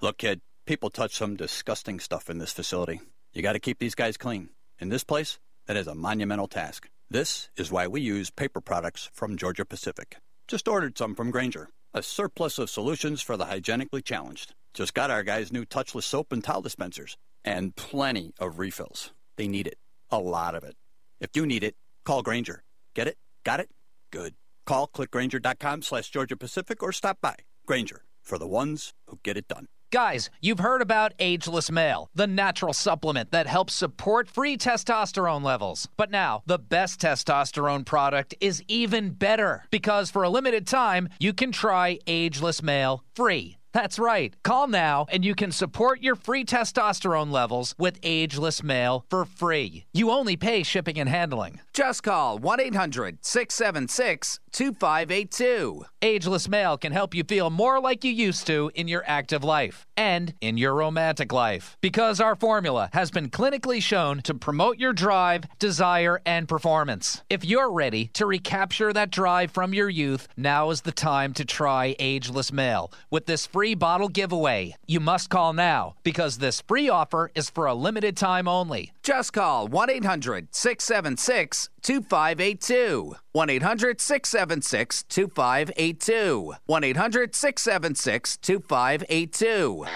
Look, 0.00 0.18
kid. 0.18 0.40
People 0.68 0.90
touch 0.90 1.16
some 1.16 1.34
disgusting 1.34 1.98
stuff 1.98 2.28
in 2.28 2.36
this 2.36 2.52
facility. 2.52 3.00
You 3.32 3.40
got 3.40 3.54
to 3.54 3.58
keep 3.58 3.78
these 3.78 3.94
guys 3.94 4.18
clean. 4.18 4.50
In 4.78 4.90
this 4.90 5.02
place, 5.02 5.38
that 5.66 5.78
is 5.78 5.86
a 5.86 5.94
monumental 5.94 6.46
task. 6.46 6.90
This 7.08 7.48
is 7.56 7.72
why 7.72 7.86
we 7.86 8.02
use 8.02 8.28
paper 8.28 8.60
products 8.60 9.08
from 9.14 9.38
Georgia 9.38 9.64
Pacific. 9.64 10.18
Just 10.46 10.68
ordered 10.68 10.98
some 10.98 11.14
from 11.14 11.30
Grainger. 11.30 11.70
A 11.94 12.02
surplus 12.02 12.58
of 12.58 12.68
solutions 12.68 13.22
for 13.22 13.38
the 13.38 13.46
hygienically 13.46 14.02
challenged. 14.02 14.52
Just 14.74 14.92
got 14.92 15.10
our 15.10 15.22
guys 15.22 15.50
new 15.50 15.64
touchless 15.64 16.02
soap 16.02 16.32
and 16.32 16.44
towel 16.44 16.60
dispensers. 16.60 17.16
And 17.46 17.74
plenty 17.74 18.34
of 18.38 18.58
refills. 18.58 19.12
They 19.38 19.48
need 19.48 19.66
it. 19.66 19.78
A 20.10 20.18
lot 20.18 20.54
of 20.54 20.64
it. 20.64 20.74
If 21.18 21.30
you 21.32 21.46
need 21.46 21.64
it, 21.64 21.76
call 22.04 22.20
Grainger. 22.20 22.62
Get 22.94 23.08
it? 23.08 23.16
Got 23.42 23.60
it? 23.60 23.70
Good. 24.12 24.34
Call 24.66 24.86
clickgrainger.com 24.86 25.80
slash 25.80 26.10
Georgia 26.10 26.36
Pacific 26.36 26.82
or 26.82 26.92
stop 26.92 27.22
by. 27.22 27.36
Grainger, 27.64 28.02
for 28.20 28.36
the 28.36 28.46
ones 28.46 28.92
who 29.06 29.18
get 29.22 29.38
it 29.38 29.48
done. 29.48 29.68
Guys, 29.90 30.28
you've 30.42 30.58
heard 30.58 30.82
about 30.82 31.14
Ageless 31.18 31.70
Male, 31.70 32.10
the 32.14 32.26
natural 32.26 32.74
supplement 32.74 33.30
that 33.30 33.46
helps 33.46 33.72
support 33.72 34.28
free 34.28 34.54
testosterone 34.54 35.42
levels. 35.42 35.88
But 35.96 36.10
now, 36.10 36.42
the 36.44 36.58
best 36.58 37.00
testosterone 37.00 37.86
product 37.86 38.34
is 38.38 38.62
even 38.68 39.08
better 39.08 39.64
because 39.70 40.10
for 40.10 40.24
a 40.24 40.28
limited 40.28 40.66
time, 40.66 41.08
you 41.18 41.32
can 41.32 41.52
try 41.52 41.98
Ageless 42.06 42.62
Male 42.62 43.02
free. 43.14 43.56
That's 43.72 43.98
right. 43.98 44.34
Call 44.42 44.66
now 44.66 45.06
and 45.10 45.24
you 45.24 45.34
can 45.34 45.52
support 45.52 46.02
your 46.02 46.16
free 46.16 46.44
testosterone 46.44 47.30
levels 47.30 47.74
with 47.78 47.98
Ageless 48.02 48.62
Male 48.62 49.04
for 49.08 49.24
free. 49.24 49.84
You 49.92 50.10
only 50.10 50.36
pay 50.36 50.62
shipping 50.62 50.98
and 50.98 51.08
handling. 51.08 51.60
Just 51.72 52.02
call 52.02 52.38
1 52.38 52.60
800 52.60 53.24
676 53.24 54.40
2582. 54.58 55.84
Ageless 56.02 56.48
Male 56.48 56.76
can 56.76 56.90
help 56.90 57.14
you 57.14 57.22
feel 57.22 57.48
more 57.48 57.80
like 57.80 58.02
you 58.02 58.10
used 58.10 58.44
to 58.48 58.72
in 58.74 58.88
your 58.88 59.04
active 59.06 59.44
life 59.44 59.86
and 59.96 60.34
in 60.40 60.58
your 60.58 60.74
romantic 60.74 61.32
life. 61.32 61.76
Because 61.80 62.20
our 62.20 62.34
formula 62.34 62.90
has 62.92 63.12
been 63.12 63.30
clinically 63.30 63.80
shown 63.80 64.20
to 64.22 64.34
promote 64.34 64.78
your 64.78 64.92
drive, 64.92 65.44
desire, 65.60 66.20
and 66.26 66.48
performance. 66.48 67.22
If 67.30 67.44
you're 67.44 67.70
ready 67.70 68.08
to 68.14 68.26
recapture 68.26 68.92
that 68.92 69.12
drive 69.12 69.52
from 69.52 69.74
your 69.74 69.88
youth, 69.88 70.26
now 70.36 70.70
is 70.70 70.80
the 70.80 70.90
time 70.90 71.34
to 71.34 71.44
try 71.44 71.94
Ageless 72.00 72.52
Male 72.52 72.90
with 73.10 73.26
this 73.26 73.46
free 73.46 73.76
bottle 73.76 74.08
giveaway. 74.08 74.74
You 74.88 74.98
must 74.98 75.30
call 75.30 75.52
now 75.52 75.94
because 76.02 76.38
this 76.38 76.62
free 76.62 76.88
offer 76.88 77.30
is 77.36 77.48
for 77.48 77.66
a 77.66 77.74
limited 77.74 78.16
time 78.16 78.48
only. 78.48 78.92
Just 79.04 79.32
call 79.32 79.68
1 79.68 79.88
800 79.88 80.48
676 80.50 81.70
2582. 81.82 83.16
1 83.32 83.50
800 83.50 84.00
676 84.00 85.02
2582. 85.04 86.54
1 86.66 86.84
800 86.84 87.34
676 87.34 88.36
2582. 88.38 89.86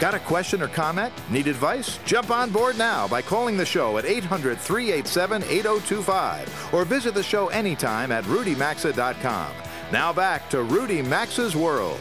Got 0.00 0.14
a 0.14 0.18
question 0.20 0.62
or 0.62 0.68
comment? 0.68 1.12
Need 1.30 1.46
advice? 1.46 1.98
Jump 2.06 2.30
on 2.30 2.48
board 2.48 2.78
now 2.78 3.06
by 3.06 3.20
calling 3.20 3.58
the 3.58 3.66
show 3.66 3.98
at 3.98 4.06
800 4.06 4.58
387 4.58 5.42
8025 5.42 6.72
or 6.72 6.86
visit 6.86 7.12
the 7.12 7.22
show 7.22 7.48
anytime 7.48 8.10
at 8.10 8.24
rudymaxa.com. 8.24 9.69
Now 9.92 10.12
back 10.12 10.48
to 10.50 10.62
Rudy 10.62 11.02
Maxa's 11.02 11.56
World. 11.56 11.98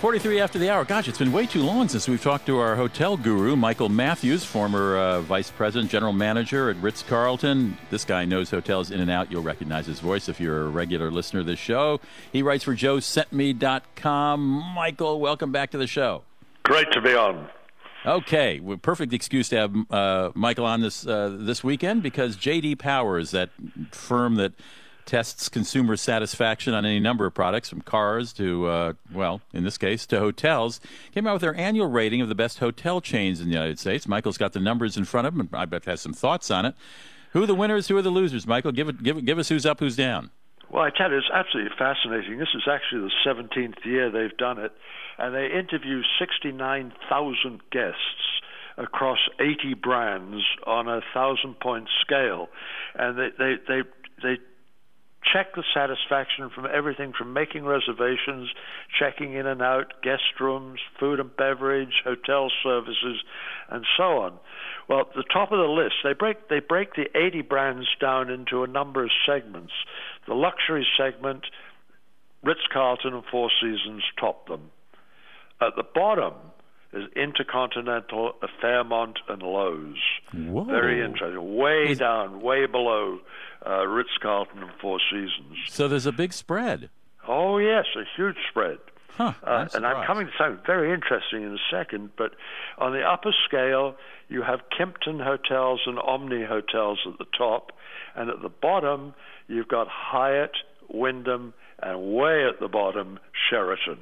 43 0.00 0.40
after 0.40 0.58
the 0.58 0.70
hour. 0.70 0.86
Gosh, 0.86 1.08
it's 1.08 1.18
been 1.18 1.30
way 1.30 1.44
too 1.44 1.62
long 1.62 1.88
since 1.88 2.08
we've 2.08 2.22
talked 2.22 2.46
to 2.46 2.56
our 2.56 2.74
hotel 2.74 3.18
guru, 3.18 3.54
Michael 3.54 3.90
Matthews, 3.90 4.44
former 4.44 4.96
uh, 4.96 5.20
vice 5.20 5.50
president, 5.50 5.90
general 5.90 6.14
manager 6.14 6.70
at 6.70 6.76
Ritz 6.76 7.02
Carlton. 7.02 7.76
This 7.90 8.06
guy 8.06 8.24
knows 8.24 8.50
hotels 8.50 8.90
in 8.92 9.00
and 9.00 9.10
out. 9.10 9.30
You'll 9.30 9.42
recognize 9.42 9.84
his 9.84 10.00
voice 10.00 10.30
if 10.30 10.40
you're 10.40 10.66
a 10.66 10.68
regular 10.68 11.10
listener 11.10 11.40
of 11.40 11.46
this 11.46 11.58
show. 11.58 12.00
He 12.32 12.42
writes 12.42 12.64
for 12.64 12.74
joesentme.com. 12.74 14.40
Michael, 14.74 15.20
welcome 15.20 15.52
back 15.52 15.70
to 15.72 15.78
the 15.78 15.86
show. 15.86 16.22
Great 16.62 16.90
to 16.92 17.02
be 17.02 17.14
on. 17.14 17.50
Okay, 18.06 18.60
well, 18.60 18.78
perfect 18.78 19.12
excuse 19.12 19.50
to 19.50 19.56
have 19.56 19.74
uh, 19.90 20.30
Michael 20.34 20.64
on 20.64 20.80
this 20.80 21.06
uh, 21.06 21.36
this 21.38 21.62
weekend 21.62 22.02
because 22.02 22.38
JD 22.38 22.78
Powers, 22.78 23.32
that 23.32 23.50
firm 23.90 24.36
that 24.36 24.52
tests 25.08 25.48
consumer 25.48 25.96
satisfaction 25.96 26.74
on 26.74 26.84
any 26.84 27.00
number 27.00 27.24
of 27.24 27.32
products, 27.32 27.70
from 27.70 27.80
cars 27.80 28.30
to 28.34 28.66
uh, 28.66 28.92
well, 29.12 29.40
in 29.54 29.64
this 29.64 29.78
case, 29.78 30.04
to 30.06 30.18
hotels, 30.18 30.80
came 31.12 31.26
out 31.26 31.32
with 31.32 31.40
their 31.40 31.54
annual 31.54 31.88
rating 31.88 32.20
of 32.20 32.28
the 32.28 32.34
best 32.34 32.58
hotel 32.58 33.00
chains 33.00 33.40
in 33.40 33.46
the 33.46 33.52
United 33.52 33.78
States. 33.78 34.06
Michael's 34.06 34.36
got 34.36 34.52
the 34.52 34.60
numbers 34.60 34.98
in 34.98 35.06
front 35.06 35.26
of 35.26 35.32
him, 35.32 35.40
and 35.40 35.48
I 35.54 35.64
bet 35.64 35.86
has 35.86 36.02
some 36.02 36.12
thoughts 36.12 36.50
on 36.50 36.66
it. 36.66 36.74
Who 37.32 37.42
are 37.42 37.46
the 37.46 37.54
winners? 37.54 37.88
Who 37.88 37.96
are 37.96 38.02
the 38.02 38.10
losers? 38.10 38.46
Michael, 38.46 38.70
give 38.70 38.90
it, 38.90 39.02
give 39.02 39.24
give 39.24 39.38
us 39.38 39.48
who's 39.48 39.64
up, 39.64 39.80
who's 39.80 39.96
down. 39.96 40.30
Well, 40.70 40.82
I 40.82 40.90
tell 40.90 41.10
you, 41.10 41.16
it's 41.16 41.30
absolutely 41.32 41.72
fascinating. 41.78 42.38
This 42.38 42.54
is 42.54 42.68
actually 42.70 43.08
the 43.08 43.12
17th 43.26 43.82
year 43.86 44.10
they've 44.10 44.36
done 44.36 44.58
it, 44.58 44.72
and 45.16 45.34
they 45.34 45.46
interview 45.46 46.02
69,000 46.18 47.60
guests 47.72 47.96
across 48.76 49.18
80 49.40 49.72
brands 49.72 50.42
on 50.66 50.86
a 50.86 51.00
thousand 51.14 51.58
point 51.60 51.88
scale, 52.02 52.48
and 52.94 53.18
they 53.18 53.28
they 53.38 53.54
they, 53.66 53.82
they 54.22 54.38
check 55.32 55.54
the 55.54 55.64
satisfaction 55.74 56.50
from 56.54 56.66
everything 56.72 57.12
from 57.16 57.32
making 57.32 57.64
reservations, 57.64 58.48
checking 58.98 59.34
in 59.34 59.46
and 59.46 59.62
out, 59.62 59.92
guest 60.02 60.22
rooms, 60.40 60.80
food 60.98 61.20
and 61.20 61.34
beverage, 61.36 62.02
hotel 62.04 62.50
services, 62.62 63.22
and 63.70 63.84
so 63.96 64.18
on. 64.18 64.38
Well, 64.88 65.08
the 65.14 65.24
top 65.24 65.52
of 65.52 65.58
the 65.58 65.64
list, 65.64 65.96
they 66.04 66.14
break 66.14 66.48
they 66.48 66.60
break 66.60 66.94
the 66.94 67.06
80 67.14 67.42
brands 67.42 67.86
down 68.00 68.30
into 68.30 68.62
a 68.62 68.66
number 68.66 69.04
of 69.04 69.10
segments. 69.26 69.72
The 70.26 70.34
luxury 70.34 70.86
segment, 70.96 71.44
Ritz 72.42 72.60
Carlton 72.72 73.14
and 73.14 73.24
Four 73.30 73.50
Seasons 73.60 74.02
top 74.18 74.46
them. 74.48 74.70
At 75.60 75.74
the 75.76 75.84
bottom 75.94 76.34
is 76.92 77.04
Intercontinental, 77.14 78.32
Fairmont, 78.60 79.18
and 79.28 79.42
Loews. 79.42 79.96
Whoa. 80.32 80.64
Very 80.64 81.04
interesting. 81.04 81.56
Way 81.56 81.94
down, 81.94 82.40
way 82.40 82.66
below 82.66 83.18
uh, 83.66 83.86
Ritz 83.86 84.10
Carlton 84.22 84.62
and 84.62 84.70
Four 84.80 84.98
Seasons. 85.10 85.58
So 85.68 85.88
there's 85.88 86.06
a 86.06 86.12
big 86.12 86.32
spread. 86.32 86.88
Oh 87.26 87.58
yes, 87.58 87.84
a 87.96 88.04
huge 88.16 88.36
spread. 88.50 88.78
Huh, 89.18 89.32
uh, 89.42 89.66
and 89.74 89.84
I'm 89.84 90.06
coming 90.06 90.26
to 90.26 90.32
something 90.38 90.64
very 90.64 90.94
interesting 90.94 91.42
in 91.42 91.52
a 91.52 91.58
second. 91.70 92.10
But 92.16 92.32
on 92.78 92.92
the 92.92 93.02
upper 93.02 93.34
scale, 93.46 93.96
you 94.28 94.42
have 94.42 94.60
Kimpton 94.78 95.22
Hotels 95.22 95.80
and 95.86 95.98
Omni 95.98 96.44
Hotels 96.44 97.00
at 97.04 97.18
the 97.18 97.26
top, 97.36 97.72
and 98.14 98.30
at 98.30 98.42
the 98.42 98.48
bottom, 98.48 99.14
you've 99.48 99.68
got 99.68 99.88
Hyatt, 99.90 100.52
Wyndham, 100.88 101.52
and 101.82 102.14
way 102.14 102.46
at 102.46 102.60
the 102.60 102.68
bottom, 102.68 103.18
Sheraton. 103.50 103.98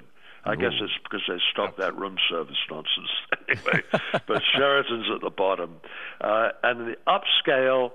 I 0.46 0.52
Ooh. 0.52 0.56
guess 0.56 0.72
it's 0.80 0.92
because 1.02 1.22
they 1.28 1.38
stopped 1.52 1.78
that 1.78 1.96
room 1.96 2.16
service 2.30 2.56
nonsense 2.70 3.10
anyway. 3.48 3.82
but 4.26 4.42
Sheraton's 4.54 5.06
at 5.14 5.20
the 5.20 5.30
bottom, 5.30 5.76
uh, 6.20 6.50
and 6.62 6.80
the 6.80 6.96
upscale 7.06 7.90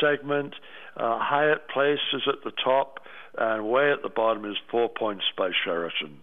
segment, 0.00 0.54
uh, 0.96 1.18
Hyatt 1.20 1.68
Place 1.68 1.98
is 2.12 2.22
at 2.26 2.42
the 2.42 2.52
top, 2.52 3.00
and 3.36 3.68
way 3.68 3.92
at 3.92 4.02
the 4.02 4.08
bottom 4.08 4.44
is 4.44 4.56
Four 4.70 4.88
Points 4.88 5.24
by 5.36 5.50
Sheraton. 5.64 6.20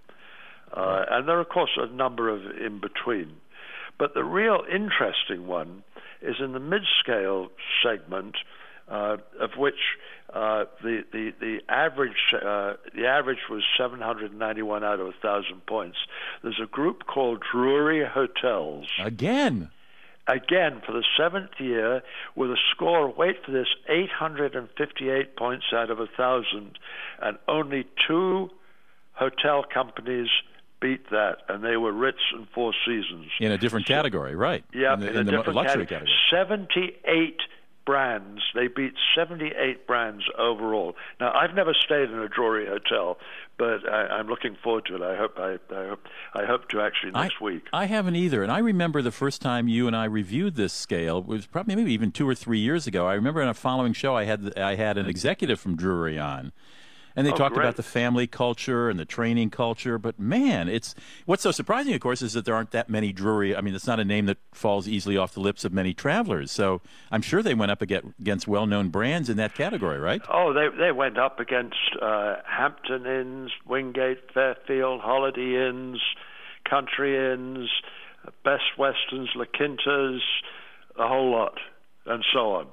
Uh, 0.74 1.06
and 1.10 1.28
there 1.28 1.38
are, 1.38 1.42
of 1.42 1.50
course, 1.50 1.78
a 1.78 1.88
number 1.88 2.30
of 2.30 2.42
in 2.60 2.82
between. 2.82 3.38
But 3.98 4.14
the 4.14 4.24
real 4.24 4.64
interesting 4.72 5.48
one 5.48 5.84
is 6.22 6.36
in 6.40 6.54
the 6.54 6.60
mid-scale 6.60 7.50
segment, 7.84 8.36
uh, 8.90 9.18
of 9.40 9.52
which 9.58 9.98
uh, 10.34 10.66
the, 10.84 11.04
the 11.12 11.34
the 11.40 11.60
average 11.70 12.34
uh, 12.34 12.74
the 12.96 13.06
average 13.06 13.40
was 13.50 13.64
791 13.78 14.84
out 14.84 15.00
of 15.00 15.08
a 15.08 15.14
thousand 15.22 15.66
points. 15.66 15.98
There's 16.44 16.60
a 16.62 16.68
group 16.68 17.06
called 17.06 17.44
Drury 17.52 18.06
Hotels. 18.06 18.88
Again. 19.04 19.70
Again, 20.30 20.82
for 20.86 20.92
the 20.92 21.06
seventh 21.18 21.52
year, 21.58 22.04
with 22.36 22.52
a 22.52 22.58
score, 22.76 23.10
wait 23.10 23.38
for 23.46 23.52
this, 23.54 23.68
858 23.88 25.38
points 25.38 25.68
out 25.74 25.90
of 25.90 26.02
a 26.02 26.08
thousand, 26.18 26.78
and 27.22 27.38
only 27.48 27.86
two 28.06 28.50
hotel 29.14 29.64
companies 29.74 30.28
beat 30.82 31.10
that, 31.12 31.38
and 31.48 31.64
they 31.64 31.78
were 31.78 31.94
Ritz 31.94 32.18
and 32.34 32.46
Four 32.54 32.74
Seasons. 32.86 33.28
In 33.40 33.54
a 33.54 33.58
different 33.58 33.86
category, 33.86 34.36
right? 34.36 34.66
Yeah, 34.74 34.96
in 34.96 35.00
the, 35.00 35.10
in, 35.12 35.16
in 35.16 35.34
a 35.34 35.44
the 35.44 35.54
category. 35.54 35.86
category. 35.86 36.12
78 36.30 37.38
brands. 37.88 38.42
They 38.54 38.68
beat 38.68 38.94
78 39.16 39.88
brands 39.88 40.26
overall. 40.38 40.96
Now, 41.22 41.32
I've 41.34 41.56
never 41.56 41.74
stayed 41.74 42.12
in 42.12 42.20
a 42.20 42.28
Drury 42.28 42.68
hotel, 42.68 43.18
but 43.58 43.90
I, 43.90 44.08
I'm 44.08 44.28
looking 44.28 44.58
forward 44.62 44.86
to 44.88 44.96
it. 44.96 45.02
I 45.02 45.16
hope 45.16 45.40
I, 45.40 45.54
I 45.74 45.88
hope 45.88 46.02
I 46.36 46.46
hope 46.46 46.68
to 46.70 46.82
actually 46.82 47.14
next 47.14 47.36
I, 47.40 47.44
week. 47.44 47.64
I 47.72 47.86
haven't 47.86 48.18
either, 48.18 48.44
and 48.44 48.52
I 48.52 48.60
remember 48.60 49.02
the 49.02 49.12
first 49.12 49.42
time 49.42 49.70
you 49.70 49.88
and 49.88 49.96
I 49.96 50.04
reviewed 50.04 50.56
this 50.56 50.74
scale 50.74 51.20
it 51.20 51.26
was 51.26 51.46
probably 51.46 51.76
maybe 51.76 51.94
even 51.94 52.12
two 52.12 52.28
or 52.28 52.36
three 52.36 52.60
years 52.60 52.88
ago. 52.88 53.08
I 53.08 53.14
remember 53.14 53.42
in 53.42 53.48
a 53.48 53.54
following 53.54 53.94
show 53.94 54.18
I 54.18 54.26
had 54.26 54.58
I 54.60 54.76
had 54.76 54.98
an 54.98 55.06
mm. 55.06 55.10
executive 55.10 55.58
from 55.58 55.78
Drury 55.78 56.20
on, 56.20 56.52
and 57.18 57.28
they 57.28 57.32
Oh, 57.32 57.36
talked 57.36 57.56
great. 57.56 57.66
about 57.66 57.76
the 57.76 57.84
family 57.84 58.28
culture 58.28 58.90
and 58.90 58.98
the 58.98 59.04
training 59.06 59.50
culture. 59.50 59.98
But 59.98 60.18
man, 60.20 60.70
it's 60.70 60.96
what's 61.26 61.44
so 61.44 61.52
surprising, 61.52 61.94
of 61.94 62.00
course, 62.00 62.22
is 62.22 62.32
that 62.34 62.46
there 62.46 62.56
aren't 62.56 62.72
that 62.72 62.90
many 62.90 63.12
Drury. 63.12 63.54
I 63.56 63.60
mean, 63.62 63.76
it's 63.76 63.88
not 63.88 64.00
a 64.00 64.06
name 64.06 64.28
that 64.28 64.38
falls 64.54 64.88
easily 64.88 65.18
off 65.18 65.34
the 65.34 65.42
lips 65.42 65.66
of 65.66 65.74
many 65.74 65.94
travelers. 65.94 66.52
So 66.52 66.80
I'm 67.12 67.22
sure 67.22 67.42
they 67.44 67.54
went 67.56 67.72
up 67.72 67.82
against, 67.82 68.48
well-known 68.48 68.88
brands 68.90 69.30
in 69.30 69.36
that 69.38 69.54
category, 69.56 69.98
right? 70.00 70.22
Oh, 70.30 70.54
they 70.54 70.70
they 70.78 70.92
went 70.94 71.18
up 71.18 71.40
against 71.42 71.76
uh, 72.02 72.36
Hampton 72.46 73.06
Inns, 73.06 73.52
Wingate, 73.66 74.32
Fairfield, 74.34 75.02
Holiday 75.02 75.68
Inns, 75.70 76.00
Country 76.70 77.18
Inns, 77.34 77.70
Best 78.44 78.78
Westerns, 78.78 79.30
La 79.36 79.46
Quintas, 79.46 80.22
a 81.00 81.08
whole 81.08 81.32
lot, 81.32 81.58
and 82.06 82.24
so 82.32 82.52
on. 82.52 82.68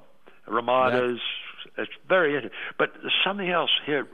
Ramadas. 0.47 1.19
It's 1.77 1.91
very 2.07 2.35
interesting. 2.35 2.57
But 2.77 2.93
there's 3.01 3.13
something 3.25 3.49
else 3.49 3.71
here 3.85 4.07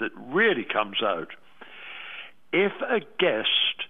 that 0.00 0.10
really 0.16 0.64
comes 0.70 1.02
out. 1.02 1.28
If 2.52 2.72
a 2.82 3.00
guest 3.18 3.88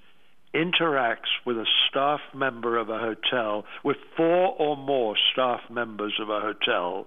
interacts 0.54 1.32
with 1.44 1.56
a 1.56 1.66
staff 1.88 2.20
member 2.34 2.78
of 2.78 2.88
a 2.88 2.98
hotel, 2.98 3.64
with 3.82 3.96
four 4.16 4.54
or 4.58 4.76
more 4.76 5.16
staff 5.32 5.60
members 5.70 6.14
of 6.20 6.28
a 6.28 6.40
hotel, 6.40 7.06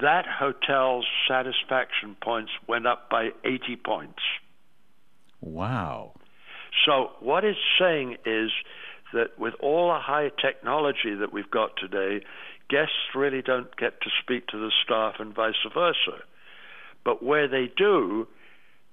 that 0.00 0.24
hotel's 0.26 1.06
satisfaction 1.28 2.16
points 2.22 2.50
went 2.66 2.86
up 2.86 3.08
by 3.10 3.30
80 3.44 3.76
points. 3.84 4.20
Wow. 5.40 6.12
So, 6.86 7.10
what 7.20 7.44
it's 7.44 7.58
saying 7.78 8.16
is 8.24 8.50
that 9.12 9.38
with 9.38 9.54
all 9.60 9.88
the 9.88 10.00
high 10.00 10.30
technology 10.40 11.14
that 11.20 11.32
we've 11.32 11.50
got 11.50 11.72
today, 11.76 12.24
guests 12.72 13.14
really 13.14 13.42
don't 13.42 13.76
get 13.76 14.00
to 14.00 14.10
speak 14.22 14.46
to 14.48 14.58
the 14.58 14.72
staff 14.82 15.16
and 15.18 15.34
vice 15.34 15.54
versa. 15.74 16.24
But 17.04 17.22
where 17.22 17.46
they 17.46 17.70
do, 17.76 18.26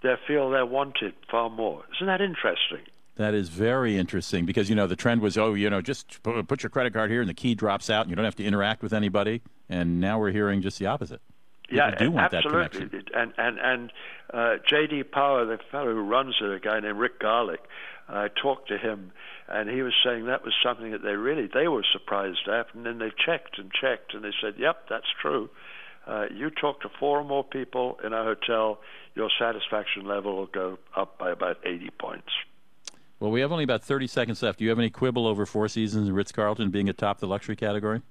they 0.03 0.15
feel 0.27 0.49
they're 0.49 0.65
wanted 0.65 1.13
far 1.31 1.49
more. 1.49 1.83
Isn't 1.95 2.07
that 2.07 2.19
interesting? 2.19 2.81
That 3.15 3.33
is 3.33 3.47
very 3.49 3.97
interesting 3.97 4.45
because 4.45 4.69
you 4.69 4.75
know 4.75 4.87
the 4.87 4.95
trend 4.95 5.21
was 5.21 5.37
oh 5.37 5.53
you 5.53 5.69
know 5.69 5.81
just 5.81 6.23
put 6.23 6.63
your 6.63 6.69
credit 6.69 6.93
card 6.93 7.09
here 7.09 7.19
and 7.19 7.29
the 7.29 7.33
key 7.33 7.53
drops 7.53 7.89
out 7.89 8.03
and 8.03 8.09
you 8.09 8.15
don't 8.15 8.25
have 8.25 8.37
to 8.37 8.45
interact 8.45 8.81
with 8.81 8.93
anybody 8.93 9.41
and 9.67 9.99
now 9.99 10.19
we're 10.19 10.31
hearing 10.31 10.61
just 10.61 10.79
the 10.79 10.85
opposite. 10.85 11.21
People 11.69 11.85
yeah, 11.85 11.95
do 11.95 12.11
want 12.11 12.31
that 12.31 12.45
absolutely. 12.45 12.87
connection. 12.87 13.03
And 13.13 13.33
and 13.37 13.59
and 13.59 13.93
uh, 14.33 14.55
J.D. 14.67 15.03
Power, 15.03 15.45
the 15.45 15.59
fellow 15.71 15.93
who 15.93 16.01
runs 16.01 16.35
it, 16.41 16.49
a 16.49 16.59
guy 16.59 16.79
named 16.79 16.97
Rick 16.97 17.19
Garlick, 17.19 17.61
I 18.07 18.29
talked 18.29 18.69
to 18.69 18.77
him, 18.77 19.11
and 19.51 19.69
he 19.69 19.81
was 19.81 19.93
saying 20.03 20.25
that 20.25 20.43
was 20.43 20.53
something 20.63 20.91
that 20.91 21.01
they 21.03 21.15
really 21.15 21.47
they 21.53 21.67
were 21.67 21.83
surprised 21.91 22.47
at, 22.47 22.67
and 22.73 22.85
then 22.85 22.99
they 22.99 23.11
checked 23.25 23.57
and 23.57 23.71
checked, 23.71 24.13
and 24.13 24.23
they 24.23 24.31
said, 24.41 24.55
"Yep, 24.57 24.87
that's 24.89 25.07
true." 25.21 25.49
Uh, 26.07 26.25
you 26.33 26.49
talk 26.49 26.81
to 26.81 26.89
four 26.99 27.19
or 27.19 27.23
more 27.23 27.43
people 27.43 27.99
in 28.03 28.13
a 28.13 28.23
hotel, 28.23 28.79
your 29.15 29.29
satisfaction 29.37 30.05
level 30.07 30.35
will 30.37 30.47
go 30.47 30.79
up 30.95 31.17
by 31.19 31.29
about 31.29 31.57
80 31.63 31.89
points. 31.99 32.29
Well, 33.19 33.29
we 33.29 33.41
have 33.41 33.51
only 33.51 33.63
about 33.65 33.83
30 33.83 34.07
seconds 34.07 34.41
left. 34.41 34.57
Do 34.59 34.63
you 34.63 34.69
have 34.71 34.79
any 34.79 34.89
quibble 34.89 35.27
over 35.27 35.45
Four 35.45 35.67
Seasons 35.67 36.07
and 36.07 36.15
Ritz 36.15 36.31
Carlton 36.31 36.71
being 36.71 36.89
atop 36.89 37.19
the 37.19 37.27
luxury 37.27 37.55
category? 37.55 38.01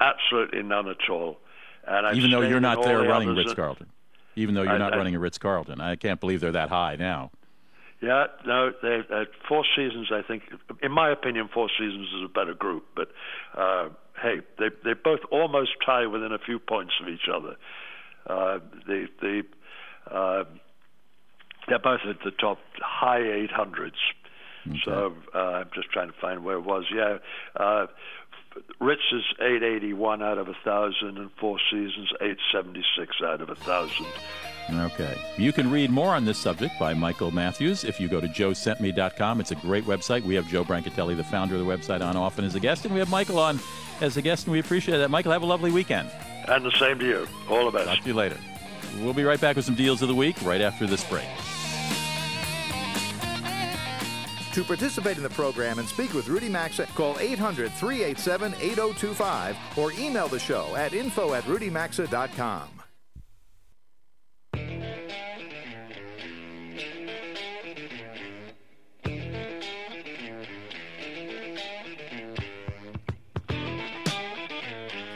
Absolutely 0.00 0.62
none 0.62 0.88
at 0.88 1.08
all. 1.08 1.38
And 1.86 2.06
I've 2.06 2.16
Even 2.16 2.30
though 2.30 2.40
you're 2.42 2.60
not 2.60 2.82
there 2.82 2.98
the 2.98 3.08
running 3.08 3.34
Ritz 3.34 3.54
Carlton, 3.54 3.86
Even 4.36 4.54
though 4.54 4.62
you're 4.62 4.72
I- 4.72 4.78
not 4.78 4.94
I- 4.94 4.96
running 4.96 5.14
a 5.14 5.18
Ritz 5.18 5.38
Carlton. 5.38 5.80
I 5.80 5.96
can't 5.96 6.20
believe 6.20 6.40
they're 6.40 6.52
that 6.52 6.68
high 6.70 6.96
now. 6.96 7.30
Yeah, 8.02 8.26
no, 8.44 8.72
they, 8.82 9.00
uh, 9.14 9.24
Four 9.48 9.64
Seasons. 9.76 10.10
I 10.12 10.22
think, 10.26 10.42
in 10.82 10.90
my 10.90 11.10
opinion, 11.10 11.48
Four 11.54 11.68
Seasons 11.78 12.08
is 12.08 12.24
a 12.24 12.28
better 12.28 12.52
group. 12.52 12.84
But 12.96 13.08
uh, 13.56 13.90
hey, 14.20 14.40
they 14.58 14.70
they 14.84 14.94
both 14.94 15.20
almost 15.30 15.70
tie 15.86 16.06
within 16.06 16.32
a 16.32 16.38
few 16.38 16.58
points 16.58 16.94
of 17.00 17.08
each 17.08 17.28
other. 17.32 17.56
Uh, 18.26 18.58
the 18.88 19.06
the 19.20 19.42
uh, 20.12 20.44
they're 21.68 21.78
both 21.78 22.00
at 22.08 22.16
the 22.24 22.32
top 22.32 22.58
high 22.80 23.20
800s. 23.20 23.92
So 24.84 25.14
uh, 25.34 25.38
I'm 25.38 25.70
just 25.74 25.90
trying 25.90 26.08
to 26.08 26.14
find 26.20 26.44
where 26.44 26.56
it 26.56 26.64
was. 26.64 26.84
Yeah, 26.94 27.18
uh, 27.56 27.86
Ritz 28.80 29.02
is 29.12 29.22
881 29.38 30.22
out 30.22 30.38
of 30.38 30.48
a 30.48 30.56
thousand, 30.64 31.18
and 31.18 31.30
Four 31.38 31.58
Seasons 31.70 32.10
876 32.20 33.16
out 33.24 33.40
of 33.40 33.50
a 33.50 33.54
thousand. 33.54 34.06
Okay. 34.70 35.16
You 35.36 35.52
can 35.52 35.70
read 35.70 35.90
more 35.90 36.14
on 36.14 36.24
this 36.24 36.38
subject 36.38 36.78
by 36.78 36.94
Michael 36.94 37.30
Matthews 37.30 37.84
if 37.84 38.00
you 38.00 38.08
go 38.08 38.20
to 38.20 38.28
joesentme.com. 38.28 39.40
It's 39.40 39.50
a 39.50 39.56
great 39.56 39.84
website. 39.84 40.22
We 40.24 40.34
have 40.36 40.48
Joe 40.48 40.64
Brancatelli, 40.64 41.16
the 41.16 41.24
founder 41.24 41.56
of 41.56 41.64
the 41.64 41.66
website, 41.66 42.00
on 42.00 42.16
often 42.16 42.44
as 42.44 42.54
a 42.54 42.60
guest, 42.60 42.84
and 42.84 42.94
we 42.94 43.00
have 43.00 43.10
Michael 43.10 43.38
on 43.38 43.58
as 44.00 44.16
a 44.16 44.22
guest, 44.22 44.46
and 44.46 44.52
we 44.52 44.60
appreciate 44.60 44.98
that. 44.98 45.10
Michael, 45.10 45.32
have 45.32 45.42
a 45.42 45.46
lovely 45.46 45.70
weekend. 45.70 46.08
And 46.48 46.64
the 46.64 46.72
same 46.72 46.98
to 46.98 47.06
you. 47.06 47.28
All 47.48 47.70
the 47.70 47.78
best. 47.78 47.88
Talk 47.88 48.00
to 48.02 48.08
you 48.08 48.14
later. 48.14 48.36
We'll 49.00 49.14
be 49.14 49.24
right 49.24 49.40
back 49.40 49.56
with 49.56 49.64
some 49.64 49.74
deals 49.74 50.02
of 50.02 50.08
the 50.08 50.14
week 50.14 50.36
right 50.42 50.60
after 50.60 50.86
this 50.86 51.04
break. 51.04 51.26
To 54.52 54.62
participate 54.62 55.16
in 55.16 55.22
the 55.22 55.30
program 55.30 55.78
and 55.78 55.88
speak 55.88 56.12
with 56.12 56.28
Rudy 56.28 56.48
Maxa, 56.48 56.86
call 56.94 57.18
800 57.18 57.72
387 57.72 58.54
8025 58.60 59.56
or 59.78 59.92
email 59.92 60.28
the 60.28 60.38
show 60.38 60.76
at 60.76 60.92
info 60.92 61.32
at 61.32 61.44
rudymaxa.com. 61.44 62.68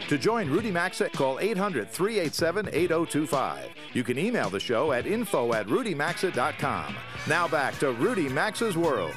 To 0.08 0.16
join 0.16 0.48
Rudy 0.48 0.70
Maxa, 0.70 1.10
call 1.10 1.40
800 1.40 1.90
387 1.90 2.68
8025. 2.72 3.70
You 3.92 4.04
can 4.04 4.18
email 4.18 4.48
the 4.48 4.60
show 4.60 4.92
at 4.92 5.06
info 5.06 5.52
at 5.52 5.66
rudymaxa.com. 5.66 6.96
Now 7.28 7.48
back 7.48 7.76
to 7.80 7.90
Rudy 7.92 8.28
Maxa's 8.28 8.76
World. 8.76 9.14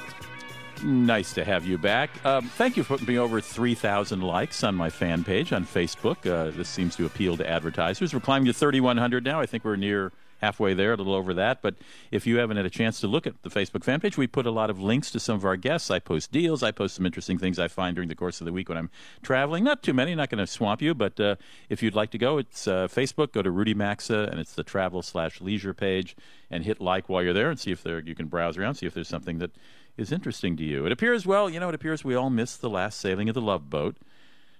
Nice 0.83 1.33
to 1.33 1.43
have 1.43 1.65
you 1.65 1.77
back. 1.77 2.09
Um, 2.25 2.45
thank 2.47 2.77
you 2.77 2.83
for 2.83 2.97
putting 2.97 3.07
me 3.07 3.19
over 3.19 3.41
3,000 3.41 4.21
likes 4.21 4.63
on 4.63 4.75
my 4.75 4.89
fan 4.89 5.23
page 5.23 5.53
on 5.53 5.65
Facebook. 5.65 6.25
Uh, 6.25 6.51
this 6.55 6.69
seems 6.69 6.95
to 6.95 7.05
appeal 7.05 7.37
to 7.37 7.47
advertisers. 7.47 8.13
We're 8.13 8.21
climbing 8.21 8.47
to 8.47 8.53
3,100 8.53 9.23
now. 9.23 9.41
I 9.41 9.45
think 9.45 9.63
we're 9.65 9.75
near 9.75 10.11
halfway 10.39 10.73
there, 10.73 10.93
a 10.93 10.97
little 10.97 11.13
over 11.13 11.33
that. 11.35 11.61
But 11.61 11.75
if 12.11 12.27
you 12.27 12.37
haven't 12.37 12.57
had 12.57 12.65
a 12.65 12.69
chance 12.69 12.99
to 13.01 13.07
look 13.07 13.27
at 13.27 13.41
the 13.43 13.49
Facebook 13.49 13.83
fan 13.83 13.99
page, 13.99 14.17
we 14.17 14.27
put 14.27 14.45
a 14.45 14.51
lot 14.51 14.69
of 14.69 14.81
links 14.81 15.11
to 15.11 15.19
some 15.19 15.35
of 15.35 15.45
our 15.45 15.55
guests. 15.55 15.91
I 15.91 15.99
post 15.99 16.31
deals. 16.31 16.63
I 16.63 16.71
post 16.71 16.95
some 16.95 17.05
interesting 17.05 17.37
things 17.37 17.59
I 17.59 17.67
find 17.67 17.95
during 17.95 18.09
the 18.09 18.15
course 18.15 18.41
of 18.41 18.45
the 18.45 18.53
week 18.53 18.69
when 18.69 18.77
I'm 18.77 18.89
traveling. 19.21 19.63
Not 19.63 19.83
too 19.83 19.93
many, 19.93 20.15
not 20.15 20.29
going 20.29 20.39
to 20.39 20.47
swamp 20.47 20.81
you, 20.81 20.93
but 20.93 21.19
uh, 21.19 21.35
if 21.69 21.83
you'd 21.83 21.95
like 21.95 22.11
to 22.11 22.17
go, 22.17 22.37
it's 22.37 22.67
uh, 22.67 22.87
Facebook. 22.87 23.31
Go 23.31 23.41
to 23.41 23.51
Rudy 23.51 23.73
Maxa, 23.73 24.27
and 24.31 24.39
it's 24.39 24.53
the 24.53 24.63
travel 24.63 25.01
slash 25.01 25.41
leisure 25.41 25.73
page, 25.73 26.15
and 26.49 26.63
hit 26.63 26.81
like 26.81 27.09
while 27.09 27.23
you're 27.23 27.33
there 27.33 27.49
and 27.49 27.59
see 27.59 27.71
if 27.71 27.83
there 27.83 27.99
you 27.99 28.15
can 28.15 28.27
browse 28.27 28.57
around, 28.57 28.75
see 28.75 28.85
if 28.85 28.93
there's 28.93 29.07
something 29.07 29.39
that 29.39 29.51
is 29.97 30.11
interesting 30.11 30.55
to 30.57 30.63
you. 30.63 30.85
It 30.85 30.91
appears, 30.91 31.25
well, 31.25 31.49
you 31.49 31.59
know, 31.59 31.69
it 31.69 31.75
appears 31.75 32.03
we 32.03 32.15
all 32.15 32.29
missed 32.29 32.61
the 32.61 32.69
last 32.69 32.99
sailing 32.99 33.27
of 33.29 33.35
the 33.35 33.41
Love 33.41 33.69
Boat. 33.69 33.97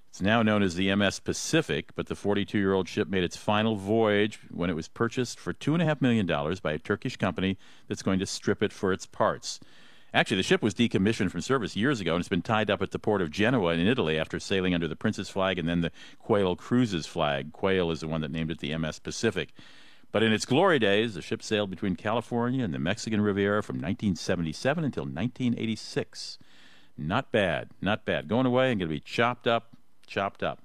It's 0.10 0.22
now 0.22 0.42
known 0.42 0.64
as 0.64 0.74
the 0.74 0.94
MS 0.96 1.20
Pacific, 1.20 1.92
but 1.96 2.08
the 2.08 2.16
42 2.16 2.58
year 2.58 2.74
old 2.74 2.90
ship 2.90 3.08
made 3.08 3.24
its 3.24 3.38
final 3.38 3.76
voyage 3.76 4.40
when 4.50 4.70
it 4.70 4.76
was 4.76 4.88
purchased 4.88 5.40
for 5.40 5.54
$2.5 5.54 6.02
million 6.02 6.26
by 6.26 6.74
a 6.74 6.80
Turkish 6.80 7.16
company 7.16 7.58
that's 7.88 8.02
going 8.02 8.18
to 8.18 8.26
strip 8.26 8.64
it 8.64 8.74
for 8.74 8.92
its 8.92 9.06
parts. 9.06 9.60
Actually, 10.12 10.38
the 10.38 10.44
ship 10.44 10.64
was 10.64 10.74
decommissioned 10.74 11.30
from 11.30 11.42
service 11.42 11.76
years 11.76 12.00
ago 12.00 12.16
and 12.16 12.22
it's 12.22 12.28
been 12.28 12.42
tied 12.42 12.72
up 12.72 12.82
at 12.82 12.90
the 12.90 12.98
port 12.98 13.22
of 13.22 13.30
Genoa 13.30 13.74
in 13.74 13.86
Italy 13.86 14.18
after 14.18 14.40
sailing 14.40 14.74
under 14.74 14.88
the 14.88 14.96
Princess 14.96 15.30
flag 15.30 15.60
and 15.60 15.70
then 15.70 15.82
the 15.82 15.92
Quail 16.18 16.56
Cruises 16.56 17.06
flag. 17.06 17.54
Quail 17.54 17.92
is 17.92 18.00
the 18.00 18.08
one 18.08 18.22
that 18.22 18.32
named 18.32 18.50
it 18.50 18.58
the 18.58 18.76
MS 18.76 18.98
Pacific. 18.98 19.54
But 20.12 20.24
in 20.24 20.34
its 20.34 20.46
glory 20.46 20.80
days, 20.80 21.14
the 21.14 21.22
ship 21.22 21.44
sailed 21.44 21.70
between 21.70 21.96
California 21.96 22.66
and 22.66 22.74
the 22.74 22.80
Mexican 22.80 23.22
Riviera 23.22 23.62
from 23.62 23.76
1977 23.76 24.84
until 24.84 25.04
1986. 25.04 26.40
Not 26.98 27.32
bad, 27.32 27.70
not 27.80 28.06
bad. 28.06 28.28
Going 28.28 28.48
away 28.48 28.72
and 28.72 28.80
going 28.80 28.90
to 28.90 28.96
be 28.96 29.00
chopped 29.00 29.46
up, 29.46 29.78
chopped 30.10 30.44
up. 30.44 30.60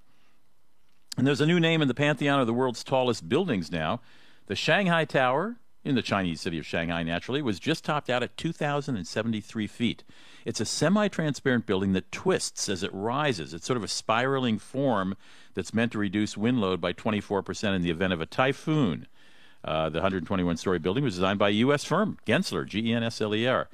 And 1.17 1.27
there's 1.27 1.41
a 1.41 1.47
new 1.47 1.61
name 1.61 1.81
in 1.81 1.89
the 1.89 1.95
pantheon 1.95 2.41
of 2.41 2.47
the 2.47 2.53
world's 2.53 2.83
tallest 2.83 3.29
buildings 3.29 3.71
now. 3.71 4.01
The 4.47 4.57
Shanghai 4.57 5.05
Tower, 5.05 5.57
in 5.85 5.95
the 5.95 6.03
Chinese 6.03 6.41
city 6.41 6.59
of 6.59 6.67
Shanghai, 6.67 7.03
naturally, 7.03 7.41
was 7.41 7.61
just 7.61 7.85
topped 7.85 8.11
out 8.11 8.23
at 8.23 8.37
2,073 8.37 9.67
feet. 9.67 10.05
It's 10.45 10.61
a 10.61 10.65
semi 10.65 11.09
transparent 11.09 11.67
building 11.67 11.93
that 11.93 12.11
twists 12.11 12.69
as 12.69 12.83
it 12.83 12.91
rises. 12.93 13.55
It's 13.55 13.67
sort 13.67 13.77
of 13.77 13.85
a 13.85 13.89
spiraling 13.89 14.59
form 14.59 15.17
that's 15.55 15.73
meant 15.73 15.93
to 15.93 15.99
reduce 15.99 16.37
wind 16.37 16.61
load 16.61 16.81
by 16.81 16.93
24% 16.93 17.77
in 17.77 17.83
the 17.83 17.91
event 17.91 18.13
of 18.13 18.21
a 18.21 18.27
typhoon. 18.27 19.07
Uh, 19.65 19.89
the 19.89 19.99
121 19.99 20.57
story 20.57 20.79
building 20.79 21.05
was 21.05 21.15
designed 21.15 21.39
by 21.39 21.49
a 21.49 21.53
U.S. 21.53 21.85
firm, 21.85 22.19
Gensler, 22.27 22.67
G 22.67 22.91
E 22.91 22.93
N 22.93 23.03
S 23.03 23.21
L 23.21 23.35
E 23.35 23.47
R. 23.47 23.69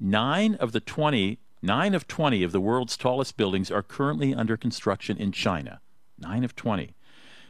Nine 0.00 0.54
of 0.54 0.72
the 0.72 0.80
20 0.80 1.38
Nine 1.64 1.94
of 1.94 2.06
20 2.06 2.42
of 2.42 2.52
the 2.52 2.60
world's 2.60 2.94
tallest 2.94 3.38
buildings 3.38 3.70
are 3.70 3.82
currently 3.82 4.34
under 4.34 4.54
construction 4.54 5.16
in 5.16 5.32
China. 5.32 5.80
Nine 6.18 6.44
of 6.44 6.54
20. 6.54 6.94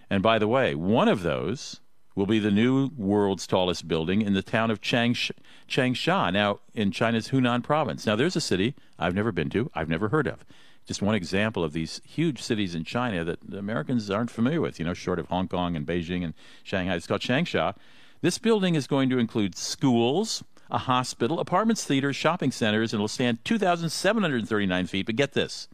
And 0.09 0.23
by 0.23 0.39
the 0.39 0.47
way, 0.47 0.77
one 0.77 1.09
of 1.09 1.25
those 1.25 1.81
will 2.15 2.25
be 2.25 2.39
the 2.39 2.53
new 2.53 2.91
world's 2.97 3.45
tallest 3.45 3.89
building 3.89 4.23
in 4.23 4.33
the 4.33 4.41
town 4.41 4.71
of 4.71 4.81
Changsh- 4.81 5.33
Changsha, 5.69 6.33
now 6.33 6.61
in 6.75 6.93
China's 6.93 7.31
Hunan 7.31 7.65
province. 7.65 8.07
Now, 8.07 8.15
there's 8.15 8.37
a 8.37 8.41
city 8.41 8.77
I've 9.01 9.17
never 9.17 9.33
been 9.33 9.51
to, 9.51 9.69
I've 9.75 9.89
never 9.89 10.11
heard 10.11 10.29
of. 10.29 10.45
Just 10.87 11.03
one 11.03 11.17
example 11.17 11.65
of 11.65 11.73
these 11.73 12.01
huge 12.07 12.41
cities 12.41 12.77
in 12.77 12.85
China 12.85 13.25
that 13.25 13.41
Americans 13.53 14.09
aren't 14.11 14.31
familiar 14.31 14.61
with, 14.61 14.79
you 14.79 14.85
know, 14.85 14.95
short 14.95 15.19
of 15.19 15.27
Hong 15.27 15.49
Kong 15.49 15.75
and 15.75 15.85
Beijing 15.85 16.23
and 16.23 16.35
Shanghai. 16.63 16.95
It's 16.95 17.09
called 17.09 17.21
Changsha. 17.21 17.75
This 18.21 18.39
building 18.39 18.77
is 18.77 18.87
going 18.87 19.11
to 19.11 19.19
include 19.19 19.57
schools, 19.57 20.45
a 20.71 20.79
hospital, 20.79 21.41
apartments, 21.41 21.85
theaters, 21.85 22.17
shopping 22.17 22.51
centers, 22.51 22.93
and 22.93 23.01
it 23.01 23.03
will 23.03 23.09
stand 23.09 23.45
2,739 23.45 24.87
feet. 24.87 25.07
But 25.07 25.17
get 25.17 25.33
this. 25.33 25.69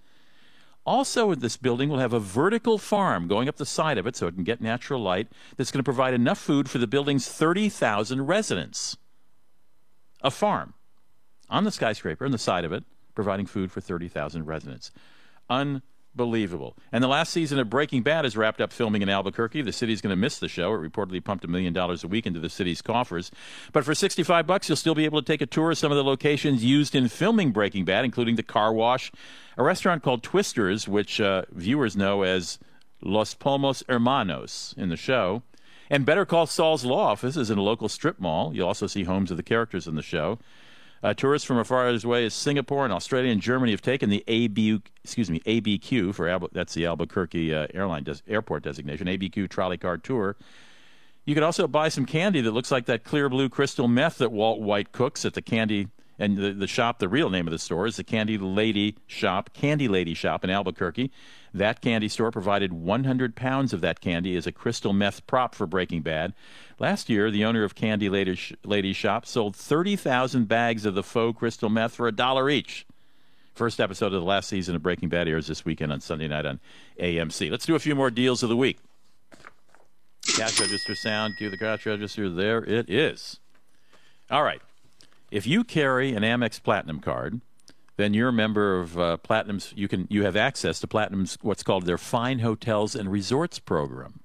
Also, 0.87 1.35
this 1.35 1.57
building 1.57 1.89
will 1.89 1.99
have 1.99 2.13
a 2.13 2.21
vertical 2.21 2.79
farm 2.79 3.29
going 3.29 3.49
up 3.49 3.57
the 3.57 3.67
side 3.67 3.99
of 3.99 4.07
it 4.07 4.17
so 4.17 4.27
it 4.27 4.35
can 4.35 4.45
get 4.45 4.61
natural 4.61 5.01
light 5.01 5.29
that's 5.57 5.71
going 5.71 5.79
to 5.79 5.85
provide 5.85 6.15
enough 6.15 6.39
food 6.39 6.69
for 6.69 6.79
the 6.79 6.87
building's 6.87 7.29
30,000 7.29 8.27
residents. 8.27 8.97
A 10.23 10.31
farm 10.31 10.75
on 11.49 11.65
the 11.65 11.71
skyscraper, 11.71 12.25
on 12.25 12.33
the 12.33 12.39
side 12.39 12.65
of 12.65 12.73
it, 12.73 12.85
providing 13.15 13.47
food 13.47 13.71
for 13.71 13.81
30,000 13.81 14.47
residents. 14.47 14.91
Un 15.49 15.83
Believable. 16.15 16.77
And 16.91 17.05
the 17.05 17.09
last 17.09 17.33
season 17.33 17.61
of 17.61 17.71
Breaking 17.71 18.03
Bad 18.03 18.27
is 18.27 18.37
wrapped 18.37 18.61
up 18.61 18.73
filming 18.73 19.01
in 19.01 19.09
Albuquerque. 19.09 19.63
The 19.63 19.73
city's 19.73 20.01
going 20.01 20.11
to 20.11 20.17
miss 20.17 20.41
the 20.41 20.49
show. 20.49 20.75
It 20.75 20.79
reportedly 20.79 21.23
pumped 21.23 21.45
a 21.45 21.49
million 21.49 21.73
dollars 21.73 22.03
a 22.03 22.09
week 22.09 22.27
into 22.27 22.41
the 22.41 22.51
city's 22.51 22.83
coffers. 22.83 23.31
But 23.73 23.85
for 23.85 23.95
65 23.95 24.45
bucks, 24.45 24.69
you'll 24.69 24.75
still 24.75 24.97
be 24.97 25.05
able 25.05 25.23
to 25.23 25.27
take 25.27 25.41
a 25.41 25.47
tour 25.47 25.71
of 25.71 25.79
some 25.79 25.93
of 25.93 25.97
the 25.97 26.03
locations 26.03 26.65
used 26.65 26.97
in 26.97 27.09
filming 27.09 27.53
Breaking 27.53 27.85
Bad, 27.85 28.05
including 28.05 28.35
the 28.35 28.43
car 28.43 28.73
wash, 28.73 29.13
a 29.57 29.63
restaurant 29.63 30.03
called 30.03 30.25
Twisters, 30.25 30.89
which 30.89 31.21
uh, 31.21 31.43
viewers 31.53 31.97
know 31.97 32.23
as 32.23 32.59
Los 33.01 33.35
Pollos 33.35 33.85
Hermanos 33.89 34.75
in 34.77 34.89
the 34.89 34.97
show. 34.97 35.43
And 35.89 36.05
Better 36.05 36.25
Call 36.25 36.47
Saul's 36.47 36.85
law 36.85 37.07
office 37.07 37.37
is 37.37 37.51
in 37.51 37.59
a 37.59 37.63
local 37.63 37.89
strip 37.89 38.19
mall. 38.19 38.55
You'll 38.55 38.69
also 38.69 38.89
see 38.89 39.05
homes 39.05 39.31
of 39.31 39.37
the 39.37 39.43
characters 39.45 39.87
in 39.87 39.95
the 39.95 40.03
show. 40.03 40.39
Uh, 41.03 41.15
tourists 41.15 41.47
from 41.47 41.59
as 41.59 41.67
far 41.67 41.89
away 41.89 42.27
as 42.27 42.35
Singapore 42.35 42.85
and 42.85 42.93
Australia 42.93 43.33
and 43.33 43.41
Germany 43.41 43.73
have 43.73 43.81
taken 43.81 44.11
the 44.11 44.23
AB, 44.29 44.83
excuse 45.03 45.31
me, 45.31 45.41
ABQ 45.41 46.15
for 46.15 46.27
Albu- 46.27 46.51
that's 46.53 46.75
the 46.75 46.85
Albuquerque 46.85 47.55
uh, 47.55 47.67
airline 47.73 48.05
des- 48.05 48.21
airport 48.29 48.63
designation, 48.63 49.07
ABQ 49.07 49.49
trolley 49.49 49.79
car 49.79 49.97
tour. 49.97 50.37
You 51.25 51.35
could 51.35 51.43
also 51.43 51.67
buy 51.67 51.89
some 51.89 52.05
candy 52.05 52.43
that 52.43 52.51
looks 52.51 52.71
like 52.71 52.85
that 52.87 53.05
clear 53.05 53.31
blue 53.31 53.49
crystal 53.49 53.89
meth 53.89 54.19
that 54.19 54.31
Walt 54.31 54.61
White 54.61 54.93
cooks 54.93 55.25
at 55.25 55.33
the 55.33 55.43
candy 55.43 55.89
and 56.19 56.37
the, 56.37 56.53
the 56.53 56.67
shop. 56.67 56.99
The 56.99 57.09
real 57.09 57.31
name 57.31 57.47
of 57.47 57.53
the 57.53 57.59
store 57.59 57.87
is 57.87 57.97
the 57.97 58.05
Candy 58.05 58.37
Lady 58.37 58.97
Shop, 59.07 59.51
Candy 59.55 59.89
Lady 59.89 60.13
Shop 60.13 60.45
in 60.45 60.51
Albuquerque. 60.51 61.11
That 61.53 61.81
candy 61.81 62.09
store 62.09 62.31
provided 62.31 62.73
100 62.73 63.35
pounds 63.35 63.73
of 63.73 63.81
that 63.81 64.01
candy 64.01 64.37
as 64.37 64.47
a 64.47 64.53
crystal 64.53 64.93
meth 64.93 65.27
prop 65.27 65.55
for 65.55 65.67
Breaking 65.67 66.03
Bad. 66.03 66.33
Last 66.79 67.09
year, 67.09 67.31
the 67.31 67.45
owner 67.45 67.65
of 67.65 67.75
Candy 67.75 68.09
Lady, 68.09 68.93
Shop 68.93 69.27
sold 69.27 69.57
30,000 69.57 70.47
bags 70.47 70.87
of 70.87 70.95
the 70.95 71.03
faux 71.03 71.39
crystal 71.39 71.69
meth 71.69 71.95
for 71.95 72.07
a 72.07 72.13
dollar 72.13 72.49
each. 72.49 72.87
First 73.53 73.81
episode 73.81 74.07
of 74.07 74.21
the 74.21 74.27
last 74.27 74.49
season 74.49 74.77
of 74.77 74.83
Breaking 74.83 75.09
Bad 75.09 75.29
airs 75.29 75.49
this 75.49 75.65
weekend 75.65 75.93
on 75.93 76.01
Sunday 76.01 76.29
night 76.29 76.47
on 76.47 76.61
AMC. 77.01 77.51
Let's 77.51 77.67
do 77.67 77.75
a 77.75 77.81
few 77.81 77.95
more 77.95 78.11
deals 78.11 78.43
of 78.43 78.49
the 78.49 78.57
week. 78.57 78.79
Cash 80.37 80.61
register 80.61 80.95
sound, 80.95 81.37
cue 81.37 81.51
the 81.51 81.59
cash 81.59 81.85
register. 81.85 82.31
There 82.31 82.63
it 82.65 82.89
is. 82.89 83.41
All 84.31 84.45
right. 84.45 84.63
If 85.31 85.47
you 85.47 85.65
carry 85.65 86.15
an 86.15 86.23
Amex 86.23 86.63
Platinum 86.63 87.01
card, 87.01 87.41
then 88.01 88.15
you're 88.15 88.29
a 88.29 88.33
member 88.33 88.81
of 88.81 88.99
uh, 88.99 89.17
Platinum's. 89.19 89.73
You 89.77 89.89
can 89.89 90.07
you 90.11 90.25
have 90.25 90.37
access 90.37 90.81
to 90.81 90.87
Platinum's 90.87 91.39
what's 91.43 91.63
called 91.63 91.87
their 91.87 91.99
Fine 91.99 92.41
Hotels 92.41 92.95
and 92.95 93.11
Resorts 93.11 93.59
program. 93.59 94.21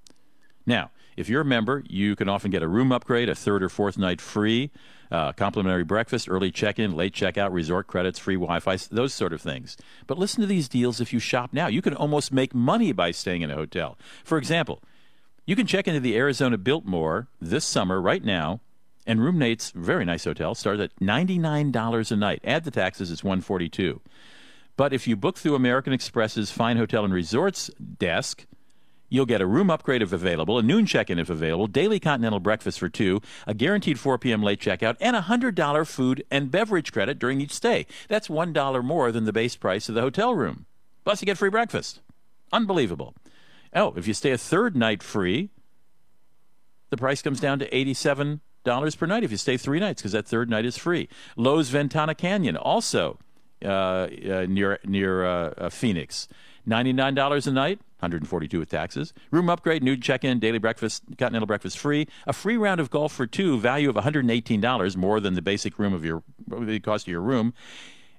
Now, 0.66 0.92
if 1.16 1.30
you're 1.30 1.42
a 1.42 1.46
member, 1.46 1.84
you 1.88 2.16
can 2.16 2.28
often 2.28 2.52
get 2.52 2.64
a 2.64 2.68
room 2.68 2.92
upgrade, 2.92 3.30
a 3.30 3.36
third 3.36 3.64
or 3.64 3.70
fourth 3.70 3.98
night 3.98 4.20
free, 4.20 4.72
uh, 5.12 5.32
complimentary 5.34 5.84
breakfast, 5.84 6.28
early 6.30 6.52
check-in, 6.52 6.96
late 6.96 7.14
checkout, 7.14 7.54
resort 7.54 7.88
credits, 7.88 8.20
free 8.20 8.36
Wi-Fi, 8.36 8.78
those 8.92 9.14
sort 9.14 9.32
of 9.32 9.42
things. 9.42 9.78
But 10.08 10.18
listen 10.18 10.42
to 10.42 10.48
these 10.48 10.68
deals 10.68 11.00
if 11.00 11.14
you 11.14 11.20
shop 11.20 11.54
now. 11.54 11.68
You 11.68 11.82
can 11.82 11.94
almost 11.94 12.34
make 12.34 12.54
money 12.54 12.92
by 12.92 13.12
staying 13.12 13.44
in 13.44 13.52
a 13.52 13.56
hotel. 13.56 13.98
For 14.24 14.38
example, 14.38 14.82
you 15.46 15.56
can 15.56 15.68
check 15.68 15.88
into 15.88 16.00
the 16.00 16.18
Arizona 16.18 16.58
Biltmore 16.58 17.28
this 17.40 17.64
summer 17.64 18.02
right 18.02 18.24
now 18.24 18.60
and 19.06 19.22
Room 19.22 19.38
Nate's 19.38 19.72
very 19.72 20.06
nice 20.06 20.24
hotel 20.24 20.56
starts 20.56 20.82
at 20.82 20.96
$99 21.00 22.12
a 22.12 22.16
night. 22.16 22.42
Add 22.44 22.64
the 22.64 22.72
taxes, 22.72 23.12
it's 23.12 23.24
142 23.24 24.02
But 24.78 24.94
if 24.94 25.08
you 25.08 25.16
book 25.16 25.38
through 25.38 25.56
American 25.56 25.94
Express's 25.94 26.52
Fine 26.52 26.78
Hotel 26.78 27.06
and 27.06 27.14
Resorts 27.14 27.70
desk, 27.98 28.46
You'll 29.08 29.26
get 29.26 29.42
a 29.42 29.46
room 29.46 29.70
upgrade 29.70 30.02
if 30.02 30.12
available, 30.12 30.58
a 30.58 30.64
noon 30.64 30.86
check-in 30.86 31.20
if 31.20 31.30
available, 31.30 31.68
daily 31.68 32.00
continental 32.00 32.40
breakfast 32.40 32.80
for 32.80 32.90
two, 32.90 33.22
a 33.46 33.54
guaranteed 33.54 34.00
4 34.00 34.18
p.m. 34.18 34.42
late 34.42 34.60
checkout, 34.60 34.98
and 35.00 35.16
a 35.16 35.22
$100 35.22 35.88
food 35.88 36.26
and 36.32 36.52
beverage 36.52 36.92
credit 36.92 37.20
during 37.20 37.40
each 37.40 37.54
stay. 37.54 37.86
That's 38.10 38.28
$1 38.28 38.84
more 38.84 39.12
than 39.12 39.26
the 39.26 39.34
base 39.34 39.56
price 39.56 39.88
of 39.88 39.96
the 39.96 40.02
hotel 40.02 40.34
room. 40.34 40.66
Plus, 41.04 41.22
you 41.22 41.28
get 41.28 41.38
free 41.38 41.50
breakfast. 41.50 42.02
Unbelievable. 42.52 43.14
Oh, 43.74 43.94
if 43.96 44.08
you 44.08 44.14
stay 44.14 44.32
a 44.32 44.38
third 44.38 44.76
night 44.76 45.04
free, 45.04 45.50
the 46.90 46.98
price 46.98 47.22
comes 47.22 47.40
down 47.40 47.60
to 47.60 47.76
87 47.76 48.42
dollars 48.66 48.96
per 48.96 49.06
night 49.06 49.24
if 49.24 49.32
you 49.32 49.38
stay 49.38 49.56
three 49.56 49.80
nights 49.80 50.02
because 50.02 50.12
that 50.12 50.28
third 50.28 50.50
night 50.50 50.66
is 50.66 50.78
free. 50.78 51.08
Loews 51.38 51.70
Ventana 51.70 52.14
Canyon 52.14 52.58
also 52.58 53.18
uh, 53.64 53.68
uh, 53.68 54.46
near 54.50 54.80
near 54.84 55.26
uh, 55.26 55.54
uh 55.58 55.70
Phoenix, 55.70 56.28
ninety 56.66 56.92
nine 56.92 57.16
dollars 57.16 57.48
a 57.48 57.52
night. 57.52 57.80
142 58.00 58.60
with 58.60 58.70
taxes. 58.70 59.14
Room 59.32 59.50
upgrade, 59.50 59.82
nude 59.82 60.04
check-in, 60.04 60.38
daily 60.38 60.60
breakfast, 60.60 61.02
continental 61.18 61.48
breakfast 61.48 61.80
free. 61.80 62.08
A 62.28 62.34
free 62.34 62.56
round 62.56 62.80
of 62.80 62.92
golf 62.92 63.12
for 63.12 63.26
two, 63.26 63.58
value 63.58 63.90
of 63.90 63.96
$118, 63.96 64.96
more 64.96 65.20
than 65.20 65.34
the 65.34 65.42
basic 65.42 65.80
room 65.80 65.94
of 65.94 66.06
your 66.06 66.22
the 66.48 66.80
cost 66.82 67.08
of 67.08 67.12
your 67.12 67.22
room. 67.22 67.54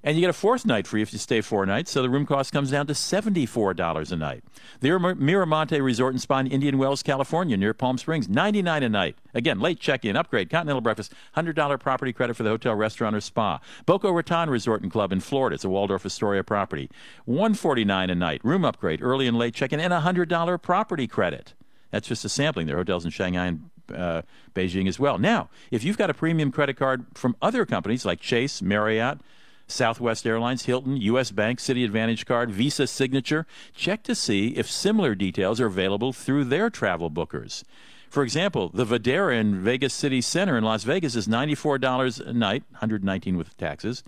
And 0.06 0.16
you 0.16 0.20
get 0.20 0.30
a 0.30 0.34
fourth 0.34 0.64
night 0.64 0.86
free 0.86 1.02
if 1.02 1.12
you 1.12 1.18
stay 1.18 1.40
four 1.40 1.66
nights, 1.66 1.90
so 1.90 2.00
the 2.00 2.08
room 2.08 2.26
cost 2.26 2.52
comes 2.52 2.70
down 2.70 2.86
to 2.86 2.92
$74 2.92 4.12
a 4.12 4.16
night. 4.16 4.44
The 4.78 4.90
Miramonte 4.90 5.82
Resort 5.82 6.14
and 6.14 6.22
Spa 6.22 6.38
in 6.38 6.46
Indian 6.46 6.78
Wells, 6.78 7.02
California, 7.02 7.56
near 7.56 7.74
Palm 7.74 7.98
Springs, 7.98 8.28
$99 8.28 8.84
a 8.84 8.88
night. 8.88 9.16
Again, 9.34 9.58
late 9.58 9.80
check-in, 9.80 10.14
upgrade, 10.14 10.48
continental 10.48 10.80
breakfast, 10.80 11.12
$100 11.36 11.80
property 11.80 12.12
credit 12.12 12.36
for 12.36 12.44
the 12.44 12.50
hotel, 12.50 12.76
restaurant, 12.76 13.16
or 13.16 13.20
spa. 13.20 13.58
Boca 13.84 14.12
Raton 14.12 14.48
Resort 14.48 14.80
and 14.80 14.92
Club 14.92 15.10
in 15.10 15.18
Florida, 15.18 15.54
it's 15.54 15.64
a 15.64 15.68
Waldorf 15.68 16.06
Astoria 16.06 16.44
property, 16.44 16.88
$149 17.26 18.08
a 18.08 18.14
night. 18.14 18.40
Room 18.44 18.64
upgrade, 18.64 19.02
early 19.02 19.26
and 19.26 19.36
late 19.36 19.54
check-in, 19.54 19.80
and 19.80 19.92
a 19.92 20.02
$100 20.02 20.62
property 20.62 21.08
credit. 21.08 21.54
That's 21.90 22.06
just 22.06 22.24
a 22.24 22.28
sampling. 22.28 22.68
There 22.68 22.76
are 22.76 22.78
hotels 22.78 23.04
in 23.04 23.10
Shanghai 23.10 23.46
and 23.46 23.70
uh, 23.92 24.22
Beijing 24.54 24.86
as 24.86 25.00
well. 25.00 25.18
Now, 25.18 25.48
if 25.72 25.82
you've 25.82 25.98
got 25.98 26.10
a 26.10 26.14
premium 26.14 26.52
credit 26.52 26.76
card 26.76 27.06
from 27.14 27.34
other 27.42 27.66
companies 27.66 28.04
like 28.04 28.20
Chase, 28.20 28.62
Marriott, 28.62 29.18
Southwest 29.66 30.26
Airlines, 30.26 30.66
Hilton, 30.66 30.96
U.S. 30.96 31.30
Bank, 31.30 31.58
Citi 31.58 31.84
Advantage 31.84 32.26
Card, 32.26 32.50
Visa 32.50 32.86
Signature. 32.86 33.46
Check 33.74 34.02
to 34.04 34.14
see 34.14 34.48
if 34.56 34.70
similar 34.70 35.14
details 35.14 35.60
are 35.60 35.66
available 35.66 36.12
through 36.12 36.44
their 36.44 36.70
travel 36.70 37.10
bookers. 37.10 37.64
For 38.08 38.22
example, 38.22 38.70
the 38.72 38.86
Vdara 38.86 39.38
in 39.38 39.62
Vegas 39.62 39.92
City 39.92 40.20
Center 40.20 40.56
in 40.56 40.64
Las 40.64 40.84
Vegas 40.84 41.16
is 41.16 41.26
$94 41.26 42.26
a 42.26 42.32
night, 42.32 42.62
119 42.70 43.36
with 43.36 43.56
taxes, 43.56 44.02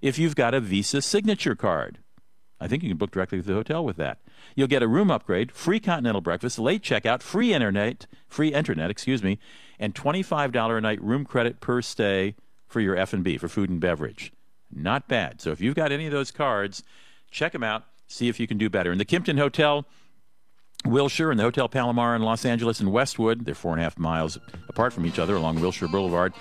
if 0.00 0.18
you've 0.18 0.36
got 0.36 0.54
a 0.54 0.60
Visa 0.60 1.02
Signature 1.02 1.54
card. 1.54 1.98
I 2.60 2.68
think 2.68 2.82
you 2.82 2.90
can 2.90 2.98
book 2.98 3.10
directly 3.10 3.38
with 3.38 3.46
the 3.46 3.54
hotel 3.54 3.82
with 3.82 3.96
that. 3.96 4.18
You'll 4.54 4.68
get 4.68 4.82
a 4.82 4.88
room 4.88 5.10
upgrade, 5.10 5.50
free 5.50 5.80
continental 5.80 6.20
breakfast, 6.20 6.58
late 6.58 6.82
checkout, 6.82 7.22
free 7.22 7.54
internet, 7.54 8.06
free 8.28 8.52
internet, 8.52 8.90
excuse 8.90 9.22
me, 9.22 9.38
and 9.78 9.94
$25 9.94 10.76
a 10.76 10.80
night 10.80 11.02
room 11.02 11.24
credit 11.24 11.60
per 11.60 11.80
stay 11.80 12.34
for 12.68 12.80
your 12.80 12.96
F&B, 12.96 13.38
for 13.38 13.48
food 13.48 13.70
and 13.70 13.80
beverage. 13.80 14.32
Not 14.72 15.08
bad. 15.08 15.40
So 15.40 15.50
if 15.50 15.60
you've 15.60 15.74
got 15.74 15.92
any 15.92 16.06
of 16.06 16.12
those 16.12 16.30
cards, 16.30 16.82
check 17.30 17.52
them 17.52 17.62
out, 17.62 17.84
see 18.06 18.28
if 18.28 18.38
you 18.38 18.46
can 18.46 18.58
do 18.58 18.70
better. 18.70 18.92
In 18.92 18.98
the 18.98 19.04
Kimpton 19.04 19.38
Hotel, 19.38 19.84
Wilshire 20.86 21.30
and 21.30 21.38
the 21.38 21.44
Hotel 21.44 21.68
Palomar 21.68 22.16
in 22.16 22.22
Los 22.22 22.46
Angeles 22.46 22.80
and 22.80 22.90
Westwood, 22.90 23.44
they're 23.44 23.54
four 23.54 23.72
and 23.72 23.80
a 23.80 23.84
half 23.84 23.98
miles 23.98 24.38
apart 24.68 24.94
from 24.94 25.04
each 25.04 25.18
other 25.18 25.36
along 25.36 25.60
Wilshire 25.60 25.88
Boulevard. 25.88 26.32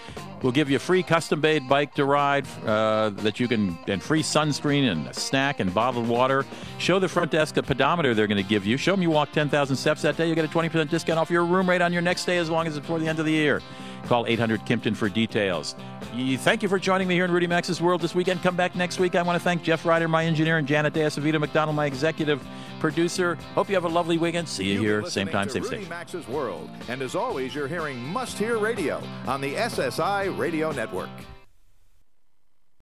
We'll 0.42 0.54
give 0.54 0.70
you 0.70 0.78
a 0.78 0.80
free 0.80 1.04
custom 1.04 1.42
made 1.42 1.68
bike 1.68 1.94
to 1.96 2.06
ride 2.06 2.46
uh, 2.66 3.10
that 3.10 3.40
you 3.40 3.50
can, 3.50 3.78
and 3.88 4.02
free 4.02 4.24
sunscreen 4.24 4.90
and 4.90 5.08
a 5.08 5.14
snack 5.14 5.60
and 5.60 5.74
bottled 5.74 6.08
water. 6.08 6.46
Show 6.78 7.00
the 7.00 7.10
front 7.10 7.32
desk 7.32 7.58
a 7.58 7.64
pedometer 7.64 8.14
they're 8.14 8.28
going 8.28 8.42
to 8.42 8.50
give 8.50 8.66
you. 8.66 8.78
Show 8.78 8.92
them 8.92 9.02
you 9.02 9.10
walk 9.10 9.34
10,000 9.34 9.76
steps 9.76 10.04
that 10.04 10.16
day. 10.16 10.30
You 10.30 10.36
get 10.36 10.46
a 10.46 10.48
20% 10.48 10.90
discount 10.90 11.20
off 11.20 11.30
your 11.30 11.44
room 11.44 11.70
rate 11.70 11.82
on 11.82 11.92
your 11.92 12.02
next 12.02 12.22
stay 12.22 12.38
as 12.38 12.50
long 12.50 12.66
as 12.66 12.78
it's 12.78 12.82
before 12.82 13.00
the 13.00 13.08
end 13.08 13.20
of 13.20 13.26
the 13.26 13.34
year. 13.34 13.62
Call 14.06 14.26
800 14.26 14.62
Kimpton 14.66 14.96
for 14.96 15.10
details. 15.10 15.76
Thank 16.40 16.64
you 16.64 16.70
for 16.70 16.80
joining 16.80 17.08
me 17.08 17.16
here 17.16 17.26
in 17.26 17.32
Rudy 17.32 17.48
Maxa's 17.48 17.82
World 17.82 18.02
this 18.02 18.16
weekend. 18.16 18.42
Come 18.42 18.56
back 18.56 18.76
next 18.76 19.00
week. 19.00 19.16
I 19.16 19.22
want 19.22 19.38
to 19.38 19.44
thank 19.44 19.64
Jeff 19.64 19.86
Ryder, 19.86 20.08
my 20.08 20.26
engineer, 20.26 20.58
and 20.58 20.68
Janet 20.68 20.94
DeAcevito 20.94 21.40
McDonald, 21.40 21.76
my 21.76 21.86
executive 21.86 22.46
producer. 22.80 23.36
Hope 23.56 23.70
you 23.70 23.76
have 23.76 23.86
a 23.86 23.90
lovely 23.90 24.18
weekend. 24.18 24.50
See 24.50 24.66
you, 24.66 24.74
You've 24.74 24.82
here, 24.82 25.06
same 25.06 25.28
time, 25.28 25.50
same 25.50 25.64
Rudy 25.64 25.76
station. 25.76 25.90
Maxa's 25.90 26.28
World. 26.28 26.70
And 26.88 27.02
as 27.02 27.16
always, 27.16 27.54
you're 27.54 27.68
hearing 27.68 28.02
Must 28.04 28.38
Hear 28.38 28.58
Radio 28.58 29.02
on 29.28 29.42
the 29.42 29.54
SSI 29.54 30.36
Radio 30.38 30.72
Network. 30.72 31.10